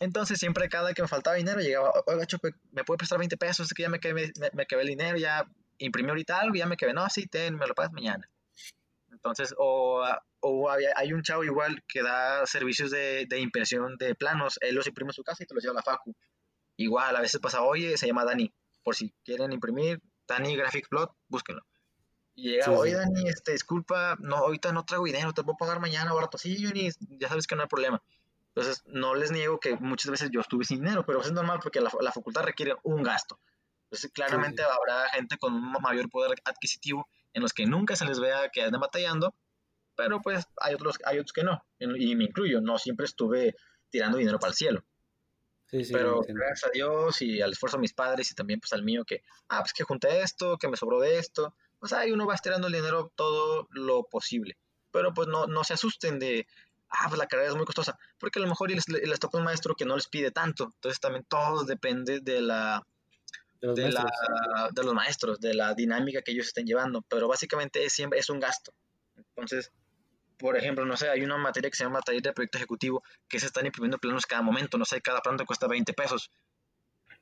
Entonces, 0.00 0.38
siempre 0.38 0.68
cada 0.68 0.94
que 0.94 1.02
me 1.02 1.08
faltaba 1.08 1.36
dinero, 1.36 1.60
llegaba, 1.60 1.92
oiga, 2.06 2.26
Chope, 2.26 2.54
¿me 2.72 2.84
puede 2.84 2.98
prestar 2.98 3.18
20 3.18 3.36
pesos? 3.36 3.66
Es 3.66 3.74
que 3.74 3.82
ya 3.82 3.90
me 3.90 4.00
quedé, 4.00 4.14
me, 4.14 4.66
el 4.68 4.86
dinero, 4.86 5.18
ya 5.18 5.46
imprimí 5.78 6.08
ahorita 6.08 6.40
algo, 6.40 6.54
ya 6.54 6.66
me 6.66 6.76
quedé, 6.76 6.94
no, 6.94 7.08
sí, 7.10 7.26
ten, 7.26 7.56
me 7.56 7.66
lo 7.66 7.74
pagas 7.74 7.92
mañana. 7.92 8.28
Entonces, 9.22 9.54
o, 9.58 10.02
o 10.40 10.70
había, 10.70 10.92
hay 10.96 11.12
un 11.12 11.22
chavo 11.22 11.44
igual 11.44 11.84
que 11.86 12.02
da 12.02 12.46
servicios 12.46 12.90
de, 12.90 13.26
de, 13.28 13.38
impresión 13.38 13.96
de 13.98 14.14
planos, 14.14 14.58
él 14.62 14.74
los 14.74 14.86
imprime 14.86 15.10
en 15.10 15.14
su 15.14 15.22
casa 15.22 15.42
y 15.42 15.46
te 15.46 15.54
los 15.54 15.62
lleva 15.62 15.72
a 15.72 15.76
la 15.76 15.82
facu. 15.82 16.14
Igual, 16.78 17.14
a 17.14 17.20
veces 17.20 17.38
pasa, 17.38 17.62
oye, 17.62 17.98
se 17.98 18.06
llama 18.06 18.24
Dani, 18.24 18.50
por 18.82 18.94
si 18.94 19.12
quieren 19.22 19.52
imprimir, 19.52 20.00
Dani 20.26 20.56
Graphic 20.56 20.88
Plot, 20.88 21.12
búsquenlo 21.28 21.62
Y 22.34 22.52
llega, 22.52 22.70
oye, 22.70 22.94
Dani, 22.94 23.28
este, 23.28 23.52
disculpa, 23.52 24.16
no, 24.20 24.36
ahorita 24.36 24.72
no 24.72 24.86
traigo 24.86 25.04
dinero, 25.04 25.34
te 25.34 25.42
puedo 25.42 25.58
pagar 25.58 25.80
mañana 25.80 26.14
barato. 26.14 26.38
Sí, 26.38 26.64
Dani, 26.64 26.88
ya 27.18 27.28
sabes 27.28 27.46
que 27.46 27.56
no 27.56 27.62
hay 27.62 27.68
problema. 27.68 28.02
Entonces, 28.54 28.82
no 28.86 29.14
les 29.14 29.30
niego 29.32 29.60
que 29.60 29.76
muchas 29.76 30.10
veces 30.10 30.30
yo 30.32 30.40
estuve 30.40 30.64
sin 30.64 30.78
dinero, 30.78 31.04
pero 31.04 31.20
eso 31.20 31.28
es 31.28 31.34
normal 31.34 31.60
porque 31.62 31.82
la, 31.82 31.90
la 32.00 32.12
facultad 32.12 32.44
requiere 32.44 32.74
un 32.84 33.02
gasto. 33.02 33.38
Entonces, 33.84 34.10
claramente 34.12 34.62
habrá 34.62 35.08
gente 35.10 35.36
con 35.36 35.52
un 35.52 35.72
mayor 35.82 36.08
poder 36.08 36.40
adquisitivo 36.46 37.06
en 37.32 37.42
los 37.42 37.52
que 37.52 37.66
nunca 37.66 37.96
se 37.96 38.04
les 38.04 38.20
vea 38.20 38.48
que 38.52 38.62
anden 38.62 38.80
batallando, 38.80 39.34
pero 39.96 40.20
pues 40.20 40.46
hay 40.60 40.74
otros, 40.74 40.96
hay 41.04 41.18
otros 41.18 41.32
que 41.32 41.44
no, 41.44 41.62
y 41.78 42.16
me 42.16 42.24
incluyo, 42.24 42.60
no 42.60 42.78
siempre 42.78 43.06
estuve 43.06 43.54
tirando 43.90 44.18
dinero 44.18 44.38
para 44.38 44.50
el 44.50 44.56
cielo. 44.56 44.84
Sí, 45.66 45.84
sí, 45.84 45.92
pero 45.92 46.22
gracias 46.26 46.64
a 46.64 46.70
Dios 46.72 47.22
y 47.22 47.40
al 47.40 47.52
esfuerzo 47.52 47.76
de 47.76 47.82
mis 47.82 47.92
padres 47.92 48.30
y 48.32 48.34
también 48.34 48.58
pues 48.58 48.72
al 48.72 48.82
mío 48.82 49.04
que, 49.04 49.22
ah, 49.48 49.60
pues 49.60 49.72
que 49.72 49.84
junté 49.84 50.20
esto, 50.22 50.58
que 50.58 50.68
me 50.68 50.76
sobró 50.76 50.98
de 50.98 51.18
esto, 51.18 51.54
pues 51.78 51.92
ahí 51.92 52.10
uno 52.10 52.26
va 52.26 52.34
estirando 52.34 52.66
el 52.66 52.72
dinero 52.72 53.12
todo 53.14 53.68
lo 53.70 54.02
posible. 54.04 54.58
Pero 54.90 55.14
pues 55.14 55.28
no, 55.28 55.46
no 55.46 55.62
se 55.62 55.74
asusten 55.74 56.18
de, 56.18 56.48
ah, 56.88 57.06
pues 57.06 57.18
la 57.18 57.28
carrera 57.28 57.50
es 57.50 57.56
muy 57.56 57.66
costosa, 57.66 57.96
porque 58.18 58.40
a 58.40 58.42
lo 58.42 58.48
mejor 58.48 58.72
les, 58.72 58.88
les 58.88 59.20
toca 59.20 59.38
un 59.38 59.44
maestro 59.44 59.76
que 59.76 59.84
no 59.84 59.94
les 59.94 60.08
pide 60.08 60.32
tanto, 60.32 60.72
entonces 60.74 60.98
también 60.98 61.24
todo 61.28 61.64
depende 61.64 62.18
de 62.18 62.40
la, 62.40 62.84
de 63.60 63.66
los, 63.66 63.76
de, 63.76 63.82
de 64.72 64.84
los, 64.84 64.94
maestros, 64.94 65.40
de 65.40 65.54
la 65.54 65.74
dinámica 65.74 66.22
que 66.22 66.32
ellos 66.32 66.46
estén 66.46 66.66
llevando, 66.66 67.02
pero 67.02 67.28
básicamente 67.28 67.84
es, 67.84 67.92
siempre 67.92 68.18
es 68.18 68.30
un 68.30 68.40
gasto. 68.40 68.72
Entonces, 69.16 69.72
por 70.38 70.56
ejemplo, 70.56 70.86
no 70.86 70.96
sé, 70.96 71.08
hay 71.10 71.22
una 71.22 71.36
materia 71.36 71.70
que 71.70 71.76
se 71.76 71.84
llama 71.84 72.00
taller 72.00 72.22
de 72.22 72.32
proyecto 72.32 72.58
ejecutivo 72.58 73.02
que 73.28 73.38
se 73.38 73.46
están 73.46 73.66
imprimiendo 73.66 73.98
planos 73.98 74.24
cada 74.26 74.42
momento, 74.42 74.78
no 74.78 74.84
sé, 74.84 75.00
cada 75.02 75.20
plano 75.20 75.44
cuesta 75.44 75.66
20 75.66 75.92
pesos. 75.92 76.30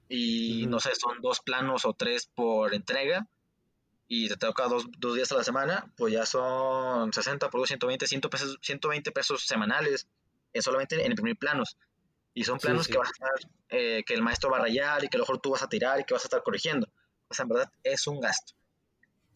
Y 0.09 0.67
no 0.69 0.81
sé, 0.81 0.95
son 0.95 1.21
dos 1.21 1.41
planos 1.41 1.85
o 1.85 1.93
tres 1.93 2.31
por 2.35 2.73
entrega 2.73 3.27
y 4.07 4.29
te 4.29 4.37
toca 4.37 4.67
dos, 4.69 4.87
dos, 4.99 5.17
días 5.17 5.31
a 5.33 5.37
la 5.37 5.45
semana, 5.45 5.93
pues 5.97 6.15
ya 6.15 6.25
son 6.25 7.13
60 7.13 7.51
por 7.51 7.61
2, 7.61 7.69
120, 7.69 8.07
100 8.07 8.21
pesos, 8.23 8.59
120 8.63 9.13
pesos 9.13 9.45
semanales 9.45 10.09
es 10.53 10.65
solamente 10.65 11.05
en 11.05 11.11
imprimir 11.11 11.37
planos. 11.37 11.77
Y 12.39 12.45
son 12.45 12.59
planos 12.59 12.87
que, 12.87 12.97
vas 12.97 13.09
a 13.09 13.11
estar, 13.11 13.51
eh, 13.71 14.05
que 14.07 14.15
el 14.15 14.23
maestro 14.23 14.51
va 14.51 14.59
a 14.59 14.61
rayar 14.61 15.03
y 15.03 15.09
que 15.09 15.17
a 15.17 15.19
lo 15.19 15.25
mejor 15.25 15.41
tú 15.41 15.51
vas 15.51 15.63
a 15.63 15.69
tirar 15.69 15.99
y 15.99 16.05
que 16.05 16.15
vas 16.15 16.25
a 16.25 16.29
estar 16.29 16.43
corrigiendo. 16.43 16.89
O 17.29 17.35
sea, 17.35 17.43
en 17.43 17.49
verdad 17.49 17.73
es 17.83 18.07
un 18.07 18.21
gasto. 18.21 18.55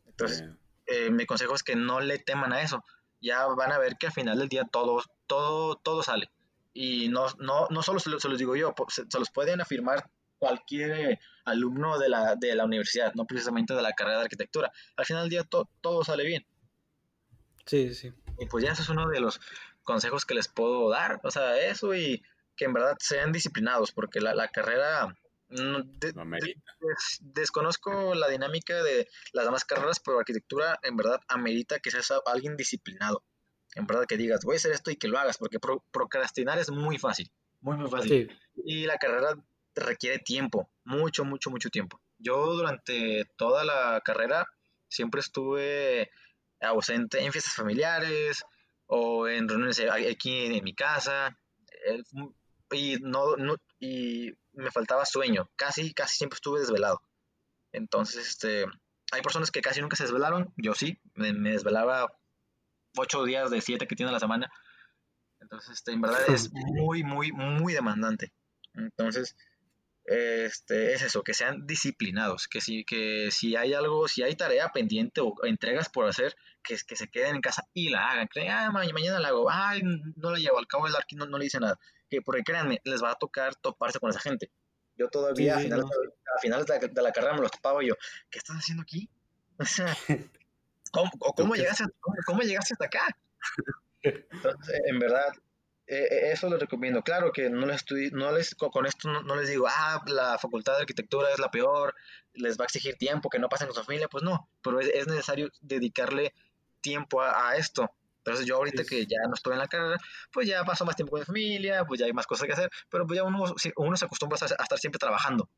Entonces, 0.07 0.44
eh, 0.86 1.11
mi 1.11 1.26
consejo 1.26 1.55
es 1.55 1.62
que 1.64 1.74
no 1.74 2.00
le 2.00 2.18
teman 2.18 2.53
a 2.53 2.62
eso 2.62 2.84
ya 3.22 3.46
van 3.46 3.72
a 3.72 3.78
ver 3.78 3.96
que 3.96 4.09
al 4.09 4.12
final 4.12 4.38
del 4.38 4.48
día 4.48 4.64
todo, 4.70 5.03
todo, 5.26 5.76
todo 5.76 6.03
sale. 6.03 6.30
Y 6.74 7.09
no, 7.09 7.26
no, 7.38 7.68
no 7.70 7.82
solo 7.82 8.00
se, 8.00 8.11
los 8.11 8.38
digo 8.38 8.57
yo, 8.57 8.74
se, 8.88 9.05
los 9.18 9.30
pueden 9.30 9.61
afirmar 9.61 10.11
cualquier 10.38 11.18
alumno 11.44 11.98
de 11.98 12.09
la, 12.09 12.34
de 12.34 12.55
la 12.55 12.64
universidad, 12.64 13.14
no 13.14 13.24
precisamente 13.26 13.74
de 13.74 13.82
la 13.82 13.92
carrera 13.92 14.18
de 14.18 14.24
arquitectura. 14.24 14.72
Al 14.96 15.07
final 15.07 15.22
del 15.22 15.30
día 15.30 15.44
todo 15.44 16.05
sale 16.05 16.24
bien. 16.24 16.46
Sí, 17.64 17.94
sí. 17.94 18.12
Y 18.38 18.46
pues 18.46 18.64
ya 18.64 18.72
eso 18.72 18.82
es 18.82 18.88
uno 18.88 19.09
de 19.09 19.20
los 19.20 19.40
consejos 19.84 20.24
que 20.24 20.34
les 20.34 20.48
puedo 20.48 20.88
dar. 20.90 21.20
O 21.22 21.30
sea, 21.30 21.57
eso 21.59 21.94
y 21.94 22.22
que 22.57 22.64
en 22.64 22.72
verdad 22.72 22.96
sean 22.98 23.32
disciplinados, 23.32 23.92
porque 23.92 24.20
la, 24.20 24.34
la 24.34 24.48
carrera 24.48 25.14
desconozco 27.20 28.14
la 28.14 28.28
dinámica 28.28 28.82
de 28.82 29.09
las 29.32 29.44
demás 29.44 29.64
carreras, 29.64 30.00
pero 30.00 30.18
arquitectura 30.18 30.78
en 30.82 30.96
verdad 30.96 31.20
amerita 31.28 31.78
que 31.78 31.90
seas 31.90 32.12
alguien 32.26 32.57
disciplinado. 32.57 33.22
En 33.74 33.86
verdad 33.86 34.07
que 34.07 34.16
digas, 34.16 34.44
voy 34.44 34.55
a 34.55 34.57
hacer 34.57 34.72
esto 34.72 34.90
y 34.90 34.96
que 34.96 35.09
lo 35.09 35.18
hagas, 35.18 35.38
porque 35.38 35.59
procrastinar 35.90 36.59
es 36.59 36.70
muy 36.70 36.98
fácil, 36.98 37.30
muy, 37.61 37.76
muy 37.76 37.90
fácil. 37.90 38.30
Y 38.64 38.84
la 38.86 38.98
carrera 38.98 39.34
requiere 39.74 40.18
tiempo, 40.18 40.70
mucho, 40.84 41.24
mucho, 41.24 41.50
mucho 41.50 41.70
tiempo. 41.70 42.00
Yo 42.18 42.55
durante 42.55 43.24
toda 43.36 43.64
la 43.64 44.00
carrera 44.05 44.46
siempre 44.88 45.20
estuve 45.20 46.11
ausente 46.61 47.22
en 47.24 47.32
fiestas 47.32 47.55
familiares 47.55 48.44
o 48.86 49.26
en 49.26 49.48
reuniones 49.48 49.80
aquí 49.80 50.46
en, 50.46 50.64
mi 50.64 50.74
casa. 50.74 51.38
Y 52.73 52.97
no, 53.01 53.37
no, 53.37 53.57
y 53.79 54.33
me 54.53 54.70
faltaba 54.70 55.05
sueño, 55.05 55.51
casi, 55.57 55.93
casi 55.93 56.16
siempre 56.16 56.37
estuve 56.37 56.61
desvelado. 56.61 57.03
Entonces, 57.73 58.29
este, 58.29 58.66
hay 59.12 59.23
personas 59.23 59.51
que 59.51 59.61
casi 59.61 59.81
nunca 59.81 59.97
se 59.97 60.05
desvelaron, 60.05 60.53
yo 60.57 60.75
sí, 60.75 61.01
me, 61.14 61.33
desvelaba 61.33 62.12
ocho 62.97 63.25
días 63.25 63.51
de 63.51 63.61
siete 63.61 63.87
que 63.87 63.97
tiene 63.97 64.12
la 64.12 64.20
semana. 64.20 64.51
Entonces, 65.41 65.70
este, 65.75 65.93
en 65.93 66.01
verdad 66.01 66.23
es 66.29 66.51
muy, 66.53 67.03
muy, 67.03 67.33
muy 67.33 67.73
demandante. 67.73 68.33
Entonces, 68.75 69.37
este, 70.12 70.94
es 70.94 71.02
eso, 71.02 71.22
que 71.22 71.34
sean 71.34 71.66
disciplinados, 71.66 72.48
que 72.48 72.60
si, 72.60 72.84
que 72.84 73.30
si 73.30 73.56
hay 73.56 73.74
algo, 73.74 74.08
si 74.08 74.22
hay 74.22 74.34
tarea 74.34 74.70
pendiente 74.70 75.20
o 75.20 75.34
entregas 75.44 75.88
por 75.88 76.06
hacer, 76.08 76.34
que, 76.62 76.76
que 76.86 76.96
se 76.96 77.08
queden 77.08 77.36
en 77.36 77.40
casa 77.40 77.64
y 77.72 77.90
la 77.90 78.10
hagan. 78.10 78.28
Que, 78.28 78.48
ah, 78.48 78.70
mañana 78.70 79.20
la 79.20 79.28
hago, 79.28 79.50
ay, 79.50 79.82
no 80.16 80.30
la 80.30 80.38
llevo, 80.38 80.58
al 80.58 80.66
cabo 80.66 80.86
del 80.86 80.96
arqui 80.96 81.16
no, 81.16 81.26
no 81.26 81.38
le 81.38 81.44
dice 81.44 81.60
nada 81.60 81.78
que 82.12 82.20
porque 82.20 82.42
créanme, 82.42 82.78
les 82.84 83.02
va 83.02 83.12
a 83.12 83.14
tocar 83.14 83.54
toparse 83.54 83.98
con 83.98 84.10
esa 84.10 84.20
gente. 84.20 84.50
Yo 84.96 85.08
todavía 85.08 85.56
a, 85.56 85.60
finales, 86.42 86.66
de, 86.66 87.02
la, 87.02 87.10
carrera 87.10 87.34
me 87.34 87.40
los 87.40 87.50
topaba 87.50 87.82
y 87.82 87.88
yo, 87.88 87.94
¿qué 88.30 88.38
estás 88.38 88.56
haciendo 88.56 88.82
aquí? 88.82 89.08
O 89.58 89.64
sea, 89.64 89.86
¿cómo, 90.92 91.10
cómo, 91.34 91.54
llegaste, 91.54 91.84
cómo, 92.26 92.42
llegaste, 92.42 92.74
hasta 92.74 92.84
acá? 92.84 93.18
Entonces, 94.02 94.80
en 94.84 94.98
verdad, 94.98 95.32
eh, 95.87 96.09
eh, 96.11 96.33
eso 96.33 96.49
les 96.49 96.61
recomiendo. 96.61 97.03
Claro 97.03 97.33
que 97.33 97.51
no 97.51 97.66
les 97.66 97.85
no 98.12 98.33
les, 98.33 98.55
con 98.55 98.87
esto 98.87 99.09
no, 99.09 99.37
les 99.37 99.49
digo, 99.49 99.66
ah, 99.68 100.03
la 100.07 100.39
facultad 100.39 100.74
de 100.74 100.80
arquitectura 100.80 101.30
es 101.33 101.39
la 101.39 101.51
peor, 101.51 101.95
les 102.35 102.59
va 102.59 102.64
a 102.64 102.66
exigir 102.66 102.97
tiempo, 102.97 103.28
que 103.28 103.39
no 103.39 103.49
pasen 103.49 103.66
con 103.66 103.76
su 103.76 103.85
familia, 103.85 104.09
pues 104.09 104.22
no, 104.22 104.49
pero 104.62 104.80
es, 104.80 105.07
necesario 105.07 105.51
dedicarle 105.61 106.35
tiempo 106.80 107.20
a, 107.22 107.57
esto. 107.57 107.91
Entonces 108.18 108.47
yo 108.47 108.57
ahorita 108.57 108.85
que 108.85 109.05
ya 109.07 109.18
no 109.26 109.35
estoy 109.35 109.55
en 109.55 109.59
la 109.59 109.68
carrera, 109.68 109.99
pues 110.33 110.47
ya 110.47 110.64
paso 110.64 110.85
más 110.85 110.95
tiempo 110.95 111.11
con 111.11 111.20
mi 111.20 111.26
familia, 111.26 111.85
pues 111.85 111.99
ya 111.99 112.07
hay 112.07 112.12
más 112.12 112.26
cosas 112.26 112.47
que 112.47 112.53
hacer, 112.53 112.70
pero 112.89 113.05
pues 113.07 113.16
ya 113.16 113.24
uno, 113.24 113.43
uno 113.76 113.97
se 113.97 114.05
acostumbra 114.05 114.39
a, 114.41 114.62
estar 114.62 114.78
siempre 114.78 115.01
trabajando. 115.01 115.49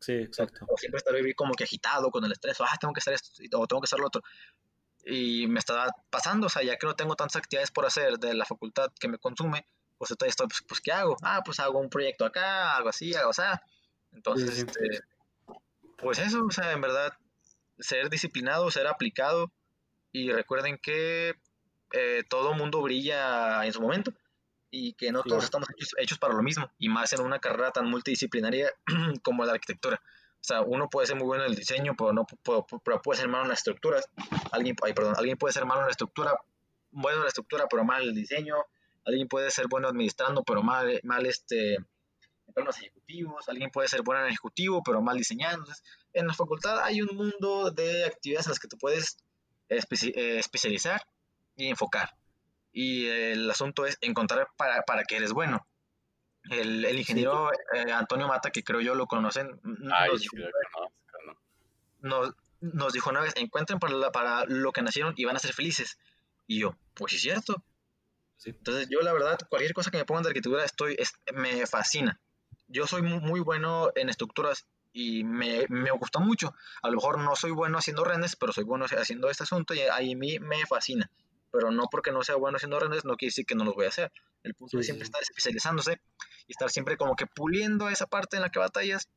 Sí, 0.00 0.14
exacto. 0.14 0.64
O 0.68 0.76
siempre 0.76 0.98
estar 0.98 1.14
vivir 1.14 1.34
como 1.36 1.54
que 1.54 1.64
agitado 1.64 2.10
con 2.10 2.24
el 2.24 2.32
estrés, 2.32 2.60
o, 2.60 2.64
ah, 2.64 2.76
tengo 2.80 2.92
que 2.92 3.00
hacer 3.00 3.14
esto, 3.14 3.30
o 3.58 3.66
tengo 3.66 3.80
que 3.80 3.86
hacer 3.86 4.00
lo 4.00 4.06
otro. 4.06 4.22
Y 5.04 5.46
me 5.46 5.58
está 5.58 5.86
pasando, 6.10 6.46
o 6.46 6.50
sea, 6.50 6.62
ya 6.62 6.76
que 6.76 6.86
no 6.86 6.94
tengo 6.94 7.16
tantas 7.16 7.36
actividades 7.36 7.70
por 7.70 7.86
hacer 7.86 8.18
de 8.18 8.34
la 8.34 8.44
facultad 8.44 8.92
que 8.98 9.08
me 9.08 9.18
consume, 9.18 9.66
pues 9.98 10.10
entonces 10.10 10.32
estoy, 10.32 10.48
pues, 10.48 10.62
pues 10.66 10.80
¿qué 10.80 10.92
hago? 10.92 11.16
Ah, 11.22 11.42
pues 11.44 11.60
hago 11.60 11.78
un 11.78 11.90
proyecto 11.90 12.24
acá, 12.24 12.76
algo 12.76 12.88
así, 12.88 13.14
algo 13.14 13.30
así. 13.30 13.42
Entonces, 14.12 14.58
Este, 14.58 15.00
pues 15.98 16.18
eso, 16.18 16.44
o 16.44 16.50
sea, 16.50 16.72
en 16.72 16.80
verdad, 16.80 17.12
ser 17.78 18.10
disciplinado, 18.10 18.70
ser 18.70 18.86
aplicado, 18.86 19.50
y 20.12 20.32
recuerden 20.32 20.78
que 20.78 21.34
eh, 21.92 22.24
todo 22.28 22.54
mundo 22.54 22.82
brilla 22.82 23.64
en 23.64 23.72
su 23.72 23.80
momento 23.80 24.12
y 24.70 24.94
que 24.94 25.10
no 25.10 25.22
todos 25.22 25.44
estamos 25.44 25.68
hechos, 25.98 26.18
para 26.18 26.34
lo 26.34 26.42
mismo, 26.42 26.70
y 26.78 26.88
más 26.88 27.12
en 27.12 27.22
una 27.22 27.40
carrera 27.40 27.72
tan 27.72 27.90
multidisciplinaria 27.90 28.72
como 29.22 29.44
la 29.44 29.52
arquitectura. 29.52 30.00
O 30.40 30.42
sea, 30.42 30.62
uno 30.62 30.88
puede 30.88 31.06
ser 31.06 31.16
muy 31.16 31.26
bueno 31.26 31.44
en 31.44 31.50
el 31.50 31.56
diseño, 31.56 31.94
pero, 31.96 32.12
no, 32.14 32.24
puede 32.24 33.20
ser 33.20 33.28
malo 33.28 33.44
en 33.44 33.50
las 33.50 33.58
estructuras. 33.58 34.08
Alguien, 34.52 34.74
perdón, 34.74 35.14
alguien 35.16 35.36
puede 35.36 35.52
ser 35.52 35.66
malo 35.66 35.80
en 35.82 35.86
la 35.86 35.90
estructura, 35.90 36.34
bueno 36.90 37.18
en 37.18 37.24
la 37.24 37.28
estructura, 37.28 37.66
pero 37.68 37.84
mal 37.84 38.02
en 38.02 38.08
el 38.08 38.14
diseño. 38.14 38.56
Alguien 39.04 39.28
puede 39.28 39.50
ser 39.50 39.66
bueno 39.68 39.88
administrando, 39.88 40.42
pero 40.42 40.62
mal, 40.62 40.98
mal 41.02 41.26
este, 41.26 41.74
en 41.74 42.54
planos 42.54 42.78
ejecutivos. 42.78 43.48
Alguien 43.50 43.70
puede 43.70 43.88
ser 43.88 44.02
bueno 44.02 44.22
en 44.22 44.28
ejecutivo, 44.28 44.82
pero 44.82 45.02
mal 45.02 45.18
diseñando. 45.18 45.70
en 46.14 46.26
la 46.26 46.34
facultad 46.34 46.80
hay 46.80 47.02
un 47.02 47.14
mundo 47.14 47.70
de 47.70 48.06
actividades 48.06 48.46
en 48.46 48.50
las 48.52 48.60
que 48.60 48.68
te 48.68 48.78
puedes 48.78 49.18
eh, 49.68 50.38
especializar 50.38 51.02
y 51.56 51.68
enfocar. 51.68 52.14
Y 52.72 53.06
el 53.06 53.50
asunto 53.50 53.84
es 53.84 53.98
encontrar 54.00 54.48
para, 54.56 54.82
para 54.82 55.04
que 55.04 55.16
eres 55.16 55.32
bueno. 55.32 55.66
El, 56.48 56.84
el 56.84 56.98
ingeniero 56.98 57.50
eh, 57.52 57.92
Antonio 57.92 58.26
Mata, 58.26 58.50
que 58.50 58.64
creo 58.64 58.80
yo 58.80 58.94
lo 58.94 59.06
conocen, 59.06 59.60
nos, 59.62 60.20
dijo, 60.20 60.36
nos, 62.60 62.92
dijo 62.92 63.10
una 63.10 63.20
vez, 63.20 63.34
encuentren 63.36 63.78
para, 63.78 64.10
para, 64.10 64.44
lo 64.46 64.72
que 64.72 64.82
nacieron 64.82 65.14
y 65.16 65.24
van 65.24 65.36
a 65.36 65.40
ser 65.40 65.52
felices. 65.52 65.98
Y 66.46 66.60
yo, 66.60 66.76
pues 66.94 67.12
es 67.12 67.20
cierto. 67.20 67.62
Entonces 68.44 68.88
yo 68.90 69.02
la 69.02 69.12
verdad, 69.12 69.38
cualquier 69.50 69.74
cosa 69.74 69.90
que 69.90 69.98
me 69.98 70.06
pongan 70.06 70.22
de 70.22 70.30
arquitectura 70.30 70.64
estoy, 70.64 70.96
me 71.34 71.66
fascina. 71.66 72.18
Yo 72.68 72.86
soy 72.86 73.02
muy, 73.02 73.20
muy 73.20 73.40
bueno 73.40 73.90
en 73.94 74.08
estructuras 74.08 74.66
y 74.92 75.24
me, 75.24 75.66
me 75.68 75.90
gusta 75.90 76.20
mucho. 76.20 76.54
A 76.82 76.88
lo 76.88 76.96
mejor 76.96 77.18
no 77.18 77.36
soy 77.36 77.50
bueno 77.50 77.78
haciendo 77.78 78.02
rendes, 78.02 78.34
pero 78.34 78.52
soy 78.52 78.64
bueno 78.64 78.86
haciendo 78.86 79.28
este 79.28 79.42
asunto 79.42 79.74
y 79.74 79.82
a 79.82 79.98
mí 80.16 80.38
me 80.38 80.64
fascina 80.66 81.10
pero 81.50 81.70
no 81.70 81.84
porque 81.90 82.12
no 82.12 82.22
sea 82.22 82.36
bueno 82.36 82.56
haciendo 82.56 82.78
rendes, 82.78 83.04
no 83.04 83.16
quiere 83.16 83.30
decir 83.30 83.46
que 83.46 83.54
no 83.54 83.64
los 83.64 83.74
voy 83.74 83.86
a 83.86 83.88
hacer. 83.88 84.12
El 84.42 84.54
punto 84.54 84.78
es 84.78 84.86
siempre 84.86 85.04
estar 85.04 85.20
especializándose 85.22 86.00
y 86.46 86.52
estar 86.52 86.70
siempre 86.70 86.96
como 86.96 87.16
que 87.16 87.26
puliendo 87.26 87.88
esa 87.88 88.06
parte 88.06 88.36
en 88.36 88.42
la 88.42 88.50
que 88.50 88.58
batallas. 88.58 89.08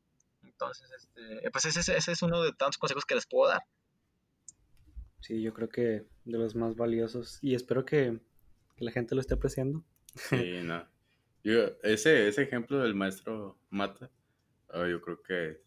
Entonces, 0.42 0.90
este, 0.92 1.50
pues 1.50 1.64
ese, 1.64 1.96
ese, 1.96 2.12
es 2.12 2.22
uno 2.22 2.42
de 2.42 2.52
tantos 2.52 2.78
consejos 2.78 3.04
que 3.04 3.14
les 3.14 3.26
puedo 3.26 3.48
dar. 3.48 3.62
Sí, 5.20 5.40
yo 5.40 5.54
creo 5.54 5.68
que 5.68 6.04
de 6.24 6.38
los 6.38 6.54
más 6.54 6.76
valiosos 6.76 7.38
y 7.40 7.54
espero 7.54 7.84
que, 7.84 8.20
la 8.78 8.90
gente 8.90 9.14
lo 9.14 9.20
esté 9.20 9.34
apreciando. 9.34 9.82
Sí, 10.14 10.60
no. 10.62 10.86
ese, 11.82 12.28
ese 12.28 12.42
ejemplo 12.42 12.78
del 12.78 12.94
maestro 12.94 13.58
Mata, 13.70 14.10
ah, 14.70 14.86
yo 14.86 15.00
creo 15.00 15.22
que, 15.22 15.60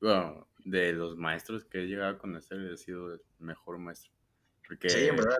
bueno, 0.00 0.46
de 0.64 0.92
los 0.92 1.16
maestros 1.16 1.64
que 1.64 1.82
he 1.82 1.86
llegado 1.86 2.12
a 2.12 2.18
conocer, 2.18 2.60
he 2.60 2.76
sido 2.76 3.14
el 3.14 3.20
mejor 3.38 3.78
maestro. 3.78 4.12
Porque 4.66 4.88
Sí, 4.88 5.06
en 5.06 5.16
verdad. 5.16 5.38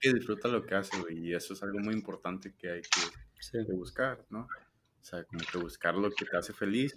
Que 0.00 0.12
disfruta 0.14 0.48
lo 0.48 0.64
que 0.64 0.74
hace, 0.74 0.98
güey, 1.00 1.18
y 1.28 1.34
eso 1.34 1.54
es 1.54 1.62
algo 1.62 1.78
muy 1.78 1.94
importante 1.94 2.54
que 2.56 2.70
hay 2.70 2.82
que, 2.82 3.00
Sí. 3.40 3.58
que 3.66 3.72
buscar, 3.72 4.24
¿no? 4.30 4.40
O 5.00 5.04
sea, 5.04 5.22
como 5.24 5.40
que 5.50 5.58
buscar 5.58 5.94
lo 5.94 6.10
que 6.10 6.24
te 6.24 6.36
hace 6.36 6.52
feliz 6.52 6.94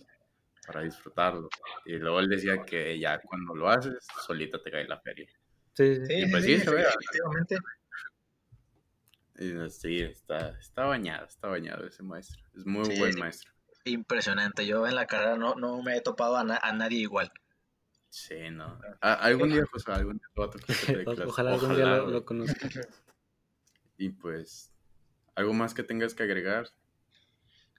para 0.66 0.82
disfrutarlo. 0.82 1.50
Y 1.86 1.94
luego 1.98 2.20
él 2.20 2.28
decía 2.30 2.64
que 2.66 2.98
ya 3.00 3.20
cuando 3.22 3.56
lo 3.56 3.70
haces, 3.70 4.06
solita 4.26 4.62
te 4.62 4.72
cae 4.72 4.88
la 4.88 5.00
feria. 5.00 5.28
Sí, 5.74 5.96
sí. 5.96 6.06
Sí, 6.06 6.14
Y 6.14 6.26
sí, 6.26 6.32
pues 6.32 6.44
sí, 6.46 6.58
sí, 6.58 6.66
se 6.66 6.72
ve. 6.72 6.84
definitivamente. 6.84 7.58
Y, 9.38 9.52
eh, 9.58 9.70
sí, 9.70 10.00
está, 10.02 10.50
está 10.60 10.86
bañado, 10.86 11.26
está 11.26 11.48
bañado 11.48 11.86
ese 11.88 12.04
maestro. 12.04 12.44
Es 12.56 12.66
muy 12.66 12.86
Sí, 12.86 13.00
buen 13.00 13.18
maestro. 13.18 13.52
Impresionante. 13.86 14.66
Yo 14.68 14.86
en 14.86 14.96
la 14.96 15.06
carrera 15.06 15.38
no, 15.38 15.56
no 15.56 15.82
me 15.82 15.96
he 15.98 16.02
topado 16.02 16.36
a, 16.38 16.44
na- 16.44 16.60
a 16.62 16.74
nadie 16.74 17.00
igual. 17.00 17.32
Sí, 18.10 18.49
no. 18.51 18.80
Algún 19.01 19.49
día, 19.49 19.64
José, 19.72 19.91
algún 19.91 20.18
día 20.18 20.28
te 20.34 20.41
va 20.41 20.47
a 20.47 20.49
tocar 20.49 20.76
que 20.76 20.86
te 20.86 20.97
dé 20.97 21.03
clase. 21.05 21.24
Ojalá 21.24 21.51
algún 21.53 21.76
día 21.76 21.86
lo, 21.86 22.07
lo 22.10 22.26
conozca. 22.26 22.70
Y 23.97 24.10
pues, 24.10 24.72
¿algo 25.36 25.53
más 25.53 25.74
que 25.74 25.84
tengas 25.84 26.14
que 26.14 26.24
agregar? 26.24 26.70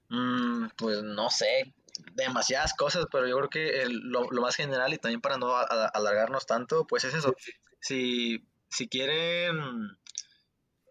Mm, 0.09 0.69
pues 0.77 1.03
no 1.03 1.31
sé, 1.31 1.75
demasiadas 2.15 2.75
cosas, 2.75 3.07
pero 3.11 3.27
yo 3.29 3.37
creo 3.39 3.49
que 3.51 3.83
el- 3.83 3.99
lo, 4.11 4.31
lo 4.31 4.43
más 4.43 4.57
general 4.57 4.93
y 4.93 4.99
también 4.99 5.21
para 5.21 5.37
no 5.39 5.57
a- 5.57 5.63
a- 5.63 5.87
alargarnos 5.87 6.47
tanto, 6.47 6.87
pues 6.87 7.05
es 7.05 7.15
eso. 7.15 7.35
Si, 7.81 8.47
si 8.69 8.89
quieren, 8.89 9.97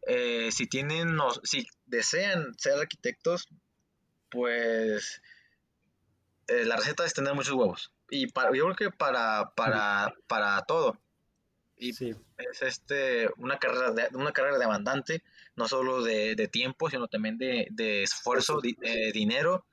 eh, 0.08 0.52
si 0.52 0.68
tienen, 0.68 1.16
no- 1.16 1.32
si 1.44 1.68
desean 1.86 2.54
ser 2.58 2.74
arquitectos, 2.80 3.48
pues 4.30 5.22
eh, 6.48 6.66
la 6.66 6.78
receta 6.78 7.06
es 7.06 7.14
tener 7.14 7.34
muchos 7.36 7.54
huevos. 7.54 7.92
Y 8.10 8.28
para, 8.32 8.52
yo 8.56 8.66
creo 8.66 8.76
que 8.76 8.92
para, 8.98 9.52
para, 9.56 10.14
para 10.28 10.62
todo. 10.64 10.98
Y 11.78 11.92
Sí, 11.94 12.16
es 12.38 12.62
este 12.62 13.30
una 13.38 13.58
carrera 13.60 13.92
de, 13.92 14.10
una 14.14 14.32
carrera 14.34 14.58
demandante 14.58 15.24
no 15.56 15.68
solo 15.68 16.04
de, 16.04 16.36
de 16.36 16.48
tiempo 16.48 16.90
sino 16.90 17.08
también 17.08 17.38
de, 17.38 17.68
de 17.72 18.04
esfuerzo 18.04 18.60
di- 18.62 18.78
eh, 18.82 19.12
dinero. 19.14 19.66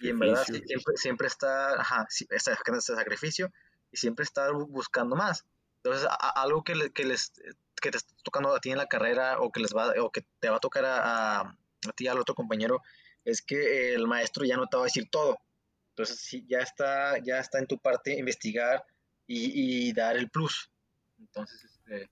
Y 0.00 0.08
en 0.10 0.18
verdad 0.18 0.44
sí, 0.46 0.52
Sacrificio. 0.52 0.66
siempre 0.66 0.96
siempre 0.96 1.26
está 1.28 1.80
ajá, 1.80 2.06
sí, 2.10 2.26
está 2.30 2.54
sacando 2.56 2.78
ese 2.78 2.94
sacrificio 2.94 3.52
y 3.92 3.96
siempre 3.98 4.24
está 4.24 4.50
bu- 4.50 4.68
buscando 4.68 5.16
más. 5.16 5.46
Entonces 5.82 6.06
a- 6.10 6.42
algo 6.42 6.64
que, 6.64 6.74
le- 6.74 6.90
que 6.92 7.04
les 7.04 7.32
que 7.80 7.90
te 7.90 7.98
está 7.98 8.14
tocando 8.24 8.54
a 8.54 8.60
ti 8.60 8.70
en 8.70 8.78
la 8.78 8.86
carrera 8.86 9.40
o 9.40 9.50
que 9.52 9.60
les 9.60 9.72
va 9.74 9.92
o 10.02 10.10
que 10.10 10.24
te 10.40 10.50
va 10.50 10.56
a 10.56 10.60
tocar 10.60 10.84
a, 10.84 11.40
a, 11.40 11.40
a 11.88 11.92
ti 11.96 12.08
al 12.08 12.18
otro 12.18 12.34
compañero 12.34 12.80
es 13.24 13.42
que 13.42 13.94
el 13.94 14.06
maestro 14.06 14.44
ya 14.44 14.56
no 14.56 14.66
te 14.66 14.76
va 14.76 14.84
a 14.84 14.86
decir 14.86 15.08
todo 15.10 15.38
entonces 16.00 16.20
sí, 16.20 16.44
ya 16.48 16.58
está 16.58 17.18
ya 17.18 17.38
está 17.38 17.58
en 17.58 17.66
tu 17.66 17.78
parte 17.78 18.18
investigar 18.18 18.84
y, 19.26 19.88
y 19.88 19.92
dar 19.92 20.16
el 20.16 20.30
plus 20.30 20.70
entonces, 21.20 21.64
este, 21.64 22.10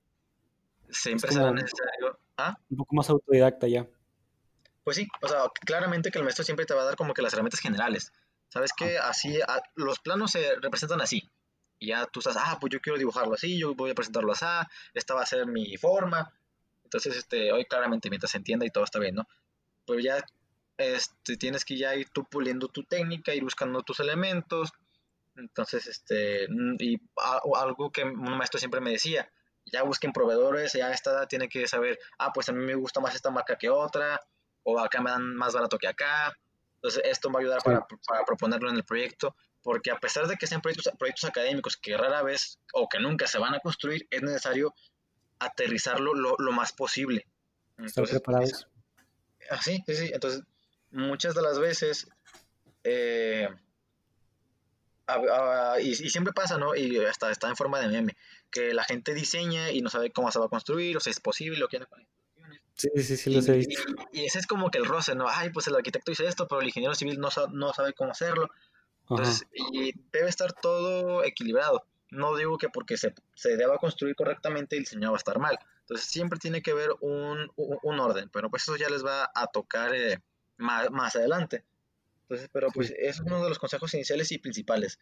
siempre 0.91 1.33
será 1.33 1.51
necesario. 1.53 2.19
¿Ah? 2.37 2.57
un 2.71 2.77
poco 2.77 2.95
más 2.95 3.11
autodidacta 3.11 3.67
ya. 3.67 3.87
Pues 4.85 4.97
sí, 4.97 5.09
o 5.23 5.29
sea, 5.29 5.45
claramente 5.67 6.11
que 6.11 6.19
el 6.19 6.25
maestro 6.25 6.45
siempre 6.45 6.67
te 6.67 6.75
va 6.75 6.83
a 6.83 6.85
dar 6.85 6.97
como 6.97 7.13
que 7.15 7.23
las 7.23 7.33
herramientas 7.33 7.61
generales. 7.61 8.13
Sabes 8.49 8.71
que 8.77 8.97
así, 8.99 9.41
a- 9.41 9.63
los 9.75 9.99
planos 9.99 10.31
se 10.31 10.55
representan 10.61 11.01
así. 11.01 11.29
Y 11.79 11.89
ya 11.89 12.07
tú 12.07 12.21
estás, 12.21 12.37
ah, 12.39 12.59
pues 12.61 12.73
yo 12.73 12.81
quiero 12.81 12.99
dibujarlo 12.99 13.35
así, 13.35 13.59
yo 13.59 13.75
voy 13.75 13.91
a 13.91 13.95
presentarlo 13.95 14.33
así, 14.33 14.47
esta 14.95 15.15
va 15.15 15.23
a 15.23 15.27
ser 15.27 15.47
mi 15.47 15.77
forma. 15.77 16.33
Entonces, 16.85 17.17
este, 17.17 17.53
hoy 17.53 17.65
claramente, 17.67 18.09
mientras 18.09 18.31
se 18.31 18.39
entienda 18.39 18.65
y 18.65 18.71
todo 18.71 18.85
está 18.85 18.99
bien, 18.99 19.15
¿no? 19.17 19.29
Pero 19.87 20.01
ya 20.01 20.25
este, 20.79 21.37
tienes 21.37 21.65
que 21.65 21.77
ya 21.77 21.95
ir 21.95 22.09
tú 22.11 22.25
puliendo 22.25 22.69
tu 22.69 22.85
técnica, 22.85 23.35
ir 23.35 23.43
buscando 23.45 23.83
tus 23.83 24.01
elementos. 24.01 24.71
Entonces, 25.37 25.87
este, 25.87 26.47
mm, 26.49 26.77
y 26.79 26.97
a- 27.17 27.41
algo 27.61 27.91
que 27.93 28.05
un 28.05 28.37
maestro 28.39 28.59
siempre 28.59 28.81
me 28.81 28.91
decía, 28.93 29.31
ya 29.67 29.83
busquen 29.83 30.13
proveedores, 30.13 30.73
ya 30.73 30.91
esta 30.93 31.27
tiene 31.27 31.49
que 31.49 31.67
saber, 31.69 31.99
ah, 32.19 32.33
pues 32.33 32.49
a 32.49 32.53
mí 32.53 32.65
me 32.65 32.75
gusta 32.75 33.01
más 33.01 33.15
esta 33.15 33.31
marca 33.31 33.57
que 33.57 33.69
otra, 33.69 34.19
o 34.63 34.79
acá 34.81 35.01
me 35.03 35.11
dan 35.11 35.35
más 35.37 35.53
barato 35.55 35.79
que 35.79 35.89
acá. 35.89 36.33
Entonces, 36.77 37.03
esto 37.05 37.31
va 37.31 37.41
a 37.41 37.43
ayudar 37.43 37.61
Sí. 37.61 37.65
para, 37.67 37.87
para 38.07 38.25
proponerlo 38.25 38.71
en 38.71 38.77
el 38.77 38.85
proyecto, 38.85 39.35
porque 39.63 39.91
a 39.91 39.99
pesar 39.99 40.27
de 40.29 40.37
que 40.37 40.47
sean 40.47 40.61
proyectos, 40.63 40.93
proyectos 40.99 41.25
académicos 41.29 41.77
que 41.77 41.97
rara 41.97 42.23
vez 42.23 42.59
o 42.73 42.89
que 42.89 42.99
nunca 43.01 43.27
se 43.27 43.39
van 43.39 43.55
a 43.55 43.61
construir, 43.61 44.07
es 44.11 44.23
necesario 44.23 44.75
aterrizarlo 45.39 46.15
lo, 46.15 46.37
lo 46.39 46.53
más 46.53 46.73
posible. 46.73 47.27
Estar 47.79 47.87
Entonces, 48.05 48.11
preparados. 48.21 48.69
Ah, 49.51 49.61
sí, 49.63 49.83
sí, 49.87 49.95
sí. 49.97 50.11
Entonces, 50.13 50.43
muchas 50.91 51.35
de 51.35 51.43
las 51.43 51.59
veces, 51.59 52.09
eh, 52.85 53.49
a- 55.07 55.73
a- 55.75 55.81
y, 55.81 55.91
y 55.91 55.95
siempre 56.11 56.33
pasa, 56.33 56.59
¿no? 56.59 56.75
Y 56.75 56.99
hasta 57.05 57.31
está 57.31 57.49
en 57.49 57.57
forma 57.57 57.81
de 57.81 57.89
meme, 57.89 58.17
que 58.51 58.75
la 58.75 58.85
gente 58.85 59.15
diseña 59.15 59.71
y 59.71 59.81
no 59.81 59.91
sabe 59.91 60.11
cómo 60.11 60.31
se 60.31 60.39
va 60.39 60.47
a 60.47 60.51
construir, 60.51 60.97
o 60.97 61.01
si 61.01 61.11
es 61.11 61.21
posible, 61.21 61.65
o 61.65 61.69
quién 61.69 61.85
con 61.85 62.01
instrucciones. 62.01 62.61
Sí, 62.75 62.89
sí, 63.03 63.17
sí, 63.17 63.31
los 63.35 63.49
he 63.49 63.57
visto. 63.57 63.83
y- 64.13 64.21
y 64.21 64.25
ese 64.27 64.39
es 64.39 64.47
como 64.47 64.71
que 64.71 64.79
el 64.79 64.85
roce, 64.87 65.15
¿no? 65.15 65.27
Ay, 65.29 65.51
pues 65.51 65.67
el 65.67 65.75
arquitecto 65.77 66.13
hizo 66.13 66.25
esto, 66.25 66.47
pero 66.47 66.61
el 66.61 66.67
ingeniero 66.69 66.95
civil 66.95 67.19
no, 67.19 67.29
no 67.53 67.73
sabe 67.73 67.93
cómo 67.95 68.11
hacerlo. 68.13 68.45
Ajá. 68.45 69.07
Entonces, 69.11 69.47
y 69.53 69.93
debe 70.13 70.29
estar 70.29 70.53
todo 70.53 71.25
equilibrado. 71.25 71.85
No 72.11 72.37
digo 72.37 72.57
que 72.59 72.69
porque 72.69 72.97
se, 72.97 73.15
se 73.35 73.57
deba 73.57 73.77
construir 73.79 74.15
correctamente 74.15 74.77
el 74.77 74.83
diseño 74.85 75.11
va 75.11 75.17
a 75.17 75.19
estar 75.19 75.39
mal. 75.39 75.59
Entonces, 75.81 76.07
siempre 76.07 76.39
tiene 76.39 76.63
que 76.63 76.71
haber 76.73 76.91
un, 77.01 77.51
un- 77.57 77.79
un 77.83 78.01
orden, 78.01 78.29
pero 78.31 78.51
pues 78.51 78.63
eso 78.63 78.77
ya 78.77 78.89
les 78.91 79.05
va 79.05 79.31
a 79.35 79.47
tocar 79.49 79.95
eh, 79.95 80.21
más, 80.59 80.91
más 80.91 81.17
adelante. 81.17 81.65
Entonces, 82.23 82.51
pero 82.53 82.69
pues 82.71 82.91
eso 82.91 83.23
es 83.23 83.27
uno 83.27 83.43
de 83.43 83.49
los 83.49 83.59
consejos 83.59 83.95
iniciales 83.95 84.31
y 84.33 84.39
principales. 84.39 84.99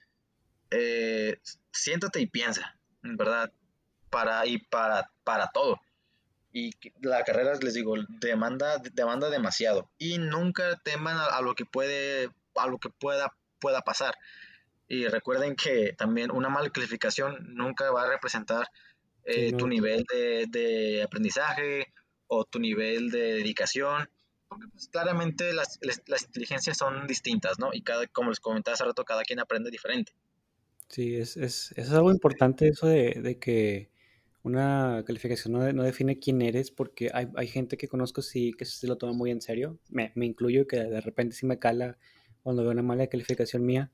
Eh, 0.71 1.39
siéntate 1.73 2.21
y 2.21 2.27
piensa, 2.27 2.79
en 3.03 3.17
verdad, 3.17 3.53
para, 4.11 4.47
y 4.47 4.59
para, 4.59 5.11
para 5.25 5.49
todo. 5.49 5.81
Y 6.53 6.71
la 7.03 7.23
carrera, 7.25 7.55
les 7.61 7.75
digo, 7.75 7.95
demanda, 8.09 8.79
demanda 8.95 9.29
demasiado. 9.29 9.91
Y 9.99 10.19
nunca 10.19 10.77
teman 10.85 11.17
a, 11.17 11.27
a 11.27 11.43
lo 11.43 11.55
que 11.55 11.67
puede, 11.67 12.31
a 12.55 12.67
lo 12.69 12.79
que 12.79 12.89
pueda, 12.91 13.37
pueda 13.59 13.83
pasar. 13.83 14.15
Y 14.89 15.09
recuerden 15.09 15.57
que 15.57 15.93
también 15.99 16.31
una 16.31 16.49
mala 16.49 16.71
calificación 16.71 17.55
nunca 17.55 17.91
va 17.91 18.05
a 18.05 18.09
representar 18.11 18.69
eh, 19.25 19.51
Sí, 19.51 19.53
no. 19.53 19.59
tu 19.59 19.67
nivel 19.67 20.05
de, 20.13 20.47
de 20.49 21.03
aprendizaje 21.03 21.93
o 22.29 22.45
tu 22.45 22.59
nivel 22.61 23.11
de 23.11 23.35
dedicación. 23.35 24.09
Porque 24.49 24.66
pues, 24.68 24.88
claramente 24.88 25.53
las, 25.53 25.78
las, 25.82 26.03
las 26.07 26.24
inteligencias 26.24 26.76
son 26.76 27.07
distintas, 27.07 27.59
¿no? 27.59 27.70
Y 27.72 27.82
cada, 27.82 28.07
como 28.07 28.30
les 28.30 28.40
comentaba 28.40 28.74
hace 28.74 28.84
rato, 28.84 29.05
cada 29.05 29.22
quien 29.22 29.40
aprende 29.40 29.70
diferente. 29.70 30.12
Sí, 30.88 31.16
es, 31.16 31.36
es, 31.36 31.72
es 31.76 31.90
algo 31.90 32.12
importante 32.12 32.68
eso 32.68 32.86
de, 32.86 33.20
de 33.20 33.38
que 33.38 33.90
una 34.42 35.03
calificación 35.05 35.55
no, 35.55 35.72
no 35.72 35.82
define 35.82 36.20
quién 36.20 36.40
eres, 36.40 36.70
porque 36.70 37.11
hay, 37.12 37.26
hay 37.34 37.49
gente 37.49 37.76
que 37.76 37.88
conozco 37.88 38.22
sí 38.22 38.53
que 38.57 38.64
se 38.64 38.86
lo 38.86 38.97
toma 38.97 39.12
muy 39.12 39.32
en 39.32 39.40
serio. 39.40 39.78
Me, 39.88 40.12
me 40.14 40.26
incluyo 40.26 40.66
que 40.68 40.76
de 40.76 41.01
repente 41.01 41.34
sí 41.34 41.47
me 41.47 41.59
cala 41.59 41.99
cuando 42.42 42.62
veo 42.62 42.70
una 42.70 42.82
mala 42.82 43.09
calificación 43.09 43.66
mía. 43.66 43.90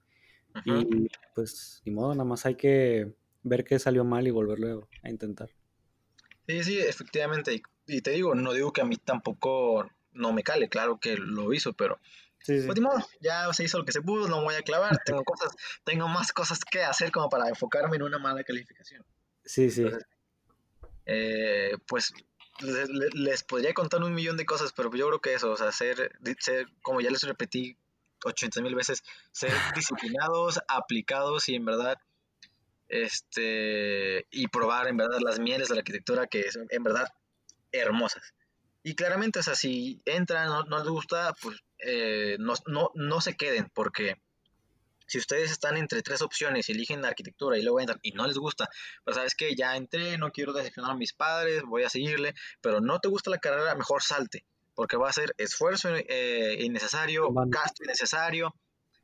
Y 0.67 1.09
pues 1.35 1.81
ni 1.87 1.93
modo, 1.93 2.15
nada 2.15 2.25
más 2.25 2.45
hay 2.45 2.57
que 2.57 3.15
ver 3.43 3.65
que 3.65 3.79
salió 3.79 4.05
mal 4.05 4.27
y 4.27 4.31
volverlo 4.31 4.89
a 5.03 5.09
intentar. 5.09 5.49
Sí, 6.47 6.63
sí, 6.63 6.79
efectivamente. 6.79 7.63
Y 7.87 8.03
te 8.03 8.11
digo, 8.11 8.35
no 8.35 8.53
digo 8.53 8.71
que 8.71 8.83
a 8.83 8.85
mí 8.85 8.97
tampoco 8.99 9.91
no 10.13 10.33
me 10.33 10.43
cale, 10.43 10.69
claro 10.69 10.99
que 11.01 11.17
lo 11.17 11.53
hizo, 11.53 11.73
pero 11.73 11.99
Sí, 12.41 12.61
sí. 12.61 12.67
pues 12.67 12.81
modo, 12.81 12.99
ya 13.21 13.53
se 13.53 13.65
hizo 13.65 13.79
lo 13.79 13.85
que 13.85 13.93
se 13.93 14.03
pudo, 14.03 14.27
no 14.29 14.39
me 14.39 14.45
voy 14.45 14.55
a 14.57 14.63
clavar, 14.63 14.91
tengo 15.05 15.25
cosas, 15.25 15.53
tengo 15.85 16.09
más 16.09 16.33
cosas 16.33 16.61
que 16.65 16.83
hacer 16.83 17.13
como 17.13 17.29
para 17.29 17.49
enfocarme 17.49 17.97
en 17.97 18.03
una 18.03 18.19
mala 18.19 18.43
calificación. 18.45 19.05
Sí, 19.45 19.71
sí. 19.71 19.83
Entonces, 19.83 20.09
eh, 21.07 21.77
pues 21.87 22.13
les, 22.61 22.89
les- 22.89 23.43
podría 23.45 23.73
contar 23.75 24.03
un 24.03 24.15
millón 24.15 24.37
de 24.37 24.45
cosas, 24.47 24.73
pero 24.73 24.91
yo 24.95 25.07
creo 25.09 25.21
que 25.21 25.35
eso, 25.35 25.51
o 25.53 25.57
sea, 25.57 25.73
ser 25.73 26.13
como 26.83 27.01
ya 27.01 27.11
les 27.11 27.23
repetí 27.23 27.77
80 28.25 28.61
mil 28.61 28.75
veces, 28.75 29.03
ser 29.33 29.51
disciplinados, 29.77 30.61
aplicados 30.69 31.49
y 31.49 31.55
en 31.57 31.65
verdad, 31.65 31.97
este, 32.89 34.27
y 34.31 34.49
probar 34.49 34.87
en 34.89 34.97
verdad 34.97 35.19
las 35.21 35.39
mieles 35.39 35.69
de 35.69 35.75
la 35.77 35.81
arquitectura 35.81 36.27
que 36.27 36.51
son 36.53 36.67
en 36.71 36.83
verdad 36.83 37.09
hermosas. 37.73 38.35
Y 38.83 38.95
claramente, 38.95 39.39
o 39.39 39.43
sea, 39.43 39.55
si 39.55 40.03
entran, 40.05 40.49
no, 40.49 40.65
no 40.65 40.79
les 40.79 40.89
gusta, 40.89 41.35
pues 41.41 41.63
eh, 41.79 42.37
no, 42.39 42.55
no, 42.67 42.91
no 42.95 43.21
se 43.21 43.37
queden, 43.37 43.71
porque 43.73 44.17
si 45.07 45.19
ustedes 45.19 45.51
están 45.51 45.77
entre 45.77 46.03
tres 46.03 46.23
opciones 46.23 46.69
y 46.69 46.73
eligen 46.73 47.03
la 47.03 47.09
arquitectura 47.09 47.59
y 47.59 47.63
luego 47.63 47.81
entran 47.81 47.99
y 48.03 48.13
no 48.13 48.27
les 48.27 48.39
gusta, 48.39 48.69
pues 49.05 49.17
sabes 49.17 49.35
que 49.35 49.55
ya 49.55 49.77
entré, 49.77 50.17
no 50.19 50.33
quiero 50.33 50.53
decepcionar 50.53 50.93
a 50.93 50.97
mis 50.97 51.13
padres, 51.13 51.63
voy 51.63 51.85
a 51.85 51.91
seguirle, 51.91 52.35
pero 52.61 52.81
no 52.81 52.99
te 52.99 53.09
gusta 53.09 53.31
la 53.31 53.39
carrera, 53.39 53.75
mejor 53.75 54.03
salte, 54.03 54.45
porque 54.75 54.97
va 54.97 55.11
a 55.11 55.13
ser 55.13 55.35
esfuerzo 55.39 55.91
eh, 55.95 56.57
innecesario, 56.61 57.29
gasto 57.47 57.85
innecesario, 57.85 58.55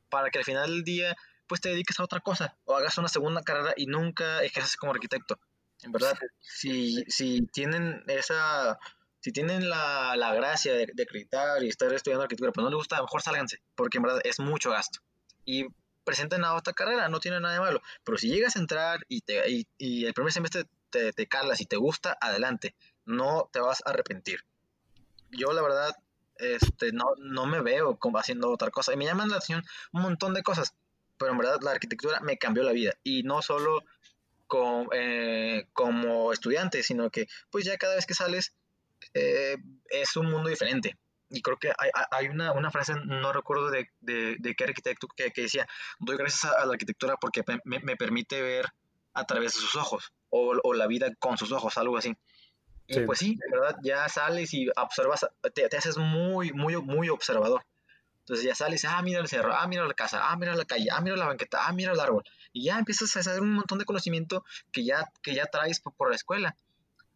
para 0.09 0.29
que 0.29 0.39
al 0.39 0.45
final 0.45 0.69
del 0.69 0.83
día 0.83 1.15
pues 1.47 1.61
te 1.61 1.69
dediques 1.69 1.99
a 1.99 2.03
otra 2.03 2.19
cosa 2.19 2.57
o 2.65 2.75
hagas 2.75 2.97
una 2.97 3.07
segunda 3.07 3.41
carrera 3.41 3.73
y 3.75 3.85
nunca 3.85 4.43
ejerzas 4.43 4.77
como 4.77 4.93
arquitecto. 4.93 5.39
En 5.81 5.91
verdad, 5.91 6.17
si, 6.39 7.03
si 7.07 7.41
tienen 7.53 8.03
esa, 8.07 8.77
si 9.19 9.31
tienen 9.31 9.69
la, 9.69 10.15
la 10.15 10.33
gracia 10.33 10.73
de, 10.73 10.87
de 10.93 11.03
acreditar 11.03 11.63
y 11.63 11.69
estar 11.69 11.91
estudiando 11.93 12.23
arquitectura, 12.23 12.51
pero 12.51 12.63
no 12.63 12.69
les 12.69 12.77
gusta, 12.77 13.01
mejor 13.01 13.21
sálganse, 13.21 13.61
porque 13.75 13.97
en 13.97 14.03
verdad 14.03 14.21
es 14.23 14.39
mucho 14.39 14.71
gasto. 14.71 14.99
Y 15.45 15.65
presenten 16.09 16.43
a 16.43 16.55
otra 16.55 16.73
carrera, 16.73 17.07
no 17.07 17.19
tiene 17.19 17.39
nada 17.39 17.53
de 17.53 17.59
malo. 17.59 17.81
Pero 18.03 18.17
si 18.17 18.29
llegas 18.29 18.55
a 18.55 18.59
entrar 18.59 19.05
y, 19.07 19.21
te, 19.21 19.43
y, 19.77 20.05
el 20.05 20.13
primer 20.15 20.33
semestre 20.33 20.65
te, 20.89 21.27
calas 21.27 21.61
y 21.61 21.65
te 21.65 21.75
gusta, 21.75 22.17
adelante. 22.19 22.75
No 23.05 23.47
te 23.53 23.59
vas 23.59 23.83
a 23.85 23.91
arrepentir. 23.91 24.39
Yo, 25.29 25.53
la 25.53 25.61
verdad, 25.61 25.95
este, 26.37 26.91
no, 26.93 27.05
no 27.19 27.45
me 27.45 27.61
veo 27.61 27.97
como 27.97 28.17
haciendo 28.17 28.49
otra 28.49 28.71
cosa. 28.71 28.91
Y 28.91 28.97
me 28.97 29.05
llaman 29.05 29.29
la 29.29 29.35
atención 29.35 29.63
un 29.91 30.01
montón 30.01 30.33
de 30.33 30.41
cosas. 30.41 30.73
Pero 31.19 31.31
en 31.31 31.37
verdad, 31.37 31.59
la 31.61 31.71
arquitectura 31.71 32.21
me 32.21 32.37
cambió 32.39 32.63
la 32.63 32.71
vida. 32.71 32.93
Y 33.03 33.21
no 33.21 33.43
solo 33.43 33.83
eh, 34.93 35.67
como 35.73 36.33
estudiante, 36.33 36.81
sino 36.81 37.11
que, 37.11 37.27
pues 37.51 37.65
ya 37.65 37.77
cada 37.77 37.95
vez 37.95 38.07
que 38.07 38.15
sales, 38.15 38.55
eh, 39.13 39.57
es 39.89 40.15
un 40.15 40.29
mundo 40.29 40.49
diferente 40.49 40.97
y 41.29 41.41
creo 41.41 41.57
que 41.57 41.71
hay, 41.77 41.89
hay 42.11 42.27
una, 42.27 42.53
una, 42.53 42.71
frase, 42.71 42.93
no 43.05 43.31
recuerdo 43.31 43.69
de, 43.69 43.87
de, 43.99 44.35
de 44.39 44.55
qué 44.55 44.63
arquitecto, 44.63 45.07
que, 45.15 45.31
que, 45.31 45.43
decía, 45.43 45.67
doy 45.99 46.17
gracias 46.17 46.51
a, 46.51 46.65
la 46.65 46.73
arquitectura 46.73 47.17
porque 47.17 47.43
me, 47.65 47.79
me, 47.79 47.95
permite 47.95 48.41
ver 48.41 48.65
a 49.13 49.25
través 49.25 49.53
de 49.53 49.61
sus 49.61 49.75
ojos, 49.75 50.11
o, 50.29 50.55
o, 50.63 50.73
la 50.73 50.87
vida 50.87 51.13
con 51.19 51.37
sus 51.37 51.51
ojos, 51.51 51.77
algo 51.77 51.97
así. 51.97 52.15
Y 52.87 53.01
pues 53.01 53.19
sí, 53.19 53.35
de 53.35 53.59
verdad, 53.59 53.77
ya 53.83 54.09
sales 54.09 54.51
y 54.55 54.67
observas, 54.75 55.27
te, 55.53 55.69
te, 55.69 55.77
haces 55.77 55.97
muy, 55.97 56.51
muy, 56.51 56.75
muy 56.81 57.09
observador. 57.09 57.63
Entonces 58.21 58.45
ya 58.45 58.55
sales, 58.55 58.83
ah, 58.85 59.01
mira 59.03 59.19
el 59.19 59.27
cerro, 59.27 59.53
ah, 59.53 59.67
mira 59.67 59.85
la 59.85 59.93
casa, 59.93 60.21
ah, 60.23 60.35
mira 60.35 60.55
la 60.55 60.65
calle, 60.65 60.87
ah, 60.91 60.99
mira 60.99 61.15
la 61.15 61.27
banqueta, 61.27 61.67
ah, 61.67 61.73
mira 61.73 61.93
el 61.93 61.99
árbol. 61.99 62.23
Y 62.51 62.65
ya 62.65 62.79
empiezas 62.79 63.15
a 63.15 63.19
hacer 63.19 63.41
un 63.41 63.53
montón 63.53 63.77
de 63.77 63.85
conocimiento 63.85 64.43
que 64.71 64.83
ya, 64.83 65.05
que 65.21 65.35
ya 65.35 65.45
traes 65.45 65.79
por, 65.79 65.93
por 65.95 66.09
la 66.09 66.15
escuela 66.15 66.55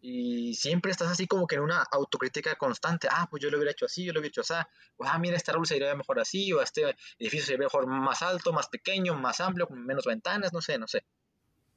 y 0.06 0.54
siempre 0.56 0.92
estás 0.92 1.10
así 1.10 1.28
como 1.28 1.48
que 1.48 1.56
en 1.56 1.62
una 1.62 1.82
autocrítica 1.82 2.56
constante. 2.56 3.08
Ah, 3.10 3.26
pues 3.30 3.42
yo 3.42 3.50
lo 3.50 3.56
hubiera 3.56 3.72
hecho 3.72 3.86
así, 3.86 4.04
yo 4.04 4.12
lo 4.12 4.20
hubiera 4.20 4.32
hecho 4.32 4.42
así. 4.42 4.54
Pues, 4.98 5.10
ah, 5.10 5.18
mira, 5.18 5.38
este 5.38 5.52
árbol 5.52 5.66
sería 5.66 5.96
mejor 5.96 6.20
así, 6.20 6.52
o 6.52 6.62
este 6.62 6.94
edificio 7.18 7.46
sería 7.46 7.60
mejor 7.60 7.88
más 7.88 8.22
alto, 8.22 8.52
más 8.52 8.68
pequeño, 8.68 9.16
más 9.16 9.40
amplio, 9.40 9.66
con 9.66 9.86
menos 9.86 10.04
ventanas, 10.04 10.52
no 10.52 10.62
sé, 10.62 10.78
no 10.78 10.90
sé. 10.90 11.06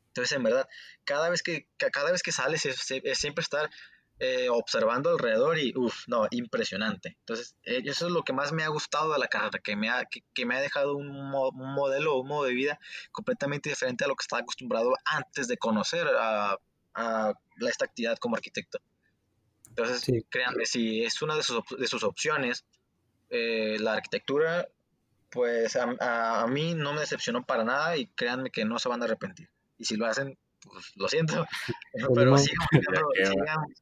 Entonces, 0.09 0.37
en 0.37 0.43
verdad, 0.43 0.69
cada 1.05 1.31
vez 1.31 1.45
que, 1.45 1.69
cada 1.77 2.11
vez 2.11 2.25
que 2.25 2.33
sales 2.33 2.67
es, 2.67 2.81
siempre 3.17 3.43
estar 3.43 3.71
eh, 4.19 4.49
observando 4.51 5.11
alrededor 5.11 5.61
y, 5.61 5.73
uff, 5.77 6.09
no, 6.09 6.27
impresionante. 6.33 7.17
Entonces, 7.21 7.55
eh, 7.63 7.83
eso 7.85 8.07
es 8.07 8.13
lo 8.13 8.25
que 8.25 8.33
más 8.33 8.51
me 8.51 8.65
ha 8.65 8.69
gustado 8.69 9.13
de 9.13 9.21
la 9.21 9.29
carrera, 9.29 9.61
que 9.63 9.77
me 9.77 9.89
ha, 9.89 10.05
que, 10.05 10.47
me 10.47 10.57
ha 10.57 10.61
dejado 10.61 10.97
un, 10.97 11.11
un 11.11 11.75
modelo, 11.75 12.17
un 12.19 12.27
modo 12.27 12.47
de 12.47 12.55
vida 12.55 12.81
completamente 13.13 13.69
diferente 13.69 14.05
a 14.05 14.09
lo 14.09 14.17
que 14.17 14.25
estaba 14.25 14.43
acostumbrado 14.43 14.95
antes 15.05 15.47
de 15.47 15.57
conocer 15.59 16.09
a 16.09 16.59
a 16.97 17.35
esta 17.61 17.85
actividad 17.85 18.17
como 18.19 18.37
arquitecto. 18.37 18.81
Entonces, 19.69 20.25
créanme, 20.31 20.65
si 20.65 21.05
es 21.05 21.21
una 21.21 21.37
de 21.37 21.43
sus, 21.43 21.63
de 21.79 21.87
sus 21.87 22.03
opciones, 22.03 22.65
eh, 23.29 23.77
la 23.79 23.93
arquitectura, 23.93 24.69
pues 25.31 25.77
a, 25.77 26.47
mí 26.49 26.75
no 26.75 26.95
me 26.95 27.01
decepcionó 27.01 27.45
para 27.45 27.63
nada 27.65 27.97
y 27.97 28.07
créanme 28.07 28.51
que 28.51 28.65
no 28.65 28.79
se 28.79 28.89
van 28.89 29.03
a 29.03 29.05
arrepentir. 29.05 29.51
Y 29.77 29.85
si 29.85 29.97
lo 29.97 30.07
hacen, 30.07 30.39
pues 30.63 30.93
lo 30.97 31.09
siento, 31.09 31.47
pero 32.15 32.37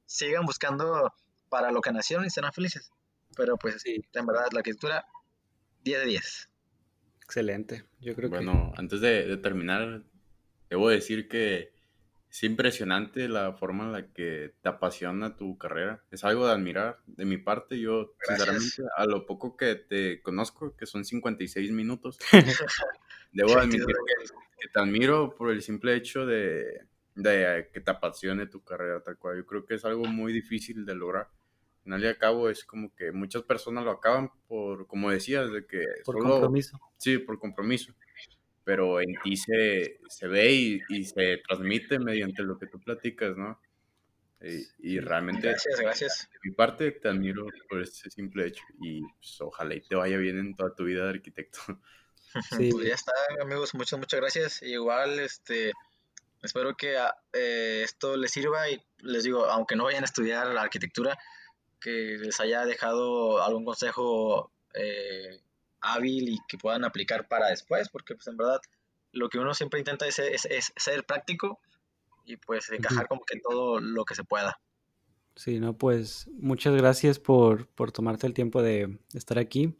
sigan 0.06 0.44
buscando, 0.44 1.12
para 1.48 1.70
lo 1.70 1.80
que 1.80 1.92
nacieron 1.92 2.26
y 2.26 2.30
serán 2.30 2.52
felices. 2.52 2.90
Pero 3.36 3.56
pues, 3.56 3.82
sí. 3.82 4.04
en 4.14 4.26
verdad, 4.26 4.48
la 4.52 4.58
arquitectura, 4.58 5.06
10 5.84 6.00
de 6.00 6.06
10. 6.06 6.48
Excelente, 7.22 7.84
yo 8.00 8.16
creo 8.16 8.30
que... 8.30 8.36
Bueno, 8.36 8.72
antes 8.76 9.00
de, 9.00 9.26
de 9.26 9.36
terminar, 9.36 10.02
debo 10.68 10.88
decir 10.88 11.28
que 11.28 11.73
es 12.34 12.42
impresionante 12.42 13.28
la 13.28 13.52
forma 13.52 13.84
en 13.84 13.92
la 13.92 14.08
que 14.08 14.54
te 14.60 14.68
apasiona 14.68 15.36
tu 15.36 15.56
carrera. 15.56 16.02
Es 16.10 16.24
algo 16.24 16.48
de 16.48 16.52
admirar. 16.52 16.98
De 17.06 17.24
mi 17.24 17.38
parte, 17.38 17.78
yo, 17.78 18.16
sinceramente, 18.26 18.82
a 18.96 19.06
lo 19.06 19.24
poco 19.24 19.56
que 19.56 19.76
te 19.76 20.20
conozco, 20.20 20.74
que 20.76 20.84
son 20.84 21.04
56 21.04 21.70
minutos, 21.70 22.18
debo 23.32 23.56
admitir 23.56 23.86
que, 23.86 24.68
te 24.68 24.80
admiro 24.80 25.36
por 25.36 25.52
el 25.52 25.62
simple 25.62 25.94
hecho 25.94 26.26
de, 26.26 26.88
de, 27.14 27.70
que 27.72 27.80
te 27.80 27.90
apasione 27.92 28.48
tu 28.48 28.64
carrera, 28.64 29.00
tal 29.00 29.16
cual. 29.16 29.36
Yo 29.36 29.46
creo 29.46 29.64
que 29.64 29.74
es 29.74 29.84
algo 29.84 30.04
muy 30.06 30.32
difícil 30.32 30.84
de 30.84 30.96
lograr. 30.96 31.28
Al 31.28 31.82
final 31.84 32.02
y 32.02 32.06
al 32.08 32.18
cabo, 32.18 32.48
es 32.50 32.64
como 32.64 32.92
que 32.96 33.12
muchas 33.12 33.44
personas 33.44 33.84
lo 33.84 33.92
acaban 33.92 34.32
por, 34.48 34.88
como 34.88 35.08
decías, 35.08 35.52
de 35.52 35.66
que. 35.66 35.84
Por 36.04 36.18
compromiso. 36.18 36.80
Sí, 36.96 37.18
por 37.18 37.38
compromiso 37.38 37.94
pero 38.64 39.00
en 39.00 39.14
ti 39.22 39.36
se, 39.36 40.00
se 40.08 40.26
ve 40.26 40.52
y, 40.52 40.80
y, 40.88 41.04
se 41.04 41.38
transmite 41.46 41.98
mediante 41.98 42.42
lo 42.42 42.58
que 42.58 42.66
tú 42.66 42.80
platicas, 42.80 43.36
¿no? 43.36 43.60
Y, 44.40 44.94
y, 44.94 45.00
realmente, 45.00 45.48
gracias, 45.48 45.80
gracias. 45.80 46.30
De 46.32 46.50
mi 46.50 46.54
parte, 46.54 46.90
te 46.92 47.08
admiro 47.08 47.46
por 47.68 47.82
ese 47.82 48.10
simple 48.10 48.46
hecho 48.46 48.64
y 48.80 49.02
pues, 49.02 49.40
ojalá 49.40 49.74
y 49.74 49.80
te 49.80 49.94
vaya 49.94 50.16
bien 50.16 50.38
en 50.38 50.56
toda 50.56 50.74
tu 50.74 50.84
vida 50.84 51.04
de 51.04 51.10
arquitecto. 51.10 51.60
Sí. 52.50 52.70
Pues 52.72 52.88
ya 52.88 52.94
está, 52.94 53.12
amigos, 53.40 53.74
muchas, 53.74 53.96
muchas 53.96 54.18
gracias. 54.18 54.60
Igual, 54.62 55.20
este, 55.20 55.70
espero 56.42 56.76
que 56.76 56.98
ah, 56.98 57.16
eh, 57.32 57.82
esto 57.84 58.16
les 58.16 58.32
sirva 58.32 58.68
y 58.68 58.82
les 58.98 59.22
digo, 59.22 59.46
aunque 59.46 59.76
no 59.76 59.84
vayan 59.84 60.02
a 60.02 60.06
estudiar 60.06 60.48
la 60.48 60.62
arquitectura, 60.62 61.16
que 61.80 62.18
les 62.18 62.40
haya 62.40 62.64
dejado 62.64 63.40
algún 63.40 63.64
consejo 63.64 64.50
eh, 64.74 65.40
hábil 65.84 66.28
y 66.28 66.38
que 66.48 66.58
puedan 66.58 66.84
aplicar 66.84 67.28
para 67.28 67.48
después, 67.48 67.88
porque 67.88 68.14
pues 68.14 68.26
en 68.26 68.36
verdad 68.36 68.60
lo 69.12 69.28
que 69.28 69.38
uno 69.38 69.54
siempre 69.54 69.78
intenta 69.78 70.06
es, 70.06 70.18
es, 70.18 70.72
ser 70.76 71.04
práctico 71.04 71.60
y 72.24 72.36
pues 72.36 72.70
encajar 72.70 73.06
como 73.06 73.22
que 73.24 73.38
todo 73.38 73.80
lo 73.80 74.04
que 74.04 74.14
se 74.14 74.24
pueda. 74.24 74.58
Sí, 75.36 75.58
no, 75.58 75.76
pues 75.76 76.28
muchas 76.38 76.74
gracias 76.74 77.18
por, 77.18 77.66
por 77.68 77.92
tomarte 77.92 78.26
el 78.26 78.34
tiempo 78.34 78.62
de 78.62 78.98
estar 79.14 79.38
aquí. 79.38 79.76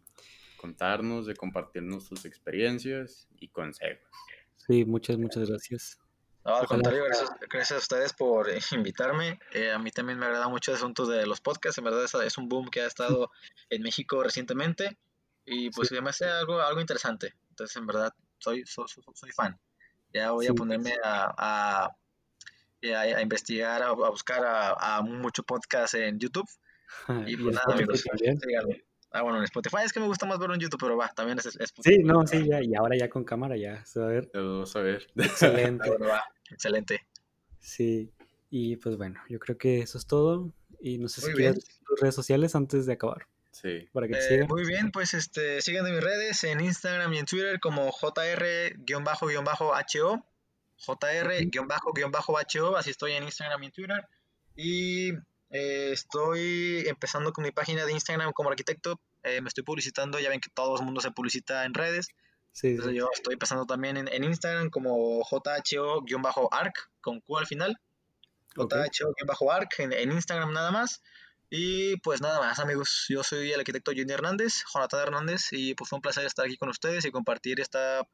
Contarnos, 0.57 1.27
de 1.27 1.37
compartirnos 1.37 2.09
tus 2.09 2.25
experiencias 2.25 3.29
y 3.39 3.49
consejos. 3.49 4.09
Sí, 4.57 4.85
muchas, 4.85 5.19
muchas 5.19 5.49
gracias. 5.49 5.99
No, 6.45 6.57
al 6.57 6.67
contrario, 6.67 7.05
gracias, 7.51 7.73
a 7.73 7.79
ustedes 7.79 8.13
por 8.13 8.49
invitarme. 8.73 9.39
Eh, 9.53 9.73
a 9.73 9.79
mí 9.79 9.91
también 9.91 10.19
me 10.19 10.27
agrada 10.27 10.49
mucho 10.49 10.73
el 10.73 10.77
asunto 10.77 11.07
de 11.07 11.27
los 11.27 11.41
podcasts. 11.41 11.79
En 11.79 11.85
verdad 11.85 12.05
es 12.25 12.39
un 12.39 12.49
boom 12.49 12.69
que 12.69 12.83
ha 12.83 12.87
estado 12.87 13.31
en 13.71 13.83
México 13.83 14.23
recientemente. 14.23 14.99
Y 15.47 15.71
pues 15.71 15.93
me 15.93 16.11
hace 16.11 16.25
algo, 16.25 16.61
algo 16.61 16.81
interesante. 16.81 17.35
Entonces, 17.51 17.77
en 17.77 17.87
verdad, 17.87 18.13
soy, 18.39 18.65
soy, 18.67 18.87
soy 19.15 19.31
fan. 19.33 19.59
Ya 20.13 20.31
voy 20.31 20.47
a 20.47 20.55
ponerme 20.55 20.95
a, 21.03 21.35
a, 21.37 21.97
a, 22.83 23.23
investigar, 23.23 23.83
a, 23.83 23.93
buscar 23.93 24.43
a, 24.45 25.03
mucho 25.03 25.43
podcast 25.43 25.95
en 25.95 26.19
YouTube. 26.19 26.49
Y 27.27 27.37
pues 27.37 27.57
nada, 27.57 27.75
amigos. 27.75 28.05
Ah, 29.11 29.23
bueno, 29.23 29.39
en 29.39 29.45
Spotify 29.45 29.79
es 29.85 29.93
que 29.93 30.01
me 30.01 30.07
gusta 30.07 30.27
más 30.27 30.41
verlo 30.41 30.55
en 30.55 30.61
YouTube, 30.61 30.81
pero 30.81 30.97
va, 30.97 31.09
también 31.09 31.39
es, 31.39 31.47
Spotify. 31.47 31.97
Sí, 31.97 32.03
no, 32.03 32.27
sí, 32.27 32.47
ya, 32.49 32.61
y 32.61 32.75
ahora 32.75 32.97
ya 32.97 33.09
con 33.09 33.23
cámara 33.23 33.57
ya 33.57 33.85
se 33.85 34.01
va 34.01 34.07
a 34.07 34.09
ver. 34.09 34.31
Vamos 34.35 34.75
a 34.75 34.81
ver. 34.81 35.07
Excelente. 35.17 35.91
va, 35.99 36.25
excelente. 36.51 37.07
Sí, 37.61 38.13
y 38.51 38.77
pues 38.77 38.97
bueno, 38.97 39.21
yo 39.29 39.39
creo 39.39 39.57
que 39.57 39.81
eso 39.81 39.99
es 39.99 40.07
todo. 40.07 40.53
Y 40.81 40.99
no 40.99 41.09
sé 41.09 41.21
si 41.21 41.33
quieres 41.33 41.65
tus 41.87 42.01
redes 42.01 42.15
sociales 42.15 42.55
antes 42.55 42.87
de 42.87 42.93
acabar. 42.93 43.27
Sí. 43.55 43.89
Para 43.93 44.09
que 44.09 44.15
eh, 44.15 44.47
muy 44.49 44.67
bien, 44.67 44.91
pues 44.91 45.15
este, 45.15 45.63
sigan 45.63 45.87
en 45.87 45.95
mis 45.95 46.03
redes, 46.03 46.43
en 46.43 46.61
Instagram 46.61 47.13
y 47.13 47.19
en 47.19 47.25
Twitter 47.25 47.61
como 47.61 47.93
JR-HO. 47.93 48.75
JR-HO, 50.77 52.77
así 52.77 52.91
estoy 52.91 53.13
en 53.13 53.23
Instagram 53.23 53.63
y 53.63 53.67
en 53.67 53.73
Twitter. 53.73 54.09
Y 54.57 55.13
eh, 55.51 55.91
estoy 55.93 56.83
empezando 56.89 57.33
con 57.33 57.45
mi 57.45 57.53
página 57.53 57.87
de 57.87 57.93
Instagram 57.93 58.33
como 58.33 58.51
arquitecto. 58.51 59.01
Eh, 59.23 59.41
me 59.41 59.47
estoy 59.47 59.63
publicitando, 59.63 60.19
ya 60.19 60.31
ven 60.31 60.41
que 60.41 60.51
todo 60.53 60.77
el 60.77 60.85
mundo 60.85 61.01
se 61.01 61.13
publicita 61.13 61.65
en 61.65 61.75
redes. 61.75 62.09
Sí, 62.51 62.69
Entonces 62.69 62.95
yo 62.95 63.09
estoy 63.13 63.35
empezando 63.35 63.67
también 63.67 63.97
en, 63.97 64.25
Instagram 64.25 64.71
como 64.71 65.23
JHO-ARC 65.23 66.75
con 67.01 67.21
Q 67.21 67.39
al 67.39 67.47
final. 67.47 67.79
JHO-ARC 68.57 69.79
en, 69.79 69.93
en 69.93 70.11
Instagram 70.11 70.53
nada 70.53 70.73
más. 70.73 71.03
Y 71.57 71.99
pues 71.99 72.21
nada 72.21 72.41
más, 72.41 72.59
amigos. 72.59 73.07
Yo 73.09 73.23
soy 73.23 73.53
el 73.53 73.61
arquitecto 73.61 73.93
Jenny 73.93 74.13
Hernández, 74.13 74.65
Jonathan 74.75 75.03
Hernández, 75.03 75.53
y 75.53 75.75
pues 75.77 75.89
fue 75.89 75.99
un 75.99 76.03
placer 76.03 76.27
estar 76.27 76.45
aquí 76.45 76.57
con 76.57 76.69
ustedes 76.69 77.05
y 77.05 77.13
compartir 77.13 77.61
esta, 77.61 78.09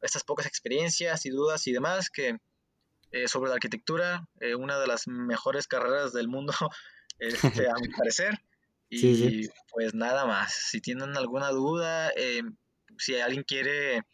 estas 0.00 0.24
pocas 0.24 0.46
experiencias 0.46 1.26
y 1.26 1.28
dudas 1.28 1.66
y 1.66 1.72
demás 1.72 2.08
que 2.08 2.38
eh, 3.12 3.28
sobre 3.28 3.50
la 3.50 3.56
arquitectura, 3.56 4.26
eh, 4.40 4.54
una 4.54 4.78
de 4.78 4.86
las 4.86 5.08
mejores 5.08 5.68
carreras 5.68 6.14
del 6.14 6.28
mundo, 6.28 6.54
este, 7.18 7.68
a 7.68 7.74
mi 7.74 7.88
parecer. 7.88 8.38
Y 8.88 9.48
pues 9.72 9.94
nada 9.94 10.26
más. 10.26 10.54
Si 10.54 10.80
tienen 10.80 11.16
alguna 11.16 11.50
duda, 11.50 12.12
eh, 12.16 12.42
si 12.96 13.16
alguien 13.18 13.42
quiere, 13.42 14.04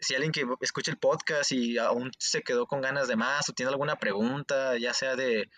si 0.00 0.16
alguien 0.16 0.32
que 0.32 0.44
escuche 0.60 0.90
el 0.90 0.98
podcast 0.98 1.52
y 1.52 1.78
aún 1.78 2.10
se 2.18 2.42
quedó 2.42 2.66
con 2.66 2.80
ganas 2.80 3.06
de 3.06 3.14
más 3.14 3.48
o 3.48 3.52
tiene 3.52 3.70
alguna 3.70 3.96
pregunta, 3.96 4.76
ya 4.76 4.92
sea 4.92 5.14
de 5.14 5.48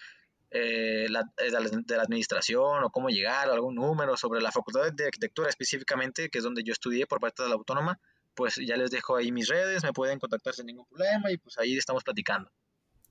eh, 0.57 1.09
la, 1.11 1.25
de 1.37 1.97
la 1.97 2.03
administración 2.05 2.85
o 2.85 2.91
cómo 2.91 3.09
llegar, 3.09 3.51
o 3.51 3.53
algún 3.53 3.75
número 3.75 4.17
sobre 4.17 4.41
la 4.41 4.53
Facultad 4.53 4.93
de 4.93 5.05
Arquitectura 5.07 5.49
específicamente, 5.49 6.31
que 6.31 6.39
es 6.39 6.45
donde 6.45 6.63
yo 6.63 6.73
estudié 6.73 7.09
por 7.09 7.19
parte 7.19 7.43
de 7.43 7.49
la 7.49 7.57
Autónoma, 7.57 7.99
pues 8.35 8.61
ya 8.65 8.77
les 8.77 8.93
dejo 8.93 9.17
ahí 9.17 9.33
mis 9.33 9.49
redes, 9.49 9.83
me 9.83 9.93
pueden 9.93 10.21
contactar 10.21 10.55
sin 10.55 10.67
ningún 10.67 10.87
problema 10.87 11.33
y 11.33 11.39
pues 11.39 11.59
ahí 11.59 11.77
estamos 11.77 12.05
platicando. 12.05 12.53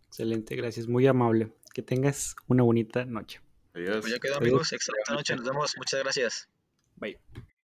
Excelente, 0.07 0.55
gracias, 0.55 0.87
muy 0.87 1.05
amable. 1.05 1.51
Que 1.73 1.81
tengas 1.81 2.33
una 2.47 2.63
bonita 2.63 3.03
noche. 3.03 3.41
Adiós. 3.73 3.97
Pues 3.99 4.13
ya 4.13 4.19
quedó 4.19 4.37
amigos, 4.37 4.71
excelente 4.71 5.11
noche, 5.11 5.35
nos 5.35 5.45
vemos, 5.45 5.73
muchas 5.75 5.99
gracias. 6.01 6.49
Bye. 6.95 7.19